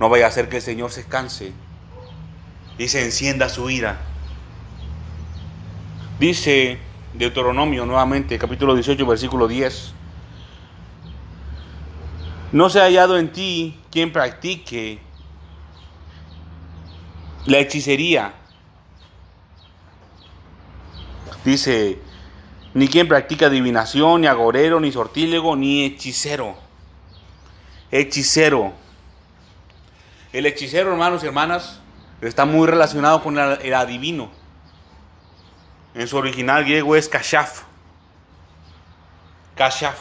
No 0.00 0.08
vaya 0.08 0.24
a 0.24 0.28
hacer 0.28 0.48
que 0.48 0.56
el 0.56 0.62
Señor 0.62 0.90
se 0.90 1.04
canse 1.04 1.52
y 2.78 2.88
se 2.88 3.04
encienda 3.04 3.48
su 3.48 3.70
ira. 3.70 3.98
Dice 6.24 6.78
Deuteronomio 7.12 7.84
nuevamente, 7.84 8.38
capítulo 8.38 8.74
18, 8.74 9.04
versículo 9.04 9.46
10. 9.46 9.92
No 12.52 12.70
se 12.70 12.80
ha 12.80 12.84
hallado 12.84 13.18
en 13.18 13.30
ti 13.30 13.78
quien 13.90 14.10
practique 14.10 15.00
la 17.44 17.58
hechicería. 17.58 18.32
Dice, 21.44 21.98
ni 22.72 22.88
quien 22.88 23.06
practica 23.06 23.48
adivinación, 23.48 24.22
ni 24.22 24.26
agorero, 24.26 24.80
ni 24.80 24.90
sortílego, 24.92 25.56
ni 25.56 25.84
hechicero. 25.84 26.56
Hechicero. 27.90 28.72
El 30.32 30.46
hechicero, 30.46 30.90
hermanos 30.90 31.22
y 31.22 31.26
hermanas, 31.26 31.80
está 32.22 32.46
muy 32.46 32.66
relacionado 32.66 33.22
con 33.22 33.36
el 33.36 33.74
adivino. 33.74 34.43
En 35.94 36.08
su 36.08 36.16
original 36.16 36.64
griego 36.64 36.96
es 36.96 37.08
kashaf. 37.08 37.62
Kashaf. 39.54 39.96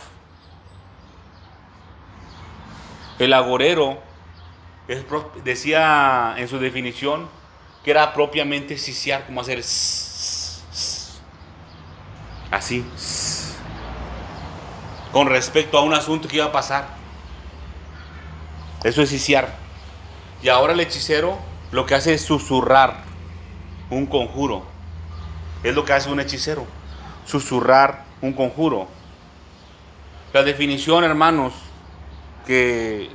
El 3.20 3.32
agorero 3.34 4.02
decía 5.44 6.34
en 6.38 6.48
su 6.48 6.58
definición 6.58 7.30
que 7.84 7.92
era 7.92 8.14
propiamente 8.14 8.78
siciar, 8.78 9.26
como 9.26 9.42
hacer 9.42 9.60
así, 12.50 12.86
con 15.12 15.28
respecto 15.28 15.78
a 15.78 15.82
un 15.82 15.94
asunto 15.94 16.28
que 16.28 16.38
iba 16.38 16.46
a 16.46 16.52
pasar. 16.52 16.88
Eso 18.84 19.04
es 19.04 19.10
siciar. 19.10 19.54
Y 20.42 20.50
ahora 20.50 20.74
el 20.74 20.80
hechicero 20.80 21.38
lo 21.72 21.86
que 21.86 21.94
hace 21.96 22.16
es 22.16 22.24
susurrar 22.24 23.04
un 23.90 24.08
conjuro 24.08 24.73
es 25.64 25.74
lo 25.74 25.86
que 25.86 25.94
hace 25.94 26.10
un 26.10 26.20
hechicero, 26.20 26.68
susurrar 27.26 28.04
un 28.22 28.34
conjuro. 28.34 28.88
La 30.34 30.44
definición, 30.44 31.04
hermanos, 31.04 31.54
que 32.46 33.10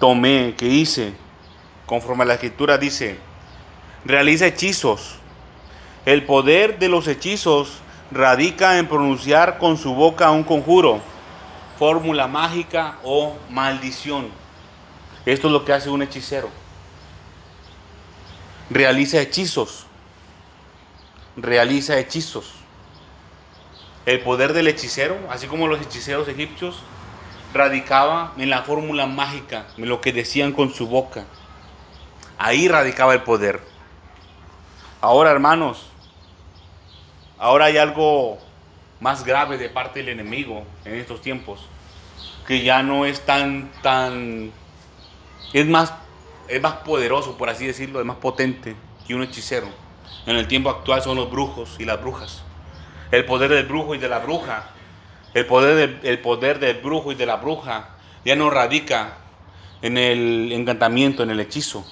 tomé, 0.00 0.54
que 0.56 0.66
hice, 0.66 1.14
conforme 1.86 2.24
a 2.24 2.26
la 2.26 2.34
escritura 2.34 2.78
dice, 2.78 3.18
realiza 4.04 4.46
hechizos. 4.46 5.16
El 6.04 6.24
poder 6.24 6.78
de 6.78 6.88
los 6.88 7.06
hechizos 7.06 7.80
radica 8.10 8.78
en 8.78 8.88
pronunciar 8.88 9.58
con 9.58 9.76
su 9.76 9.94
boca 9.94 10.30
un 10.30 10.42
conjuro, 10.42 11.00
fórmula 11.78 12.26
mágica 12.26 12.98
o 13.04 13.36
maldición. 13.50 14.28
Esto 15.26 15.46
es 15.46 15.52
lo 15.52 15.64
que 15.64 15.74
hace 15.74 15.90
un 15.90 16.02
hechicero. 16.02 16.48
Realiza 18.70 19.20
hechizos 19.20 19.86
realiza 21.42 21.98
hechizos. 21.98 22.52
El 24.06 24.20
poder 24.22 24.52
del 24.52 24.68
hechicero, 24.68 25.16
así 25.30 25.46
como 25.46 25.66
los 25.66 25.80
hechiceros 25.80 26.28
egipcios, 26.28 26.82
radicaba 27.52 28.32
en 28.38 28.50
la 28.50 28.62
fórmula 28.62 29.06
mágica, 29.06 29.66
en 29.76 29.88
lo 29.88 30.00
que 30.00 30.12
decían 30.12 30.52
con 30.52 30.72
su 30.72 30.86
boca. 30.86 31.24
Ahí 32.38 32.68
radicaba 32.68 33.14
el 33.14 33.22
poder. 33.22 33.60
Ahora, 35.00 35.30
hermanos, 35.30 35.86
ahora 37.38 37.66
hay 37.66 37.76
algo 37.76 38.38
más 39.00 39.24
grave 39.24 39.58
de 39.58 39.68
parte 39.68 40.00
del 40.00 40.10
enemigo 40.10 40.64
en 40.84 40.94
estos 40.94 41.20
tiempos, 41.20 41.66
que 42.46 42.62
ya 42.62 42.82
no 42.82 43.04
es 43.04 43.20
tan, 43.20 43.70
tan, 43.82 44.50
es 45.52 45.66
más, 45.66 45.92
es 46.48 46.60
más 46.60 46.74
poderoso, 46.76 47.36
por 47.36 47.48
así 47.48 47.66
decirlo, 47.66 48.00
es 48.00 48.06
más 48.06 48.16
potente 48.16 48.76
que 49.06 49.14
un 49.14 49.22
hechicero 49.22 49.68
en 50.26 50.36
el 50.36 50.46
tiempo 50.46 50.70
actual 50.70 51.02
son 51.02 51.16
los 51.16 51.30
brujos 51.30 51.76
y 51.78 51.84
las 51.84 52.00
brujas. 52.00 52.42
El 53.10 53.24
poder 53.24 53.50
del 53.50 53.66
brujo 53.66 53.94
y 53.94 53.98
de 53.98 54.08
la 54.08 54.18
bruja, 54.18 54.70
el 55.34 55.46
poder, 55.46 56.00
del, 56.00 56.18
poder 56.20 56.58
del 56.58 56.78
brujo 56.78 57.12
y 57.12 57.14
de 57.14 57.26
la 57.26 57.36
bruja 57.36 57.96
ya 58.24 58.36
no 58.36 58.50
radica 58.50 59.16
en 59.82 59.96
el 59.96 60.52
encantamiento, 60.52 61.22
en 61.22 61.30
el 61.30 61.40
hechizo, 61.40 61.84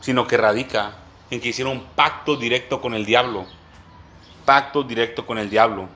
sino 0.00 0.26
que 0.26 0.36
radica 0.36 0.94
en 1.30 1.40
que 1.40 1.48
hicieron 1.48 1.84
pacto 1.94 2.36
directo 2.36 2.80
con 2.80 2.94
el 2.94 3.04
diablo. 3.04 3.46
Pacto 4.44 4.82
directo 4.82 5.26
con 5.26 5.38
el 5.38 5.50
diablo. 5.50 5.88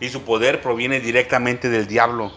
Y 0.00 0.08
su 0.08 0.22
poder 0.22 0.62
proviene 0.62 1.00
directamente 1.00 1.68
del 1.68 1.86
diablo. 1.86 2.32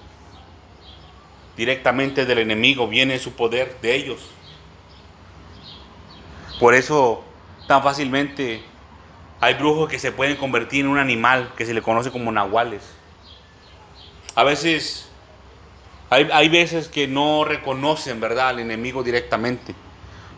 Directamente 1.56 2.26
del 2.26 2.40
enemigo 2.40 2.88
viene 2.88 3.20
su 3.20 3.34
poder 3.34 3.78
de 3.82 3.96
ellos. 3.96 4.20
Por 6.60 6.74
eso 6.74 7.24
tan 7.70 7.84
fácilmente. 7.84 8.64
Hay 9.40 9.54
brujos 9.54 9.88
que 9.88 10.00
se 10.00 10.12
pueden 10.12 10.38
convertir 10.38 10.86
en 10.86 10.88
un 10.88 10.98
animal 10.98 11.54
que 11.56 11.68
se 11.68 11.74
le 11.76 11.84
conoce 11.84 12.10
como 12.10 12.32
nahuales. 12.32 12.82
A 14.34 14.44
veces 14.44 15.08
Hay, 16.10 16.28
hay 16.34 16.50
veces 16.50 16.88
que 16.88 17.08
no 17.08 17.46
reconocen, 17.46 18.20
¿verdad?, 18.20 18.50
al 18.50 18.60
enemigo 18.60 19.04
directamente, 19.04 19.76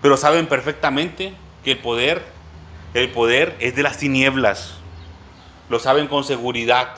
pero 0.02 0.18
saben 0.18 0.48
perfectamente 0.48 1.34
que 1.64 1.72
el 1.72 1.78
poder, 1.78 2.22
el 2.94 3.10
poder 3.12 3.56
es 3.62 3.78
de 3.78 3.84
las 3.84 3.98
tinieblas. 3.98 4.74
Lo 5.70 5.80
saben 5.80 6.08
con 6.08 6.26
seguridad. 6.26 6.96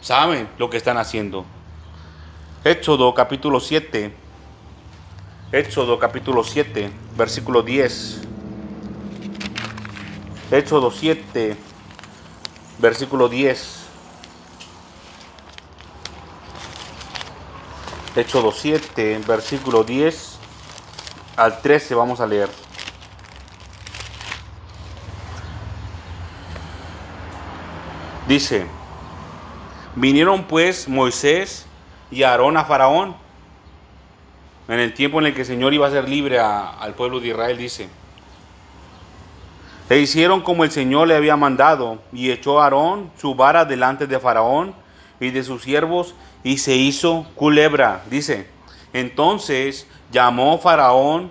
Saben 0.00 0.48
lo 0.56 0.70
que 0.70 0.78
están 0.78 0.96
haciendo. 0.96 1.44
Éxodo 2.64 3.12
capítulo 3.12 3.60
7. 3.60 4.14
Éxodo 5.52 5.98
capítulo 5.98 6.42
7, 6.42 6.90
versículo 7.18 7.62
10. 7.62 8.22
Éxodo 10.50 10.90
7, 10.90 11.56
versículo 12.78 13.28
10. 13.28 13.84
Éxodo 18.16 18.52
7, 18.52 19.20
versículo 19.26 19.84
10 19.84 20.38
al 21.36 21.60
13 21.60 21.94
vamos 21.94 22.20
a 22.20 22.26
leer. 22.26 22.48
Dice, 28.28 28.66
vinieron 29.94 30.44
pues 30.44 30.88
Moisés 30.88 31.66
y 32.10 32.22
Aarón 32.24 32.56
a 32.56 32.64
Faraón 32.64 33.14
en 34.68 34.80
el 34.80 34.94
tiempo 34.94 35.20
en 35.20 35.26
el 35.26 35.34
que 35.34 35.42
el 35.42 35.46
Señor 35.46 35.74
iba 35.74 35.86
a 35.86 35.90
ser 35.90 36.08
libre 36.08 36.40
a- 36.40 36.70
al 36.70 36.94
pueblo 36.94 37.20
de 37.20 37.28
Israel, 37.28 37.56
dice. 37.56 37.88
E 39.88 39.98
hicieron 39.98 40.40
como 40.40 40.64
el 40.64 40.70
Señor 40.70 41.08
le 41.08 41.14
había 41.14 41.36
mandado, 41.36 41.98
y 42.12 42.30
echó 42.30 42.60
Aarón 42.60 43.10
su 43.16 43.34
vara 43.34 43.64
delante 43.64 44.06
de 44.06 44.18
Faraón 44.18 44.74
y 45.20 45.30
de 45.30 45.44
sus 45.44 45.62
siervos, 45.62 46.14
y 46.42 46.58
se 46.58 46.76
hizo 46.76 47.26
culebra, 47.34 48.02
dice. 48.10 48.48
Entonces 48.92 49.86
llamó 50.10 50.58
Faraón, 50.58 51.30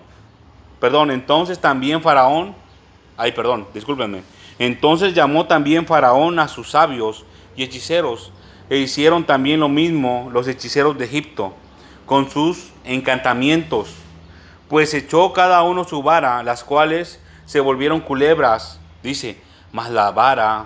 perdón, 0.80 1.12
entonces 1.12 1.60
también 1.60 2.02
Faraón, 2.02 2.56
ay, 3.18 3.32
perdón, 3.34 3.68
discúlpenme. 3.74 4.24
Entonces 4.58 5.14
llamó 5.14 5.46
también 5.46 5.86
Faraón 5.86 6.40
a 6.40 6.48
sus 6.48 6.72
sabios 6.72 7.26
y 7.58 7.64
hechiceros, 7.64 8.32
e 8.70 8.78
hicieron 8.78 9.26
también 9.26 9.60
lo 9.60 9.70
mismo 9.70 10.30
los 10.32 10.48
hechiceros 10.48 10.98
de 10.98 11.06
Egipto, 11.06 11.54
con 12.06 12.30
sus 12.30 12.72
encantamientos 12.84 13.96
pues 14.68 14.94
echó 14.94 15.32
cada 15.34 15.64
uno 15.64 15.84
su 15.84 16.02
vara, 16.02 16.42
las 16.44 16.64
cuales 16.64 17.20
se 17.46 17.60
volvieron 17.60 18.02
culebras, 18.02 18.80
dice, 19.04 19.40
mas 19.72 19.90
la 19.90 20.12
vara 20.12 20.66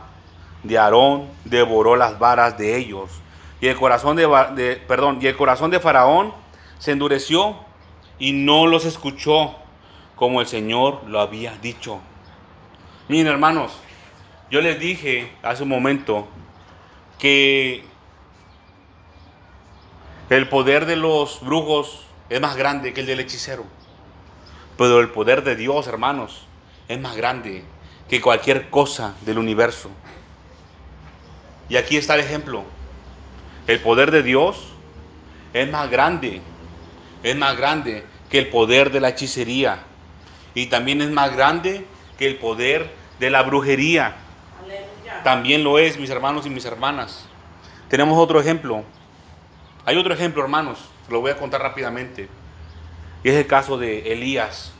de 0.63 0.77
Aarón 0.77 1.27
devoró 1.45 1.95
las 1.95 2.19
varas 2.19 2.57
de 2.57 2.77
ellos. 2.77 3.09
Y 3.61 3.67
el 3.67 3.75
corazón 3.75 4.15
de, 4.15 4.23
el 5.21 5.37
corazón 5.37 5.71
de 5.71 5.79
Faraón 5.79 6.33
se 6.77 6.91
endureció 6.91 7.57
y 8.17 8.31
no 8.31 8.67
los 8.67 8.85
escuchó 8.85 9.55
como 10.15 10.41
el 10.41 10.47
Señor 10.47 11.01
lo 11.07 11.19
había 11.19 11.57
dicho. 11.57 11.99
Miren, 13.07 13.27
hermanos, 13.27 13.71
yo 14.51 14.61
les 14.61 14.79
dije 14.79 15.31
hace 15.43 15.63
un 15.63 15.69
momento 15.69 16.27
que 17.17 17.83
el 20.29 20.47
poder 20.47 20.85
de 20.85 20.95
los 20.95 21.41
brujos 21.41 22.05
es 22.29 22.39
más 22.39 22.55
grande 22.55 22.93
que 22.93 23.01
el 23.01 23.07
del 23.07 23.19
hechicero. 23.19 23.65
Pero 24.77 24.99
el 24.99 25.09
poder 25.09 25.43
de 25.43 25.55
Dios, 25.55 25.87
hermanos, 25.87 26.47
es 26.89 26.99
más 26.99 27.15
grande 27.15 27.63
que 28.09 28.19
cualquier 28.19 28.69
cosa 28.69 29.13
del 29.21 29.37
universo. 29.37 29.89
Y 31.69 31.77
aquí 31.77 31.95
está 31.95 32.15
el 32.15 32.21
ejemplo. 32.21 32.65
El 33.67 33.79
poder 33.79 34.09
de 34.09 34.23
Dios 34.23 34.73
es 35.53 35.69
más 35.69 35.89
grande, 35.89 36.41
es 37.21 37.35
más 37.37 37.55
grande 37.55 38.03
que 38.31 38.39
el 38.39 38.49
poder 38.49 38.91
de 38.91 38.99
la 38.99 39.09
hechicería. 39.09 39.83
Y 40.55 40.65
también 40.65 41.01
es 41.01 41.11
más 41.11 41.35
grande 41.35 41.85
que 42.17 42.27
el 42.27 42.37
poder 42.37 42.91
de 43.19 43.29
la 43.29 43.43
brujería. 43.43 44.15
Aleluya. 44.59 45.23
También 45.23 45.63
lo 45.63 45.77
es, 45.77 45.99
mis 45.99 46.09
hermanos 46.09 46.47
y 46.47 46.49
mis 46.49 46.65
hermanas. 46.65 47.27
Tenemos 47.87 48.17
otro 48.17 48.41
ejemplo. 48.41 48.83
Hay 49.85 49.95
otro 49.95 50.13
ejemplo, 50.13 50.41
hermanos. 50.41 50.79
Lo 51.07 51.21
voy 51.21 51.29
a 51.29 51.37
contar 51.37 51.61
rápidamente. 51.61 52.27
Y 53.23 53.29
es 53.29 53.35
el 53.35 53.45
caso 53.45 53.77
de 53.77 54.11
Elías. 54.11 54.73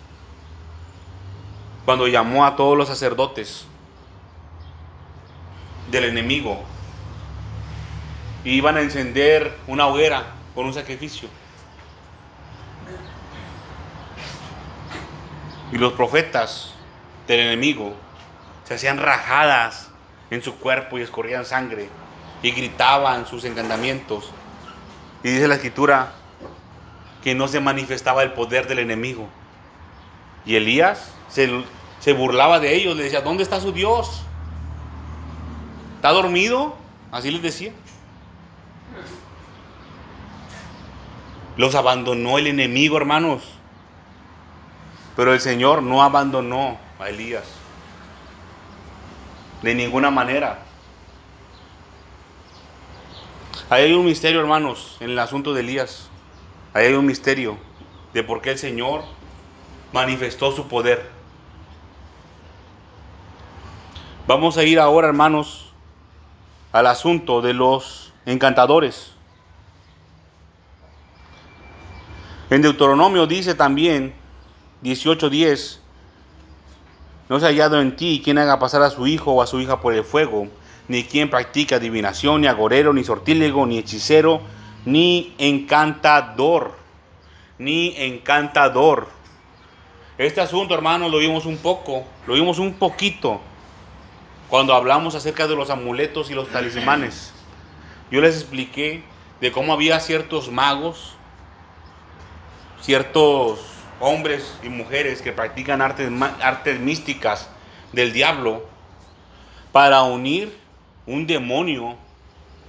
Cuando 1.85 2.07
llamó 2.07 2.45
a 2.45 2.55
todos 2.55 2.77
los 2.77 2.87
sacerdotes 2.87 3.65
del 5.91 6.05
enemigo. 6.05 6.63
Iban 8.43 8.77
a 8.77 8.81
encender 8.81 9.57
una 9.67 9.87
hoguera 9.87 10.23
con 10.55 10.65
un 10.65 10.73
sacrificio. 10.73 11.29
Y 15.71 15.77
los 15.77 15.93
profetas 15.93 16.73
del 17.27 17.41
enemigo 17.41 17.93
se 18.63 18.75
hacían 18.75 18.97
rajadas 18.97 19.91
en 20.31 20.41
su 20.41 20.55
cuerpo 20.55 20.97
y 20.97 21.01
escorrían 21.01 21.45
sangre 21.45 21.89
y 22.41 22.51
gritaban 22.51 23.27
sus 23.27 23.43
encantamientos. 23.43 24.31
Y 25.23 25.29
dice 25.29 25.47
la 25.47 25.55
escritura 25.55 26.13
que 27.23 27.35
no 27.35 27.47
se 27.47 27.59
manifestaba 27.59 28.23
el 28.23 28.33
poder 28.33 28.67
del 28.67 28.79
enemigo. 28.79 29.27
Y 30.49 30.55
Elías 30.55 31.13
se, 31.27 31.63
se 31.99 32.11
burlaba 32.11 32.59
de 32.59 32.75
ellos, 32.75 32.97
le 32.97 33.03
decía, 33.03 33.21
¿dónde 33.21 33.43
está 33.43 33.61
su 33.61 33.71
Dios? 33.71 34.23
¿Está 35.97 36.09
dormido? 36.09 36.75
Así 37.11 37.29
les 37.29 37.43
decía. 37.43 37.71
Los 41.55 41.75
abandonó 41.75 42.39
el 42.39 42.47
enemigo, 42.47 42.97
hermanos. 42.97 43.43
Pero 45.15 45.33
el 45.35 45.39
Señor 45.39 45.83
no 45.83 46.01
abandonó 46.01 46.79
a 46.99 47.09
Elías. 47.09 47.45
De 49.61 49.75
ninguna 49.75 50.09
manera. 50.09 50.63
Ahí 53.69 53.83
hay 53.83 53.93
un 53.93 54.05
misterio, 54.05 54.39
hermanos, 54.39 54.97
en 54.99 55.11
el 55.11 55.19
asunto 55.19 55.53
de 55.53 55.59
Elías. 55.59 56.09
Ahí 56.73 56.87
hay 56.87 56.93
un 56.93 57.05
misterio 57.05 57.59
de 58.15 58.23
por 58.23 58.41
qué 58.41 58.49
el 58.49 58.57
Señor 58.57 59.18
manifestó 59.93 60.51
su 60.51 60.67
poder. 60.67 61.09
Vamos 64.27 64.57
a 64.57 64.63
ir 64.63 64.79
ahora, 64.79 65.07
hermanos, 65.07 65.71
al 66.71 66.87
asunto 66.87 67.41
de 67.41 67.53
los 67.53 68.13
encantadores. 68.25 69.13
En 72.49 72.61
Deuteronomio 72.61 73.27
dice 73.27 73.55
también, 73.55 74.13
18:10, 74.83 75.79
no 77.27 77.39
se 77.39 77.45
ha 77.45 77.49
hallado 77.49 77.79
en 77.79 77.95
ti 77.95 78.21
quien 78.23 78.39
haga 78.39 78.59
pasar 78.59 78.81
a 78.81 78.89
su 78.89 79.05
hijo 79.07 79.31
o 79.31 79.41
a 79.41 79.47
su 79.47 79.59
hija 79.59 79.81
por 79.81 79.93
el 79.93 80.03
fuego, 80.03 80.47
ni 80.87 81.03
quien 81.03 81.29
practique 81.29 81.75
adivinación, 81.75 82.41
ni 82.41 82.47
agorero, 82.47 82.93
ni 82.93 83.03
sortílego, 83.03 83.65
ni 83.67 83.77
hechicero, 83.77 84.41
ni 84.85 85.35
encantador, 85.37 86.73
ni 87.59 87.95
encantador. 87.97 89.07
Este 90.19 90.41
asunto, 90.41 90.73
hermanos, 90.73 91.09
lo 91.09 91.19
vimos 91.19 91.45
un 91.45 91.55
poco, 91.55 92.03
lo 92.27 92.33
vimos 92.33 92.59
un 92.59 92.73
poquito 92.73 93.39
cuando 94.49 94.73
hablamos 94.73 95.15
acerca 95.15 95.47
de 95.47 95.55
los 95.55 95.69
amuletos 95.69 96.29
y 96.29 96.33
los 96.33 96.49
talismanes. 96.49 97.31
Yo 98.11 98.19
les 98.19 98.35
expliqué 98.35 99.01
de 99.39 99.53
cómo 99.53 99.71
había 99.71 99.97
ciertos 100.01 100.51
magos, 100.51 101.13
ciertos 102.81 103.61
hombres 104.01 104.59
y 104.61 104.67
mujeres 104.67 105.21
que 105.21 105.31
practican 105.31 105.81
artes, 105.81 106.11
artes 106.41 106.81
místicas 106.81 107.49
del 107.93 108.11
diablo 108.11 108.65
para 109.71 110.03
unir 110.03 110.53
un 111.05 111.27
demonio, 111.27 111.95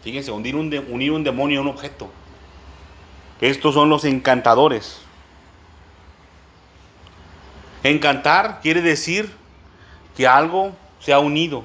fíjense, 0.05 0.31
unir 0.31 0.55
un, 0.55 0.73
unir 0.89 1.11
un 1.11 1.25
demonio 1.25 1.59
a 1.59 1.63
un 1.63 1.69
objeto. 1.71 2.09
Estos 3.41 3.75
son 3.75 3.89
los 3.89 4.05
encantadores. 4.05 5.10
Encantar 7.83 8.61
quiere 8.61 8.83
decir 8.83 9.31
que 10.17 10.27
algo 10.27 10.73
se 10.99 11.13
ha 11.13 11.19
unido. 11.19 11.65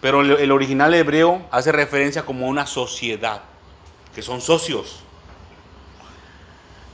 Pero 0.00 0.20
el, 0.20 0.52
original 0.52 0.92
hebreo 0.94 1.42
hace 1.50 1.72
referencia 1.72 2.24
como 2.24 2.46
una 2.46 2.66
sociedad, 2.66 3.42
que 4.14 4.22
son 4.22 4.40
socios. 4.40 5.00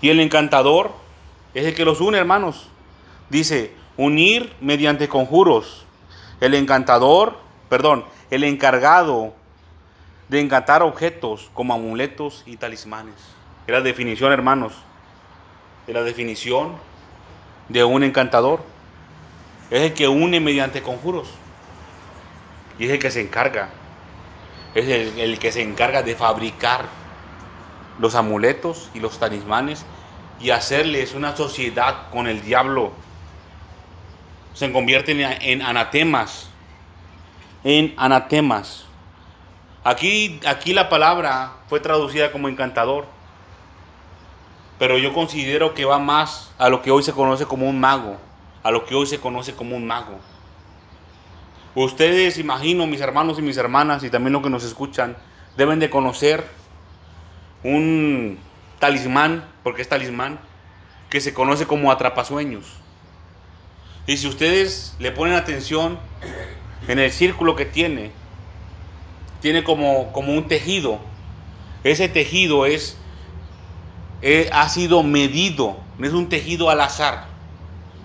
Y 0.00 0.08
el 0.10 0.20
encantador 0.20 0.92
es 1.52 1.66
el 1.66 1.74
que 1.74 1.84
los 1.84 2.00
une, 2.00 2.18
hermanos. 2.18 2.68
Dice, 3.28 3.74
unir 3.96 4.52
mediante 4.60 5.08
conjuros. 5.08 5.84
El 6.40 6.54
encantador, 6.54 7.38
perdón, 7.68 8.04
el 8.30 8.44
encargado 8.44 9.34
de 10.28 10.40
encantar 10.40 10.82
objetos 10.82 11.50
como 11.54 11.74
amuletos 11.74 12.44
y 12.46 12.56
talismanes. 12.56 13.14
Es 13.66 13.72
la 13.72 13.80
definición, 13.80 14.32
hermanos. 14.32 14.72
Es 15.86 15.94
la 15.94 16.02
definición 16.02 16.76
de 17.68 17.84
un 17.84 18.02
encantador. 18.02 18.62
Es 19.70 19.82
el 19.82 19.94
que 19.94 20.08
une 20.08 20.40
mediante 20.40 20.82
conjuros. 20.82 21.28
Y 22.78 22.86
es 22.86 22.90
el 22.90 22.98
que 22.98 23.10
se 23.10 23.20
encarga. 23.20 23.70
Es 24.74 24.88
el, 24.88 25.18
el 25.18 25.38
que 25.38 25.52
se 25.52 25.62
encarga 25.62 26.02
de 26.02 26.14
fabricar 26.14 26.86
los 27.98 28.14
amuletos 28.14 28.90
y 28.94 29.00
los 29.00 29.18
talismanes 29.18 29.84
y 30.40 30.50
hacerles 30.50 31.14
una 31.14 31.36
sociedad 31.36 32.10
con 32.10 32.26
el 32.26 32.42
diablo. 32.42 32.92
Se 34.54 34.70
convierten 34.72 35.20
en 35.20 35.62
anatemas, 35.62 36.48
en 37.64 37.94
anatemas. 37.96 38.86
Aquí, 39.84 40.40
aquí 40.46 40.74
la 40.74 40.88
palabra 40.88 41.52
fue 41.68 41.80
traducida 41.80 42.32
como 42.32 42.48
encantador, 42.48 43.06
pero 44.78 44.98
yo 44.98 45.12
considero 45.12 45.74
que 45.74 45.84
va 45.84 45.98
más 45.98 46.52
a 46.58 46.68
lo 46.68 46.82
que 46.82 46.90
hoy 46.90 47.02
se 47.02 47.12
conoce 47.12 47.44
como 47.46 47.68
un 47.68 47.80
mago, 47.80 48.16
a 48.62 48.70
lo 48.70 48.84
que 48.84 48.94
hoy 48.94 49.06
se 49.06 49.20
conoce 49.20 49.54
como 49.54 49.76
un 49.76 49.86
mago. 49.86 50.18
Ustedes, 51.74 52.38
imagino, 52.38 52.86
mis 52.86 53.00
hermanos 53.00 53.38
y 53.38 53.42
mis 53.42 53.56
hermanas, 53.56 54.04
y 54.04 54.10
también 54.10 54.32
los 54.32 54.42
que 54.42 54.50
nos 54.50 54.64
escuchan, 54.64 55.16
deben 55.56 55.78
de 55.78 55.88
conocer 55.88 56.44
un 57.62 58.38
talismán, 58.78 59.44
porque 59.62 59.82
es 59.82 59.88
talismán, 59.88 60.38
que 61.08 61.20
se 61.20 61.32
conoce 61.32 61.66
como 61.66 61.90
atrapasueños. 61.90 62.78
Y 64.06 64.16
si 64.16 64.26
ustedes 64.26 64.96
le 64.98 65.12
ponen 65.12 65.34
atención 65.34 65.98
en 66.88 66.98
el 66.98 67.12
círculo 67.12 67.54
que 67.54 67.64
tiene, 67.64 68.10
tiene 69.40 69.64
como, 69.64 70.12
como 70.12 70.32
un 70.32 70.48
tejido. 70.48 71.00
Ese 71.84 72.08
tejido 72.08 72.66
es, 72.66 72.96
ha 74.52 74.68
sido 74.68 75.02
medido, 75.02 75.78
no 75.98 76.06
es 76.06 76.12
un 76.12 76.28
tejido 76.28 76.70
al 76.70 76.80
azar. 76.80 77.26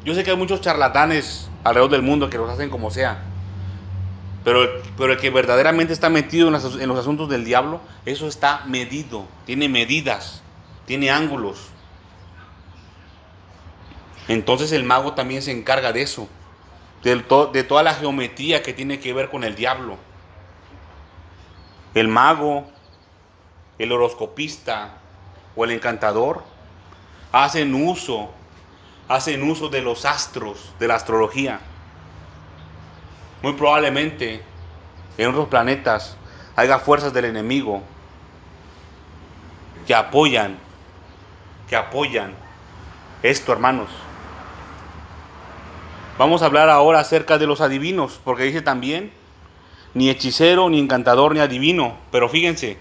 Yo 0.04 0.16
sé 0.16 0.24
que 0.24 0.32
hay 0.32 0.38
muchos 0.38 0.62
charlatanes 0.62 1.50
alrededor 1.64 1.92
del 1.92 2.02
mundo 2.02 2.30
que 2.30 2.38
los 2.38 2.50
hacen 2.50 2.70
como 2.70 2.90
sea. 2.90 3.24
Pero, 4.44 4.66
pero 4.98 5.14
el 5.14 5.20
que 5.20 5.30
verdaderamente 5.30 5.92
está 5.92 6.10
metido 6.10 6.48
en 6.48 6.54
los, 6.54 7.00
asuntos 7.00 7.28
del 7.30 7.44
diablo, 7.44 7.82
eso 8.06 8.28
está 8.28 8.64
medido, 8.66 9.26
tiene 9.46 9.68
medidas, 9.68 10.42
tiene 10.86 11.12
ángulos. 11.12 11.68
Entonces 14.30 14.72
el 14.72 14.84
mago 14.84 15.14
también 15.14 15.42
se 15.42 15.52
encarga 15.52 15.92
de 15.92 16.02
eso, 16.02 16.30
de, 17.04 17.64
toda 17.64 17.84
la 17.84 17.94
geometría 17.94 18.64
que 18.64 18.74
tiene 18.74 19.00
que 19.00 19.14
ver 19.14 19.30
con 19.30 19.44
el 19.44 19.56
diablo. 19.56 19.98
El 21.94 22.08
mago, 22.08 22.68
el 23.80 23.92
horoscopista 23.92 24.98
o 25.58 25.66
el 25.66 25.72
encantador 25.72 26.44
hacen 27.32 27.74
uso, 27.76 28.30
hacen 29.10 29.44
uso 29.44 29.68
de 29.68 29.82
los 29.82 30.06
astros, 30.06 30.72
de 30.80 30.88
la 30.88 30.96
astrología. 30.96 31.60
Muy 33.42 33.54
probablemente 33.54 34.44
en 35.18 35.30
otros 35.30 35.48
planetas 35.48 36.16
haya 36.56 36.80
fuerzas 36.80 37.12
del 37.12 37.26
enemigo 37.26 37.82
que 39.86 39.96
apoyan, 39.96 40.58
que 41.68 41.76
apoyan 41.76 42.34
esto, 43.24 43.52
hermanos. 43.52 43.90
Vamos 46.18 46.42
a 46.42 46.46
hablar 46.46 46.70
ahora 46.70 47.00
acerca 47.00 47.38
de 47.38 47.48
los 47.48 47.62
adivinos, 47.62 48.20
porque 48.24 48.44
dice 48.44 48.62
también, 48.62 49.12
ni 49.94 50.10
hechicero, 50.10 50.70
ni 50.70 50.80
encantador, 50.80 51.34
ni 51.34 51.40
adivino. 51.40 51.98
Pero 52.12 52.28
fíjense, 52.30 52.78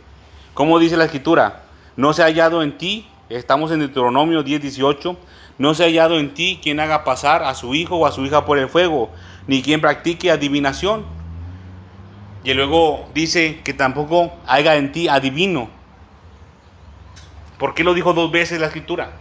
¿cómo 0.55 0.79
dice 0.79 0.97
la 0.97 1.05
escritura? 1.05 1.66
No 1.97 2.13
se 2.13 2.23
ha 2.23 2.27
hallado 2.27 2.63
en 2.63 2.77
ti, 2.77 3.09
estamos 3.31 3.71
en 3.73 3.81
Deuteronomio 3.81 4.43
10, 4.43 4.61
18, 4.61 5.17
no 5.59 5.75
se 5.75 5.83
ha 5.83 5.87
hallado 5.87 6.19
en 6.19 6.35
ti 6.35 6.61
quien 6.63 6.79
haga 6.79 7.05
pasar 7.05 7.43
a 7.43 7.55
su 7.55 7.75
hijo 7.75 7.97
o 7.97 8.07
a 8.07 8.13
su 8.13 8.25
hija 8.25 8.45
por 8.45 8.59
el 8.59 8.69
fuego, 8.69 9.11
ni 9.47 9.63
quien 9.63 9.81
practique 9.81 10.31
adivinación. 10.31 11.05
Y 12.45 12.53
luego 12.53 13.09
dice 13.15 13.61
que 13.65 13.73
tampoco 13.73 14.33
haya 14.47 14.77
en 14.77 14.93
ti 14.93 15.09
adivino. 15.09 15.69
¿Por 17.59 17.75
qué 17.75 17.83
lo 17.83 17.95
dijo 17.95 18.13
dos 18.13 18.31
veces 18.31 18.61
la 18.61 18.67
escritura? 18.67 19.13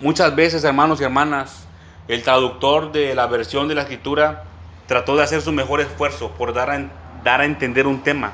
Muchas 0.00 0.36
veces, 0.36 0.62
hermanos 0.64 1.00
y 1.00 1.04
hermanas, 1.04 1.66
el 2.06 2.22
traductor 2.22 2.92
de 2.92 3.14
la 3.14 3.26
versión 3.26 3.66
de 3.66 3.74
la 3.74 3.82
escritura 3.82 4.44
trató 4.86 5.16
de 5.16 5.22
hacer 5.22 5.40
su 5.40 5.52
mejor 5.52 5.80
esfuerzo 5.80 6.30
por 6.32 6.52
dar 6.52 6.70
a, 6.70 6.90
dar 7.24 7.40
a 7.40 7.46
entender 7.46 7.86
un 7.86 8.02
tema. 8.02 8.32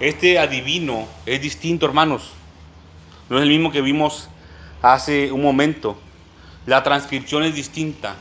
Este 0.00 0.38
adivino 0.38 1.08
es 1.26 1.40
distinto, 1.42 1.86
hermanos. 1.86 2.30
No 3.28 3.38
es 3.38 3.42
el 3.42 3.48
mismo 3.48 3.72
que 3.72 3.80
vimos 3.80 4.28
hace 4.80 5.32
un 5.32 5.42
momento. 5.42 5.98
La 6.66 6.82
transcripción 6.84 7.42
es 7.42 7.54
distinta. 7.54 8.14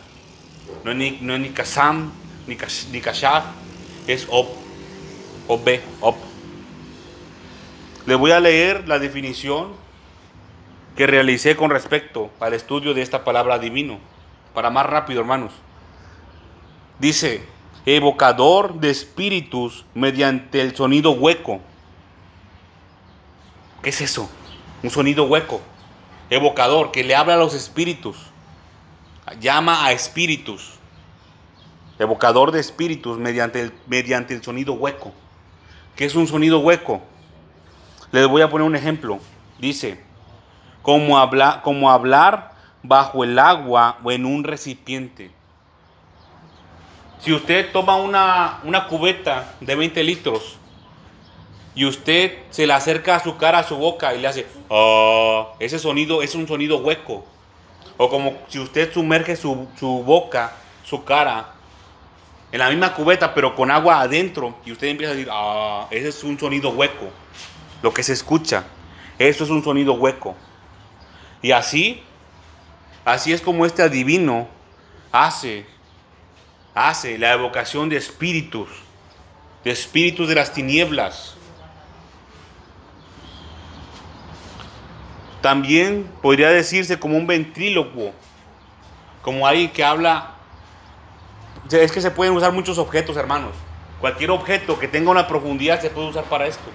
No 0.84 0.92
es 0.92 0.98
ni, 0.98 1.12
no 1.22 1.36
es 1.36 1.40
ni 1.40 1.50
Kazam, 1.50 2.12
ni, 2.48 2.58
ni 2.92 3.02
Kashaf, 3.02 3.46
es 4.08 4.28
Ob. 4.30 4.48
Ob, 5.48 5.68
Ob. 6.02 6.16
Les 8.08 8.18
voy 8.18 8.32
a 8.32 8.40
leer 8.40 8.88
la 8.88 9.00
definición 9.00 9.74
que 10.96 11.06
realicé 11.06 11.56
con 11.56 11.70
respecto 11.70 12.32
al 12.40 12.54
estudio 12.54 12.94
de 12.96 13.04
esta 13.04 13.24
palabra 13.24 13.60
divino. 13.60 14.00
Para 14.56 14.72
más 14.72 14.88
rápido, 14.88 15.20
hermanos. 15.20 15.52
Dice, 17.00 17.44
evocador 17.86 18.80
de 18.80 18.90
espíritus 18.90 19.86
mediante 19.94 20.62
el 20.62 20.76
sonido 20.76 21.12
hueco. 21.12 21.62
¿Qué 23.88 23.92
es 23.92 24.02
eso? 24.02 24.30
Un 24.84 24.90
sonido 24.90 25.24
hueco. 25.24 25.62
Evocador, 26.30 26.92
que 26.92 27.06
le 27.06 27.16
habla 27.16 27.36
a 27.36 27.38
los 27.38 27.54
espíritus 27.54 28.18
llama 29.40 29.86
a 29.86 29.94
espíritus, 29.94 30.74
evocador 31.98 32.52
de 32.52 32.60
espíritus 32.60 33.18
mediante 33.18 33.62
el, 33.62 33.74
mediante 33.88 34.34
el 34.34 34.44
sonido 34.44 34.74
hueco. 34.74 35.14
¿Qué 35.96 36.04
es 36.04 36.16
un 36.16 36.28
sonido 36.28 36.60
hueco? 36.60 37.02
Les 38.12 38.28
voy 38.28 38.42
a 38.42 38.50
poner 38.50 38.68
un 38.68 38.76
ejemplo. 38.76 39.22
Dice, 39.58 40.04
como, 40.82 41.18
habla, 41.18 41.62
como 41.64 41.90
hablar 41.90 42.56
bajo 42.84 43.24
el 43.24 43.40
agua 43.40 44.00
o 44.04 44.12
en 44.12 44.26
un 44.26 44.44
recipiente. 44.44 45.32
Si 47.20 47.32
usted 47.32 47.72
toma 47.72 47.96
una, 47.96 48.60
una 48.66 48.86
cubeta 48.88 49.56
de 49.62 49.76
20 49.78 50.04
litros 50.04 50.58
y 51.78 51.86
usted 51.86 52.40
se 52.50 52.66
le 52.66 52.74
acerca 52.74 53.18
a 53.18 53.24
su 53.24 53.38
cara, 53.38 53.60
a 53.60 53.64
su 53.64 53.78
boca 53.78 54.16
y 54.16 54.20
le 54.20 54.28
hace, 54.28 54.48
oh, 54.68 55.56
ese 55.60 55.78
sonido 55.78 56.24
es 56.24 56.34
un 56.34 56.48
sonido 56.48 56.80
hueco. 56.80 57.24
O 57.98 58.10
como 58.10 58.36
si 58.48 58.58
usted 58.58 58.92
sumerge 58.92 59.36
su, 59.36 59.68
boca, 60.04 60.54
su 60.84 61.04
cara, 61.04 61.54
en 62.52 62.58
la 62.58 62.72
misma 62.72 62.96
cubeta, 62.96 63.36
pero 63.36 63.56
con 63.56 63.70
agua 63.70 64.02
adentro, 64.02 64.58
y 64.66 64.72
usted 64.72 64.88
empieza 64.88 65.12
a 65.12 65.16
decir, 65.16 65.30
ah, 65.32 65.88
ese 65.92 66.08
es 66.08 66.24
un 66.24 66.40
sonido 66.40 66.72
hueco. 66.72 67.12
Lo 67.84 67.94
que 67.94 68.02
se 68.02 68.14
escucha, 68.14 68.64
eso 69.20 69.44
es 69.44 69.50
un 69.52 69.64
sonido 69.64 69.94
hueco. 69.94 70.36
Y 71.44 71.52
así, 71.52 72.02
así 73.06 73.34
es 73.34 73.42
como 73.42 73.68
este 73.68 73.84
adivino 73.84 74.48
hace, 75.12 75.68
hace 76.74 77.20
la 77.20 77.34
evocación 77.34 77.88
de 77.88 77.98
espíritus, 77.98 78.68
de 79.64 79.70
espíritus 79.70 80.28
de 80.28 80.34
las 80.34 80.52
tinieblas 80.54 81.37
También 85.48 86.12
podría 86.22 86.50
decirse 86.50 87.00
como 87.00 87.16
un 87.16 87.26
ventrílocuo, 87.26 88.12
como 89.22 89.48
alguien 89.48 89.72
que 89.72 89.82
habla. 89.82 90.32
Es 91.72 91.90
que 91.94 92.02
se 92.02 92.12
pueden 92.12 92.36
usar 92.36 92.52
muchos 92.52 92.78
objetos, 92.78 93.16
hermanos. 93.16 93.54
Cualquier 94.02 94.32
objeto 94.32 94.78
que 94.78 94.90
tenga 94.90 95.10
una 95.10 95.26
profundidad 95.26 95.80
se 95.80 95.90
puede 95.90 96.10
usar 96.10 96.26
para 96.26 96.48
esto. 96.48 96.70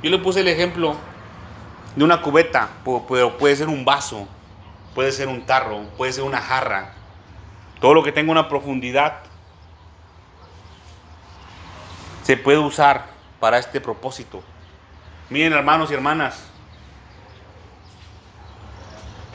Yo 0.00 0.12
le 0.12 0.18
puse 0.18 0.42
el 0.42 0.46
ejemplo 0.46 0.94
de 1.96 2.04
una 2.04 2.22
cubeta, 2.22 2.68
pero 2.84 3.36
puede 3.36 3.56
ser 3.56 3.66
un 3.66 3.84
vaso, 3.84 4.28
puede 4.94 5.10
ser 5.10 5.26
un 5.26 5.44
tarro, 5.44 5.80
puede 5.96 6.12
ser 6.12 6.22
una 6.22 6.40
jarra. 6.40 6.92
Todo 7.80 7.94
lo 7.94 8.04
que 8.04 8.12
tenga 8.12 8.30
una 8.30 8.48
profundidad 8.48 9.22
se 12.22 12.36
puede 12.36 12.58
usar 12.58 13.06
para 13.40 13.58
este 13.58 13.80
propósito. 13.80 14.40
Miren 15.30 15.52
hermanos 15.52 15.90
y 15.90 15.94
hermanas, 15.94 16.53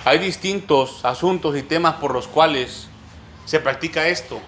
hay 0.06 0.20
distintos 0.20 1.04
asuntos 1.04 1.58
y 1.58 1.64
temas 1.64 1.96
por 1.96 2.14
los 2.14 2.28
cuales 2.28 2.88
se 3.46 3.60
practica 3.60 4.08
esto. 4.08 4.40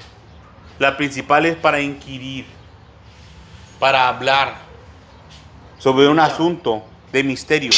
La 0.79 0.97
principal 0.97 1.45
es 1.45 1.55
para 1.55 1.81
inquirir, 1.81 2.45
para 3.79 4.07
hablar 4.07 4.55
sobre 5.77 6.07
un 6.07 6.19
asunto 6.19 6.83
de 7.11 7.23
misterio, 7.23 7.71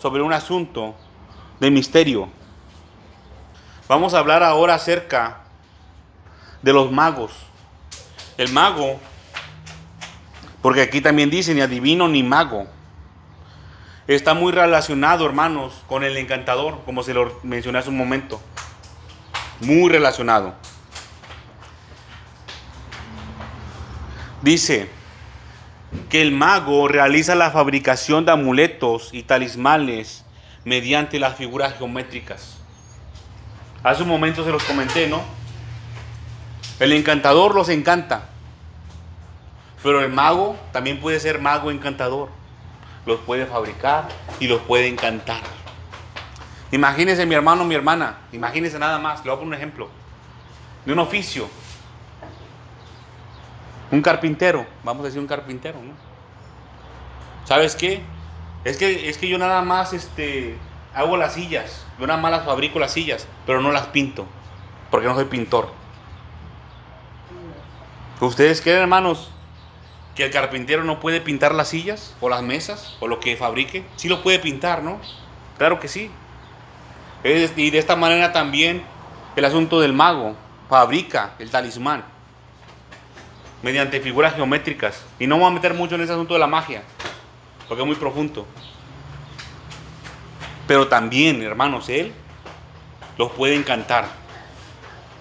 sobre 0.00 0.22
un 0.22 0.32
asunto 0.32 0.94
de 1.58 1.70
misterio. 1.70 2.28
Vamos 3.88 4.14
a 4.14 4.18
hablar 4.18 4.42
ahora 4.42 4.74
acerca 4.74 5.38
de 6.60 6.72
los 6.72 6.90
magos. 6.92 7.32
El 8.36 8.52
mago, 8.52 8.98
porque 10.60 10.82
aquí 10.82 11.00
también 11.00 11.30
dice 11.30 11.54
ni 11.54 11.60
adivino 11.60 12.08
ni 12.08 12.22
mago 12.22 12.66
está 14.06 14.34
muy 14.34 14.52
relacionado, 14.52 15.26
hermanos, 15.26 15.84
con 15.88 16.04
el 16.04 16.16
encantador, 16.16 16.80
como 16.84 17.02
se 17.02 17.14
lo 17.14 17.38
mencioné 17.42 17.78
hace 17.78 17.90
un 17.90 17.96
momento. 17.96 18.40
Muy 19.60 19.90
relacionado. 19.90 20.54
Dice, 24.42 24.90
que 26.08 26.22
el 26.22 26.32
mago 26.32 26.88
realiza 26.88 27.34
la 27.34 27.50
fabricación 27.50 28.24
de 28.24 28.32
amuletos 28.32 29.10
y 29.12 29.22
talismanes 29.22 30.24
mediante 30.64 31.18
las 31.18 31.36
figuras 31.36 31.76
geométricas. 31.76 32.58
Hace 33.82 34.02
un 34.02 34.08
momento 34.08 34.44
se 34.44 34.50
los 34.50 34.62
comenté, 34.64 35.08
¿no? 35.08 35.22
El 36.80 36.92
encantador 36.92 37.54
los 37.54 37.68
encanta, 37.68 38.28
pero 39.82 40.00
el 40.02 40.10
mago 40.10 40.56
también 40.72 41.00
puede 41.00 41.20
ser 41.20 41.40
mago 41.40 41.70
encantador. 41.70 42.28
Los 43.06 43.20
puede 43.20 43.46
fabricar 43.46 44.08
y 44.38 44.46
los 44.46 44.60
puede 44.62 44.88
encantar. 44.88 45.40
Imagínense 46.70 47.26
mi 47.26 47.34
hermano, 47.34 47.64
mi 47.64 47.74
hermana, 47.74 48.16
imagínense 48.32 48.78
nada 48.78 48.98
más, 48.98 49.24
le 49.24 49.30
voy 49.30 49.36
a 49.36 49.38
poner 49.40 49.48
un 49.48 49.54
ejemplo, 49.54 49.88
de 50.86 50.92
un 50.92 50.98
oficio. 50.98 51.48
Un 53.90 54.00
carpintero, 54.00 54.66
vamos 54.82 55.02
a 55.02 55.06
decir 55.06 55.20
un 55.20 55.26
carpintero, 55.26 55.78
¿no? 55.82 55.92
¿Sabes 57.44 57.76
qué? 57.76 58.02
Es 58.64 58.78
que, 58.78 59.08
es 59.08 59.18
que 59.18 59.28
yo 59.28 59.36
nada 59.36 59.60
más 59.60 59.92
este, 59.92 60.56
hago 60.94 61.16
las 61.16 61.34
sillas, 61.34 61.84
yo 61.98 62.06
nada 62.06 62.20
más 62.20 62.30
las 62.30 62.44
fabrico 62.44 62.78
las 62.78 62.92
sillas, 62.92 63.26
pero 63.44 63.60
no 63.60 63.72
las 63.72 63.86
pinto, 63.88 64.24
porque 64.90 65.06
no 65.06 65.14
soy 65.14 65.26
pintor. 65.26 65.68
¿Ustedes 68.20 68.62
creen, 68.62 68.82
hermanos, 68.82 69.31
que 70.14 70.24
el 70.24 70.30
carpintero 70.30 70.84
no 70.84 71.00
puede 71.00 71.20
pintar 71.20 71.54
las 71.54 71.68
sillas 71.68 72.14
o 72.20 72.28
las 72.28 72.42
mesas 72.42 72.96
o 73.00 73.08
lo 73.08 73.20
que 73.20 73.36
fabrique? 73.36 73.84
Sí 73.96 74.08
lo 74.08 74.22
puede 74.22 74.38
pintar, 74.38 74.82
¿no? 74.82 75.00
Claro 75.58 75.80
que 75.80 75.88
sí. 75.88 76.10
Y 77.24 77.70
de 77.70 77.78
esta 77.78 77.96
manera 77.96 78.32
también 78.32 78.82
el 79.36 79.44
asunto 79.44 79.80
del 79.80 79.92
mago 79.92 80.36
fabrica 80.68 81.34
el 81.38 81.50
talismán 81.50 82.04
mediante 83.62 84.00
figuras 84.00 84.34
geométricas. 84.34 85.04
Y 85.18 85.26
no 85.26 85.36
vamos 85.36 85.52
a 85.52 85.54
meter 85.54 85.74
mucho 85.74 85.94
en 85.94 86.00
ese 86.00 86.12
asunto 86.12 86.34
de 86.34 86.40
la 86.40 86.48
magia, 86.48 86.82
porque 87.68 87.82
es 87.82 87.86
muy 87.86 87.96
profundo. 87.96 88.46
Pero 90.66 90.88
también, 90.88 91.42
hermanos, 91.42 91.88
él 91.88 92.12
los 93.18 93.30
puede 93.32 93.54
encantar. 93.54 94.06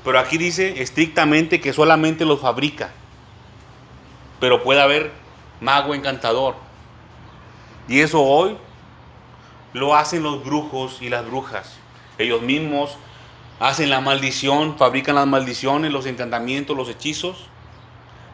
Pero 0.03 0.17
aquí 0.17 0.37
dice 0.37 0.81
estrictamente 0.81 1.61
que 1.61 1.73
solamente 1.73 2.25
los 2.25 2.39
fabrica. 2.39 2.89
Pero 4.41 4.61
puede 4.63 4.81
haber 4.81 5.11
mago 5.61 5.95
encantador. 5.95 6.55
Y 7.87 8.01
eso 8.01 8.21
hoy 8.21 8.57
lo 9.71 9.95
hacen 9.95 10.23
los 10.23 10.43
brujos 10.43 11.01
y 11.01 11.07
las 11.07 11.25
brujas. 11.25 11.77
Ellos 12.17 12.41
mismos 12.41 12.97
hacen 13.59 13.89
la 13.89 14.01
maldición, 14.01 14.77
fabrican 14.77 15.15
las 15.15 15.27
maldiciones, 15.27 15.91
los 15.91 16.05
encantamientos, 16.05 16.75
los 16.75 16.89
hechizos. 16.89 17.47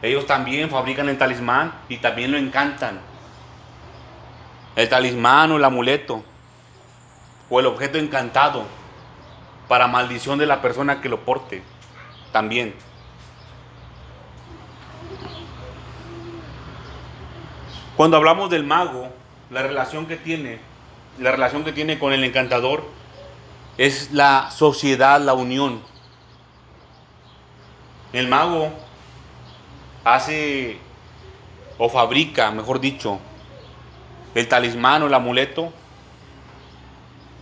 Ellos 0.02 0.26
también 0.26 0.70
fabrican 0.70 1.08
el 1.08 1.18
talismán 1.18 1.74
y 1.88 1.98
también 1.98 2.32
lo 2.32 2.38
encantan. 2.38 3.00
El 4.74 4.88
talismán 4.88 5.52
o 5.52 5.56
el 5.56 5.64
amuleto 5.64 6.24
o 7.50 7.60
el 7.60 7.66
objeto 7.66 7.98
encantado 7.98 8.64
para 9.68 9.86
maldición 9.86 10.38
de 10.38 10.46
la 10.46 10.62
persona 10.62 11.00
que 11.00 11.08
lo 11.08 11.20
porte. 11.20 11.62
También. 12.32 12.74
Cuando 17.98 18.16
hablamos 18.16 18.48
del 18.48 18.62
mago, 18.62 19.08
la 19.50 19.60
relación 19.60 20.06
que 20.06 20.14
tiene, 20.14 20.60
la 21.18 21.32
relación 21.32 21.64
que 21.64 21.72
tiene 21.72 21.98
con 21.98 22.12
el 22.12 22.22
encantador 22.22 22.84
es 23.76 24.12
la 24.12 24.52
sociedad, 24.52 25.20
la 25.20 25.34
unión. 25.34 25.82
El 28.12 28.28
mago 28.28 28.70
hace 30.04 30.78
o 31.76 31.88
fabrica, 31.88 32.52
mejor 32.52 32.78
dicho, 32.78 33.18
el 34.36 34.46
talismán 34.46 35.02
o 35.02 35.08
el 35.08 35.14
amuleto. 35.14 35.72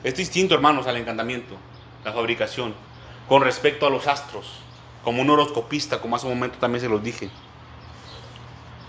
Es 0.05 0.17
distinto, 0.17 0.55
hermanos, 0.55 0.87
al 0.87 0.97
encantamiento, 0.97 1.55
la 2.03 2.15
fabricación, 2.15 2.75
con 3.29 3.43
respecto 3.43 3.87
a 3.87 3.91
los 3.91 4.07
astros, 4.07 4.61
como 5.05 5.21
un 5.21 5.29
horoscopista, 5.29 6.01
como 6.01 6.17
hace 6.17 6.27
un 6.27 6.33
momento 6.33 6.57
también 6.57 6.81
se 6.81 6.89
los 6.89 7.05
dije. 7.05 7.29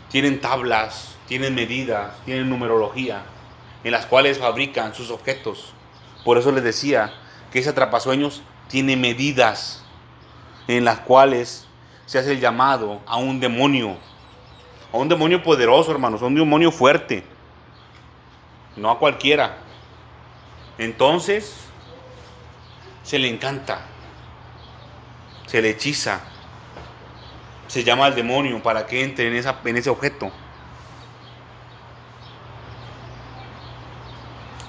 Tienen 0.09 0.39
tablas, 0.41 1.15
tienen 1.27 1.55
medidas, 1.55 2.13
tienen 2.25 2.49
numerología, 2.49 3.23
en 3.83 3.91
las 3.91 4.05
cuales 4.05 4.37
fabrican 4.37 4.93
sus 4.93 5.11
objetos. 5.11 5.73
Por 6.23 6.37
eso 6.37 6.51
les 6.51 6.63
decía 6.63 7.13
que 7.51 7.59
ese 7.59 7.69
atrapasueños 7.69 8.41
tiene 8.69 8.95
medidas 8.95 9.83
en 10.67 10.85
las 10.85 10.99
cuales 10.99 11.67
se 12.05 12.19
hace 12.19 12.31
el 12.33 12.39
llamado 12.39 13.01
a 13.05 13.17
un 13.17 13.39
demonio, 13.39 13.97
a 14.91 14.97
un 14.97 15.09
demonio 15.09 15.43
poderoso, 15.43 15.91
hermanos, 15.91 16.21
a 16.21 16.25
un 16.25 16.35
demonio 16.35 16.71
fuerte, 16.71 17.23
no 18.75 18.89
a 18.89 18.99
cualquiera. 18.99 19.57
Entonces, 20.77 21.53
se 23.03 23.19
le 23.19 23.29
encanta, 23.29 23.81
se 25.47 25.61
le 25.61 25.71
hechiza, 25.71 26.21
se 27.67 27.83
llama 27.83 28.05
al 28.05 28.15
demonio 28.15 28.61
para 28.63 28.85
que 28.85 29.03
entre 29.03 29.27
en, 29.27 29.77
ese 29.77 29.89
objeto. 29.89 30.31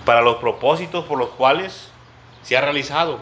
Para 0.05 0.21
los 0.21 0.37
propósitos 0.37 1.05
por 1.05 1.19
los 1.19 1.31
cuales 1.31 1.91
se 2.43 2.57
ha 2.57 2.61
realizado. 2.61 3.21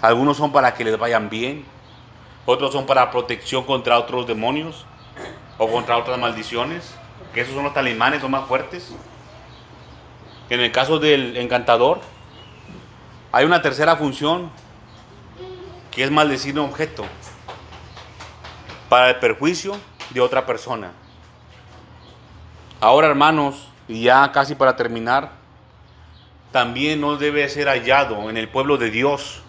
Algunos 0.00 0.38
son 0.38 0.50
para 0.50 0.74
que 0.74 0.84
les 0.84 0.98
vayan 0.98 1.28
bien, 1.28 1.64
otros 2.46 2.72
son 2.72 2.86
para 2.86 3.10
protección 3.10 3.64
contra 3.64 3.98
otros 3.98 4.26
demonios 4.26 4.86
o 5.58 5.68
contra 5.68 5.98
otras 5.98 6.18
maldiciones, 6.18 6.94
que 7.34 7.42
esos 7.42 7.54
son 7.54 7.64
los 7.64 7.74
talismanes, 7.74 8.22
son 8.22 8.30
más 8.30 8.46
fuertes. 8.46 8.94
En 10.48 10.60
el 10.60 10.72
caso 10.72 10.98
del 10.98 11.36
encantador, 11.36 12.00
hay 13.30 13.44
una 13.44 13.60
tercera 13.60 13.96
función, 13.96 14.50
que 15.90 16.04
es 16.04 16.10
maldecir 16.10 16.58
un 16.58 16.66
objeto 16.70 17.04
para 18.90 19.08
el 19.08 19.16
perjuicio 19.16 19.78
de 20.10 20.20
otra 20.20 20.44
persona. 20.44 20.92
Ahora, 22.80 23.06
hermanos, 23.06 23.68
y 23.88 24.02
ya 24.02 24.30
casi 24.32 24.54
para 24.54 24.76
terminar, 24.76 25.32
también 26.52 27.00
no 27.00 27.16
debe 27.16 27.48
ser 27.48 27.68
hallado 27.68 28.28
en 28.28 28.36
el 28.36 28.50
pueblo 28.50 28.76
de 28.76 28.90
Dios 28.90 29.40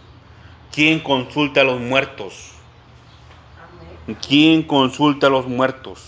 quien 0.71 1.01
consulta 1.01 1.61
a 1.61 1.63
los 1.65 1.81
muertos 1.81 2.51
¿Quién 4.27 4.63
consulta 4.63 5.27
a 5.27 5.29
los 5.29 5.47
muertos? 5.47 6.01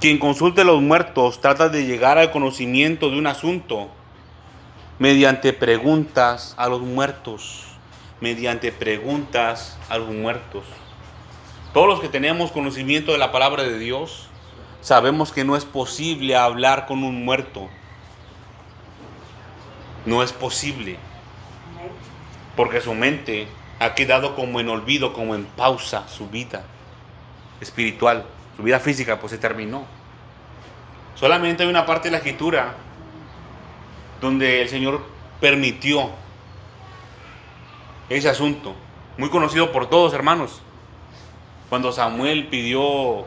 Quien 0.00 0.18
consulta 0.18 0.62
a 0.62 0.64
los 0.64 0.82
muertos 0.82 1.40
trata 1.40 1.68
de 1.68 1.86
llegar 1.86 2.18
al 2.18 2.32
conocimiento 2.32 3.10
de 3.10 3.18
un 3.18 3.28
asunto 3.28 3.88
mediante 4.98 5.52
preguntas 5.52 6.54
a 6.58 6.68
los 6.68 6.80
muertos. 6.80 7.65
Mediante 8.20 8.72
preguntas 8.72 9.78
a 9.88 9.98
los 9.98 10.08
muertos. 10.08 10.64
Todos 11.74 11.88
los 11.88 12.00
que 12.00 12.08
tenemos 12.08 12.52
conocimiento 12.52 13.12
de 13.12 13.18
la 13.18 13.32
palabra 13.32 13.62
de 13.62 13.78
Dios 13.78 14.28
sabemos 14.80 15.32
que 15.32 15.44
no 15.44 15.56
es 15.56 15.64
posible 15.64 16.36
hablar 16.36 16.86
con 16.86 17.02
un 17.02 17.24
muerto. 17.24 17.68
No 20.06 20.22
es 20.22 20.32
posible. 20.32 20.96
Porque 22.56 22.80
su 22.80 22.94
mente 22.94 23.48
ha 23.78 23.94
quedado 23.94 24.34
como 24.34 24.60
en 24.60 24.68
olvido, 24.68 25.12
como 25.12 25.34
en 25.34 25.44
pausa 25.44 26.08
su 26.08 26.28
vida 26.28 26.64
espiritual, 27.60 28.24
su 28.56 28.62
vida 28.62 28.80
física, 28.80 29.20
pues 29.20 29.32
se 29.32 29.38
terminó. 29.38 29.84
Solamente 31.14 31.62
hay 31.62 31.68
una 31.68 31.86
parte 31.86 32.08
de 32.08 32.12
la 32.12 32.18
escritura 32.18 32.74
donde 34.20 34.62
el 34.62 34.68
Señor 34.68 35.04
permitió 35.40 36.10
ese 38.08 38.28
asunto, 38.28 38.74
muy 39.16 39.30
conocido 39.30 39.72
por 39.72 39.88
todos, 39.88 40.12
hermanos. 40.14 40.62
Cuando 41.68 41.90
Samuel 41.92 42.46
pidió... 42.48 43.24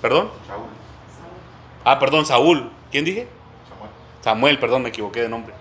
¿Perdón? 0.00 0.30
Saúl. 0.46 0.66
Ah, 1.84 1.98
perdón, 1.98 2.24
Saúl. 2.24 2.70
¿Quién 2.90 3.04
dije? 3.04 3.28
Samuel. 3.68 3.90
Samuel, 4.22 4.58
perdón, 4.58 4.82
me 4.82 4.88
equivoqué 4.88 5.22
de 5.22 5.28
nombre. 5.28 5.54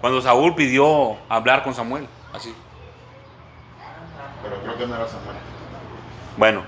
Cuando 0.00 0.22
Saúl 0.22 0.54
pidió 0.54 1.16
hablar 1.28 1.62
con 1.64 1.74
Samuel. 1.74 2.08
Así. 2.32 2.54
Pero 4.42 4.62
creo 4.62 4.78
que 4.78 4.86
no 4.86 4.94
era 4.94 5.08
Samuel. 5.08 5.36
Bueno. 6.36 6.62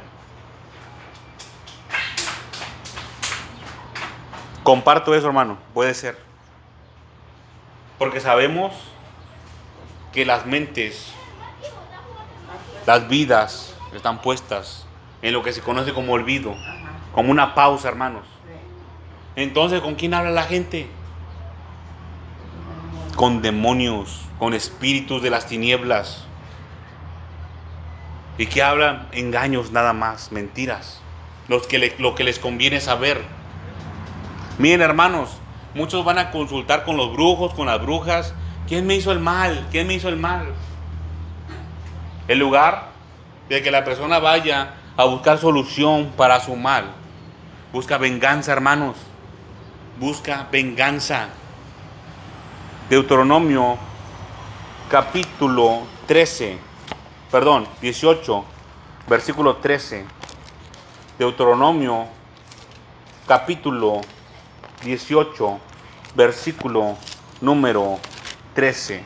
Comparto 4.63 5.15
eso, 5.15 5.27
hermano. 5.27 5.59
Puede 5.73 5.95
ser. 5.95 6.19
Porque 7.99 8.21
sabemos 8.21 8.90
que 10.13 10.25
las 10.25 10.47
mentes, 10.47 11.13
las 12.87 13.09
vidas 13.09 13.77
están 13.95 14.21
puestas 14.23 14.87
en 15.23 15.33
lo 15.33 15.43
que 15.43 15.53
se 15.53 15.61
conoce 15.61 15.93
como 15.93 16.13
olvido, 16.13 16.55
como 17.13 17.31
una 17.31 17.55
pausa, 17.55 17.89
hermanos. 17.89 18.25
Entonces, 19.37 19.81
¿con 19.81 19.95
quién 19.95 20.15
habla 20.15 20.31
la 20.31 20.45
gente? 20.45 20.89
Con 23.17 23.43
demonios 23.43 24.21
con 24.41 24.55
espíritus 24.55 25.23
de 25.23 25.31
las 25.31 25.47
tinieblas. 25.47 26.25
y 28.39 28.47
que 28.47 28.63
hablan 28.63 29.07
engaños 29.13 29.71
nada 29.71 29.93
más, 29.93 30.33
mentiras, 30.33 31.03
lo 31.47 31.61
que 32.15 32.25
les 32.25 32.39
conviene 32.39 32.81
saber. 32.81 33.23
Miren 34.57 34.81
hermanos, 34.81 35.29
muchos 35.75 36.07
van 36.07 36.17
a 36.17 36.31
consultar 36.31 36.87
con 36.87 36.97
los 36.97 37.13
brujos, 37.13 37.53
con 37.53 37.67
las 37.67 37.83
brujas, 37.83 38.33
¿quién 38.71 38.87
me 38.87 38.95
hizo 38.95 39.11
el 39.11 39.19
mal? 39.19 39.67
¿Quién 39.73 39.89
me 39.89 39.95
hizo 39.95 40.09
el 40.09 40.17
mal? 40.17 40.47
En 42.29 42.39
lugar 42.39 42.91
de 43.49 43.63
que 43.63 43.71
la 43.73 43.85
persona 43.85 44.21
vaya 44.21 44.75
a 44.97 45.05
buscar 45.07 45.39
solución 45.39 46.13
para 46.17 46.39
su 46.39 46.55
mal, 46.55 46.85
busca 47.73 47.99
venganza 47.99 48.53
hermanos, 48.53 48.97
busca 49.99 50.47
venganza. 50.53 51.27
Deuteronomio 52.89 53.77
capítulo 54.89 55.83
13, 56.07 56.57
perdón, 57.33 57.67
18, 57.81 58.45
versículo 59.09 59.57
13. 59.57 60.05
Deuteronomio 61.19 62.07
capítulo 63.27 64.01
18, 64.85 65.59
versículo 66.15 66.97
número 67.41 67.99
13. 68.55 69.03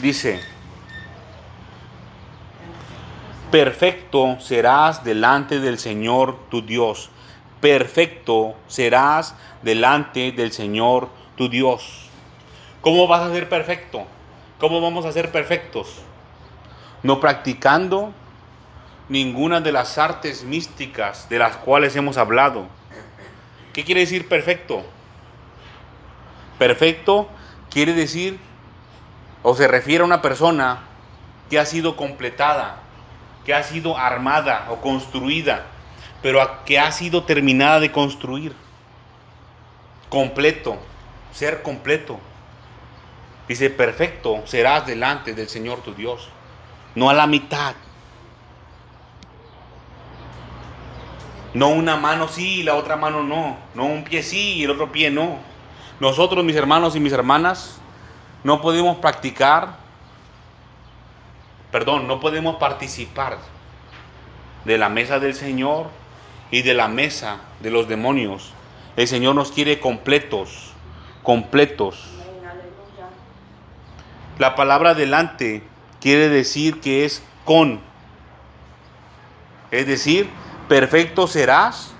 Dice, 0.00 0.40
perfecto 3.50 4.38
serás 4.40 5.02
delante 5.02 5.60
del 5.60 5.78
Señor 5.78 6.38
tu 6.50 6.62
Dios. 6.62 7.10
Perfecto 7.60 8.54
serás 8.68 9.34
delante 9.62 10.32
del 10.32 10.52
Señor 10.52 11.08
tu 11.36 11.48
Dios. 11.48 12.08
¿Cómo 12.80 13.06
vas 13.08 13.22
a 13.22 13.32
ser 13.32 13.48
perfecto? 13.48 14.06
¿Cómo 14.58 14.80
vamos 14.80 15.04
a 15.04 15.12
ser 15.12 15.32
perfectos? 15.32 16.02
No 17.02 17.20
practicando 17.20 18.12
ninguna 19.08 19.60
de 19.60 19.72
las 19.72 19.98
artes 19.98 20.44
místicas 20.44 21.28
de 21.28 21.38
las 21.38 21.56
cuales 21.56 21.96
hemos 21.96 22.16
hablado. 22.18 22.66
¿Qué 23.72 23.84
quiere 23.84 24.02
decir 24.02 24.28
perfecto? 24.28 24.82
Perfecto 26.58 27.28
quiere 27.70 27.92
decir 27.92 28.38
o 29.42 29.54
se 29.54 29.68
refiere 29.68 30.02
a 30.02 30.06
una 30.06 30.22
persona 30.22 30.80
que 31.48 31.58
ha 31.58 31.64
sido 31.64 31.96
completada, 31.96 32.82
que 33.44 33.54
ha 33.54 33.62
sido 33.62 33.96
armada 33.96 34.66
o 34.70 34.76
construida, 34.76 35.64
pero 36.22 36.64
que 36.64 36.78
ha 36.78 36.90
sido 36.92 37.24
terminada 37.24 37.80
de 37.80 37.92
construir. 37.92 38.54
Completo, 40.08 40.78
ser 41.32 41.62
completo. 41.62 42.18
Dice, 43.46 43.70
perfecto 43.70 44.42
serás 44.44 44.86
delante 44.86 45.32
del 45.32 45.48
Señor 45.48 45.80
tu 45.80 45.94
Dios, 45.94 46.28
no 46.94 47.08
a 47.08 47.14
la 47.14 47.26
mitad. 47.26 47.74
No 51.54 51.68
una 51.68 51.96
mano 51.96 52.28
sí 52.28 52.60
y 52.60 52.62
la 52.62 52.74
otra 52.74 52.96
mano 52.96 53.22
no. 53.22 53.56
No 53.74 53.86
un 53.86 54.04
pie 54.04 54.22
sí 54.22 54.56
y 54.56 54.64
el 54.64 54.70
otro 54.70 54.92
pie 54.92 55.10
no. 55.10 55.38
Nosotros, 56.00 56.44
mis 56.44 56.56
hermanos 56.56 56.94
y 56.94 57.00
mis 57.00 57.12
hermanas, 57.12 57.80
no 58.44 58.60
podemos 58.60 58.98
practicar, 58.98 59.76
perdón, 61.72 62.06
no 62.06 62.20
podemos 62.20 62.56
participar 62.56 63.38
de 64.64 64.78
la 64.78 64.88
mesa 64.88 65.18
del 65.18 65.34
Señor 65.34 65.86
y 66.50 66.62
de 66.62 66.74
la 66.74 66.88
mesa 66.88 67.38
de 67.60 67.70
los 67.70 67.88
demonios. 67.88 68.52
El 68.96 69.08
Señor 69.08 69.34
nos 69.34 69.50
quiere 69.50 69.80
completos, 69.80 70.72
completos. 71.22 72.04
La 74.38 74.54
palabra 74.54 74.94
delante 74.94 75.62
quiere 76.00 76.28
decir 76.28 76.80
que 76.80 77.04
es 77.04 77.22
con. 77.44 77.80
Es 79.70 79.86
decir, 79.86 80.30
perfecto 80.68 81.26
serás 81.26 81.92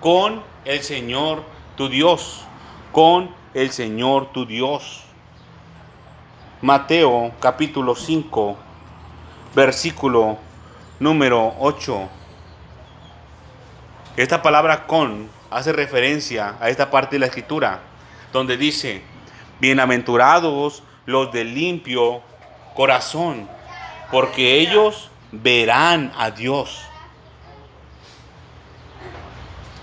con 0.00 0.42
el 0.64 0.82
Señor 0.82 1.42
tu 1.76 1.88
Dios, 1.88 2.44
con 2.94 3.28
el 3.54 3.72
Señor 3.72 4.30
tu 4.32 4.46
Dios. 4.46 5.02
Mateo 6.62 7.32
capítulo 7.40 7.96
5, 7.96 8.56
versículo 9.52 10.38
número 11.00 11.56
8. 11.58 12.08
Esta 14.16 14.40
palabra 14.40 14.86
con 14.86 15.28
hace 15.50 15.72
referencia 15.72 16.54
a 16.60 16.68
esta 16.68 16.88
parte 16.92 17.16
de 17.16 17.18
la 17.18 17.26
escritura, 17.26 17.80
donde 18.32 18.56
dice, 18.56 19.02
bienaventurados 19.58 20.84
los 21.04 21.32
de 21.32 21.42
limpio 21.42 22.22
corazón, 22.76 23.48
porque 24.12 24.60
ellos 24.60 25.10
verán 25.32 26.12
a 26.16 26.30
Dios. 26.30 26.80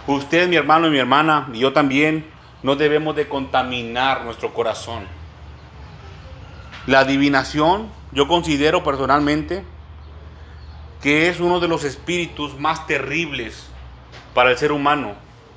Usted, 0.07 0.47
mi 0.47 0.55
hermano 0.55 0.88
y 0.88 0.91
mi 0.91 0.97
hermana, 0.99 1.49
y 1.51 1.59
yo 1.59 1.74
también, 1.74 2.30
no 2.64 2.76
debemos 2.76 3.16
de 3.16 3.28
contaminar 3.28 4.24
nuestro 4.24 4.53
corazón. 4.53 5.03
La 6.88 6.99
adivinación, 6.99 7.89
yo 8.12 8.28
considero 8.28 8.84
personalmente 8.84 9.64
que 11.01 11.30
es 11.30 11.39
uno 11.39 11.59
de 11.59 11.68
los 11.68 11.84
espíritus 11.84 12.59
más 12.59 12.86
terribles 12.86 13.68
para 14.34 14.51
el 14.51 14.57
ser 14.57 14.72
humano. 14.72 15.14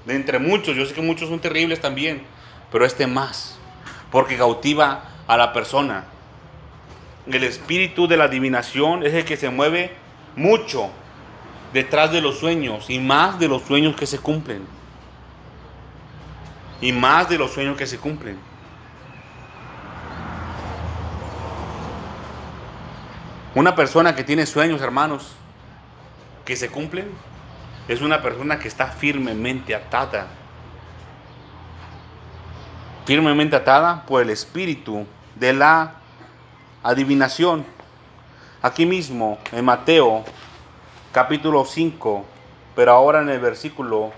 De 0.06 0.14
entre 0.14 0.38
muchos, 0.38 0.76
yo 0.76 0.86
sé 0.86 0.94
que 0.94 1.02
muchos 1.02 1.28
son 1.28 1.40
terribles 1.40 1.80
también, 1.80 2.22
pero 2.70 2.84
este 2.84 3.06
más, 3.06 3.58
porque 4.10 4.36
cautiva 4.36 5.04
a 5.26 5.36
la 5.36 5.52
persona. 5.52 6.04
El 7.26 7.44
espíritu 7.44 8.06
de 8.06 8.16
la 8.16 8.24
adivinación 8.24 9.04
es 9.04 9.14
el 9.14 9.24
que 9.24 9.36
se 9.36 9.50
mueve 9.50 9.92
mucho 10.36 10.90
detrás 11.72 12.12
de 12.12 12.20
los 12.20 12.38
sueños 12.38 12.90
y 12.90 12.98
más 12.98 13.38
de 13.38 13.48
los 13.48 13.62
sueños 13.62 13.96
que 13.96 14.06
se 14.06 14.18
cumplen. 14.18 14.66
Y 16.84 16.92
más 16.92 17.30
de 17.30 17.38
los 17.38 17.50
sueños 17.50 17.78
que 17.78 17.86
se 17.86 17.96
cumplen. 17.96 18.38
Una 23.54 23.74
persona 23.74 24.14
que 24.14 24.22
tiene 24.22 24.44
sueños, 24.44 24.82
hermanos, 24.82 25.32
que 26.44 26.56
se 26.56 26.68
cumplen, 26.68 27.10
es 27.88 28.02
una 28.02 28.20
persona 28.20 28.58
que 28.58 28.68
está 28.68 28.88
firmemente 28.88 29.74
atada 29.74 30.26
firmemente 33.06 33.56
atada 33.56 34.04
por 34.04 34.20
el 34.20 34.28
espíritu 34.28 35.06
de 35.34 35.54
la 35.54 35.94
adivinación. 36.82 37.64
Aquí 38.60 38.84
mismo, 38.84 39.38
en 39.52 39.64
Mateo 39.64 40.22
capítulo 41.12 41.64
5, 41.64 42.26
pero 42.76 42.92
ahora 42.92 43.22
en 43.22 43.30
el 43.30 43.40
versículo 43.40 44.12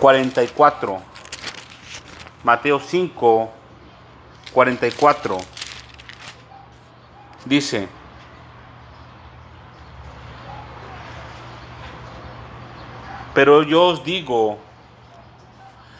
44. 0.00 1.02
Mateo 2.42 2.80
5, 2.80 3.52
44. 4.52 5.38
Dice, 7.44 7.88
pero 13.34 13.62
yo 13.62 13.88
os 13.88 14.02
digo, 14.02 14.58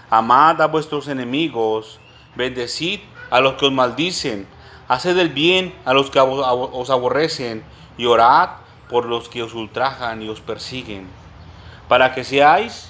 Amad 0.09 0.61
a 0.61 0.67
vuestros 0.67 1.07
enemigos, 1.07 2.01
bendecid 2.35 3.01
a 3.31 3.41
los 3.41 3.55
que 3.55 3.67
os 3.67 3.73
maldicen, 3.73 4.49
haced 4.89 5.17
el 5.19 5.29
bien 5.29 5.75
a 5.85 5.93
los 5.93 6.11
que 6.11 6.19
os 6.19 6.91
aborrecen 6.91 7.63
y 7.97 8.07
orad 8.07 8.51
por 8.89 9.05
los 9.05 9.29
que 9.29 9.43
os 9.43 9.55
ultrajan 9.55 10.23
y 10.23 10.29
os 10.29 10.41
persiguen, 10.41 11.07
para 11.87 12.13
que 12.13 12.25
seáis 12.25 12.90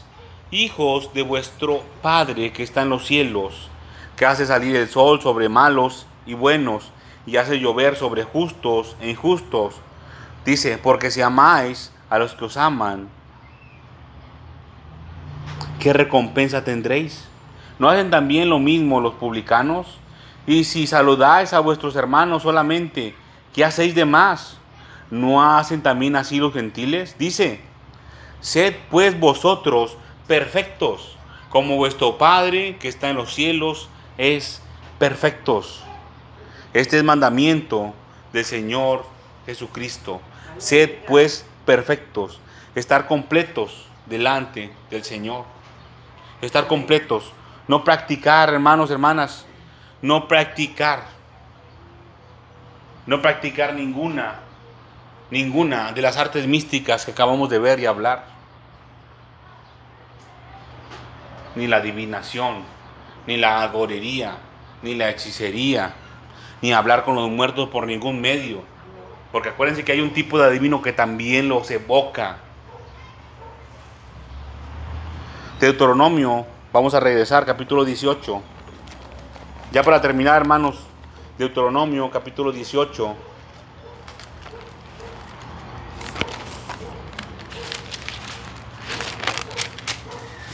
hijos 0.50 1.12
de 1.14 1.22
vuestro 1.22 1.82
Padre 2.02 2.52
que 2.52 2.62
está 2.62 2.82
en 2.82 2.88
los 2.88 3.06
cielos, 3.06 3.68
que 4.16 4.26
hace 4.26 4.46
salir 4.46 4.76
el 4.76 4.88
sol 4.88 5.20
sobre 5.20 5.48
malos 5.48 6.06
y 6.26 6.34
buenos, 6.34 6.92
y 7.26 7.36
hace 7.36 7.60
llover 7.60 7.96
sobre 7.96 8.24
justos 8.24 8.96
e 9.00 9.10
injustos. 9.10 9.74
Dice, 10.44 10.78
porque 10.78 11.10
si 11.10 11.20
amáis 11.20 11.92
a 12.08 12.18
los 12.18 12.34
que 12.34 12.46
os 12.46 12.56
aman, 12.56 13.08
¿qué 15.78 15.92
recompensa 15.92 16.64
tendréis? 16.64 17.28
¿No 17.78 17.88
hacen 17.88 18.10
también 18.10 18.48
lo 18.48 18.58
mismo 18.58 19.00
los 19.00 19.14
publicanos? 19.14 19.98
Y 20.46 20.64
si 20.64 20.86
saludáis 20.86 21.52
a 21.52 21.60
vuestros 21.60 21.94
hermanos 21.96 22.42
solamente, 22.42 23.14
¿qué 23.54 23.64
hacéis 23.64 23.94
de 23.94 24.04
más? 24.04 24.58
¿No 25.10 25.42
hacen 25.42 25.82
también 25.82 26.16
así 26.16 26.38
los 26.38 26.52
gentiles? 26.52 27.16
Dice, 27.18 27.60
sed 28.40 28.74
pues 28.90 29.18
vosotros 29.18 29.96
perfectos, 30.30 31.16
como 31.48 31.74
vuestro 31.74 32.16
Padre 32.16 32.76
que 32.78 32.86
está 32.86 33.10
en 33.10 33.16
los 33.16 33.34
cielos 33.34 33.88
es 34.16 34.62
perfectos. 35.00 35.82
Este 36.72 36.98
es 36.98 37.02
mandamiento 37.02 37.92
del 38.32 38.44
Señor 38.44 39.04
Jesucristo. 39.44 40.20
Sed 40.58 40.98
pues 41.08 41.44
perfectos, 41.66 42.38
estar 42.76 43.08
completos 43.08 43.88
delante 44.06 44.72
del 44.88 45.02
Señor 45.02 45.46
estar 46.42 46.68
completos, 46.68 47.32
no 47.66 47.82
practicar, 47.82 48.52
hermanos, 48.52 48.92
hermanas, 48.92 49.46
no 50.00 50.28
practicar. 50.28 51.18
no 53.04 53.20
practicar 53.20 53.74
ninguna, 53.74 54.38
ninguna 55.32 55.90
de 55.90 56.02
las 56.02 56.16
artes 56.16 56.46
místicas 56.46 57.04
que 57.04 57.10
acabamos 57.10 57.50
de 57.50 57.58
ver 57.58 57.80
y 57.80 57.86
hablar, 57.86 58.39
ni 61.54 61.66
la 61.66 61.76
adivinación, 61.78 62.62
ni 63.26 63.36
la 63.36 63.62
agorería, 63.62 64.38
ni 64.82 64.94
la 64.94 65.10
hechicería, 65.10 65.94
ni 66.62 66.72
hablar 66.72 67.04
con 67.04 67.14
los 67.14 67.28
muertos 67.28 67.68
por 67.68 67.86
ningún 67.86 68.20
medio. 68.20 68.62
Porque 69.32 69.50
acuérdense 69.50 69.84
que 69.84 69.92
hay 69.92 70.00
un 70.00 70.12
tipo 70.12 70.38
de 70.38 70.46
adivino 70.46 70.82
que 70.82 70.92
también 70.92 71.48
los 71.48 71.70
evoca. 71.70 72.38
Deuteronomio, 75.60 76.46
vamos 76.72 76.94
a 76.94 77.00
regresar, 77.00 77.44
capítulo 77.44 77.84
18. 77.84 78.42
Ya 79.72 79.82
para 79.82 80.00
terminar, 80.00 80.40
hermanos, 80.40 80.80
Deuteronomio, 81.38 82.10
capítulo 82.10 82.50
18. 82.50 83.14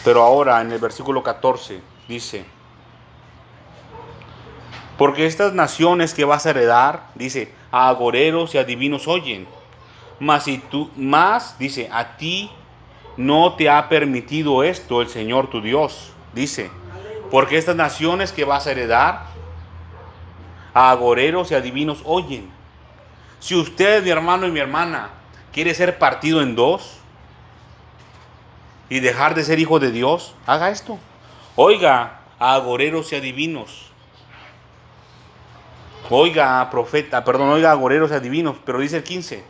Pero 0.07 0.23
ahora 0.23 0.61
en 0.61 0.71
el 0.71 0.79
versículo 0.79 1.21
14 1.25 1.81
dice, 2.07 2.45
porque 4.97 5.27
estas 5.27 5.53
naciones 5.53 6.15
que 6.15 6.25
vas 6.25 6.47
a 6.47 6.51
heredar, 6.51 7.09
dice, 7.17 7.53
a 7.73 7.89
agoreros 7.89 8.55
y 8.55 8.59
adivinos 8.59 9.09
oyen. 9.09 9.49
Mas 10.21 10.45
si 10.45 10.59
tú, 10.59 10.93
más, 10.95 11.59
dice, 11.59 11.89
a 11.91 12.17
ti 12.19 12.53
no 13.17 13.55
te 13.55 13.69
ha 13.69 13.89
permitido 13.89 14.63
esto 14.63 15.03
el 15.03 15.09
Señor 15.09 15.51
tu 15.51 15.61
Dios. 15.61 16.13
Dice, 16.33 16.71
porque 17.33 17.59
estas 17.59 17.75
naciones 17.75 18.31
que 18.31 18.45
vas 18.45 18.69
a 18.69 18.71
heredar, 18.71 19.25
a 20.73 20.93
agoreros 20.93 21.51
y 21.51 21.57
adivinos 21.57 22.03
oyen. 22.05 22.49
Si 23.41 23.57
usted, 23.57 24.05
mi 24.05 24.11
hermano 24.11 24.47
y 24.47 24.53
mi 24.53 24.61
hermana, 24.61 25.11
quiere 25.53 25.75
ser 25.75 25.99
partido 25.99 26.43
en 26.43 26.55
dos 26.55 27.01
y 28.89 29.01
dejar 29.01 29.34
de 29.34 29.45
ser 29.45 29.59
hijo 29.59 29.78
de 29.78 29.91
Dios, 29.91 30.34
haga 30.47 30.70
esto. 30.70 30.99
Oiga 31.57 32.20
a 32.39 32.55
agoreros 32.55 33.12
y 33.12 33.16
adivinos 33.16 33.87
Oiga, 36.09 36.70
profeta, 36.70 37.24
perdón, 37.24 37.49
oiga, 37.49 37.72
agoreros 37.72 38.12
adivinos, 38.12 38.57
pero 38.64 38.78
dice 38.78 38.99
el 38.99 39.03
15. 39.03 39.43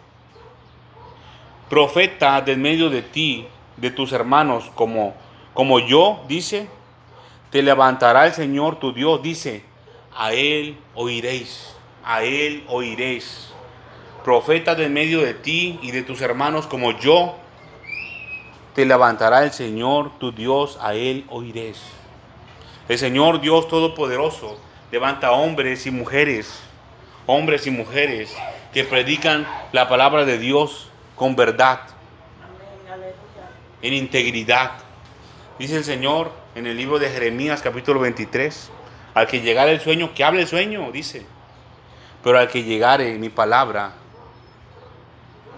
Profeta 1.69 2.41
del 2.41 2.57
medio 2.57 2.89
de 2.89 3.03
ti, 3.03 3.47
de 3.77 3.91
tus 3.91 4.13
hermanos, 4.13 4.71
como, 4.75 5.15
como 5.53 5.81
yo, 5.81 6.25
dice, 6.29 6.67
te 7.51 7.63
levantará 7.63 8.27
el 8.27 8.33
Señor 8.33 8.77
tu 8.77 8.95
Dios, 8.95 9.23
dice, 9.23 9.65
a 10.17 10.33
Él 10.33 10.79
oiréis, 10.95 11.77
a 12.03 12.23
Él 12.23 12.65
oiréis. 12.69 13.53
Profeta 14.25 14.75
del 14.75 14.91
medio 14.91 15.21
de 15.21 15.35
ti 15.35 15.79
y 15.83 15.91
de 15.91 16.03
tus 16.03 16.23
hermanos 16.23 16.67
como 16.67 16.93
yo, 16.93 17.37
te 18.77 18.85
levantará 18.85 19.43
el 19.43 19.53
Señor 19.53 20.19
tu 20.19 20.33
Dios, 20.33 20.79
a 20.83 20.93
Él 20.93 21.25
oiréis. 21.31 21.81
El 22.91 22.99
Señor 22.99 23.41
Dios 23.41 23.69
Todopoderoso 23.69 24.61
levanta 24.93 25.33
hombres 25.33 25.87
y 25.87 25.91
mujeres, 25.91 26.61
hombres 27.25 27.67
y 27.67 27.71
mujeres 27.71 28.37
que 28.75 28.85
predican 28.85 29.47
la 29.73 29.89
palabra 29.89 30.27
de 30.27 30.37
Dios 30.37 30.91
con 31.15 31.35
verdad, 31.37 31.81
en 33.81 33.95
integridad. 33.95 34.73
Dice 35.59 35.79
el 35.79 35.85
Señor 35.85 36.31
en 36.55 36.67
el 36.67 36.77
libro 36.77 36.99
de 36.99 37.09
Jeremías 37.09 37.63
capítulo 37.63 38.01
23, 38.01 38.71
al 39.15 39.27
que 39.27 39.41
llegare 39.41 39.73
el 39.73 39.81
sueño, 39.81 40.13
que 40.15 40.23
hable 40.23 40.43
el 40.43 40.49
sueño, 40.49 40.93
dice, 40.93 41.25
pero 42.23 42.39
al 42.39 42.49
que 42.49 42.63
llegare 42.63 43.17
mi 43.17 43.31
palabra, 43.31 43.95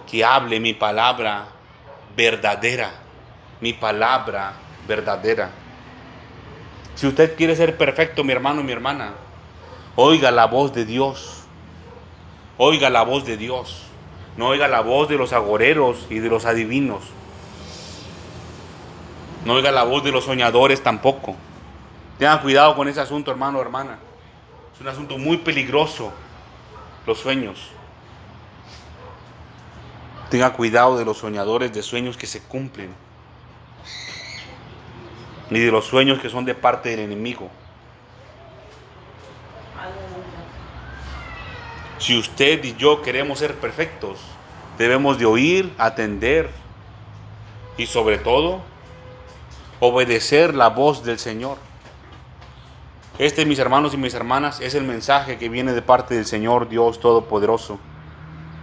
que 0.09 0.23
hable 0.23 0.61
mi 0.61 0.73
palabra 0.73 1.47
verdadera, 2.15 2.98
mi 3.61 3.73
palabra 3.73 4.53
verdadera. 4.87 5.49
Si 6.95 7.07
usted 7.07 7.35
quiere 7.35 7.55
ser 7.55 7.77
perfecto, 7.77 8.23
mi 8.23 8.33
hermano, 8.33 8.63
mi 8.63 8.71
hermana, 8.71 9.13
oiga 9.95 10.31
la 10.31 10.45
voz 10.45 10.73
de 10.73 10.85
Dios. 10.85 11.43
Oiga 12.57 12.89
la 12.89 13.03
voz 13.03 13.25
de 13.25 13.37
Dios. 13.37 13.83
No 14.35 14.47
oiga 14.47 14.67
la 14.67 14.81
voz 14.81 15.07
de 15.07 15.17
los 15.17 15.31
agoreros 15.33 16.07
y 16.09 16.19
de 16.19 16.29
los 16.29 16.45
adivinos. 16.45 17.03
No 19.45 19.53
oiga 19.53 19.71
la 19.71 19.83
voz 19.83 20.03
de 20.03 20.11
los 20.11 20.25
soñadores 20.25 20.83
tampoco. 20.83 21.35
Tenga 22.17 22.41
cuidado 22.41 22.75
con 22.75 22.89
ese 22.89 22.99
asunto, 22.99 23.31
hermano, 23.31 23.61
hermana. 23.61 23.97
Es 24.75 24.81
un 24.81 24.89
asunto 24.89 25.17
muy 25.17 25.37
peligroso, 25.37 26.11
los 27.05 27.17
sueños. 27.17 27.69
Tenga 30.29 30.51
cuidado 30.51 30.97
de 30.97 31.05
los 31.05 31.17
soñadores 31.17 31.73
de 31.73 31.81
sueños 31.81 32.17
que 32.17 32.27
se 32.27 32.41
cumplen 32.41 32.93
ni 35.49 35.59
de 35.59 35.71
los 35.71 35.85
sueños 35.85 36.19
que 36.19 36.29
son 36.29 36.45
de 36.45 36.55
parte 36.55 36.89
del 36.89 36.99
enemigo. 36.99 37.49
Si 41.97 42.17
usted 42.17 42.63
y 42.63 42.75
yo 42.75 43.01
queremos 43.01 43.39
ser 43.39 43.55
perfectos, 43.55 44.19
debemos 44.77 45.19
de 45.19 45.25
oír, 45.25 45.73
atender 45.77 46.49
y 47.77 47.85
sobre 47.85 48.17
todo 48.17 48.61
obedecer 49.79 50.55
la 50.55 50.69
voz 50.69 51.03
del 51.03 51.19
Señor. 51.19 51.57
Este, 53.17 53.45
mis 53.45 53.59
hermanos 53.59 53.93
y 53.93 53.97
mis 53.97 54.13
hermanas, 54.13 54.61
es 54.61 54.75
el 54.75 54.85
mensaje 54.85 55.37
que 55.37 55.49
viene 55.49 55.73
de 55.73 55.81
parte 55.81 56.15
del 56.15 56.25
Señor 56.25 56.69
Dios 56.69 57.01
Todopoderoso. 57.01 57.79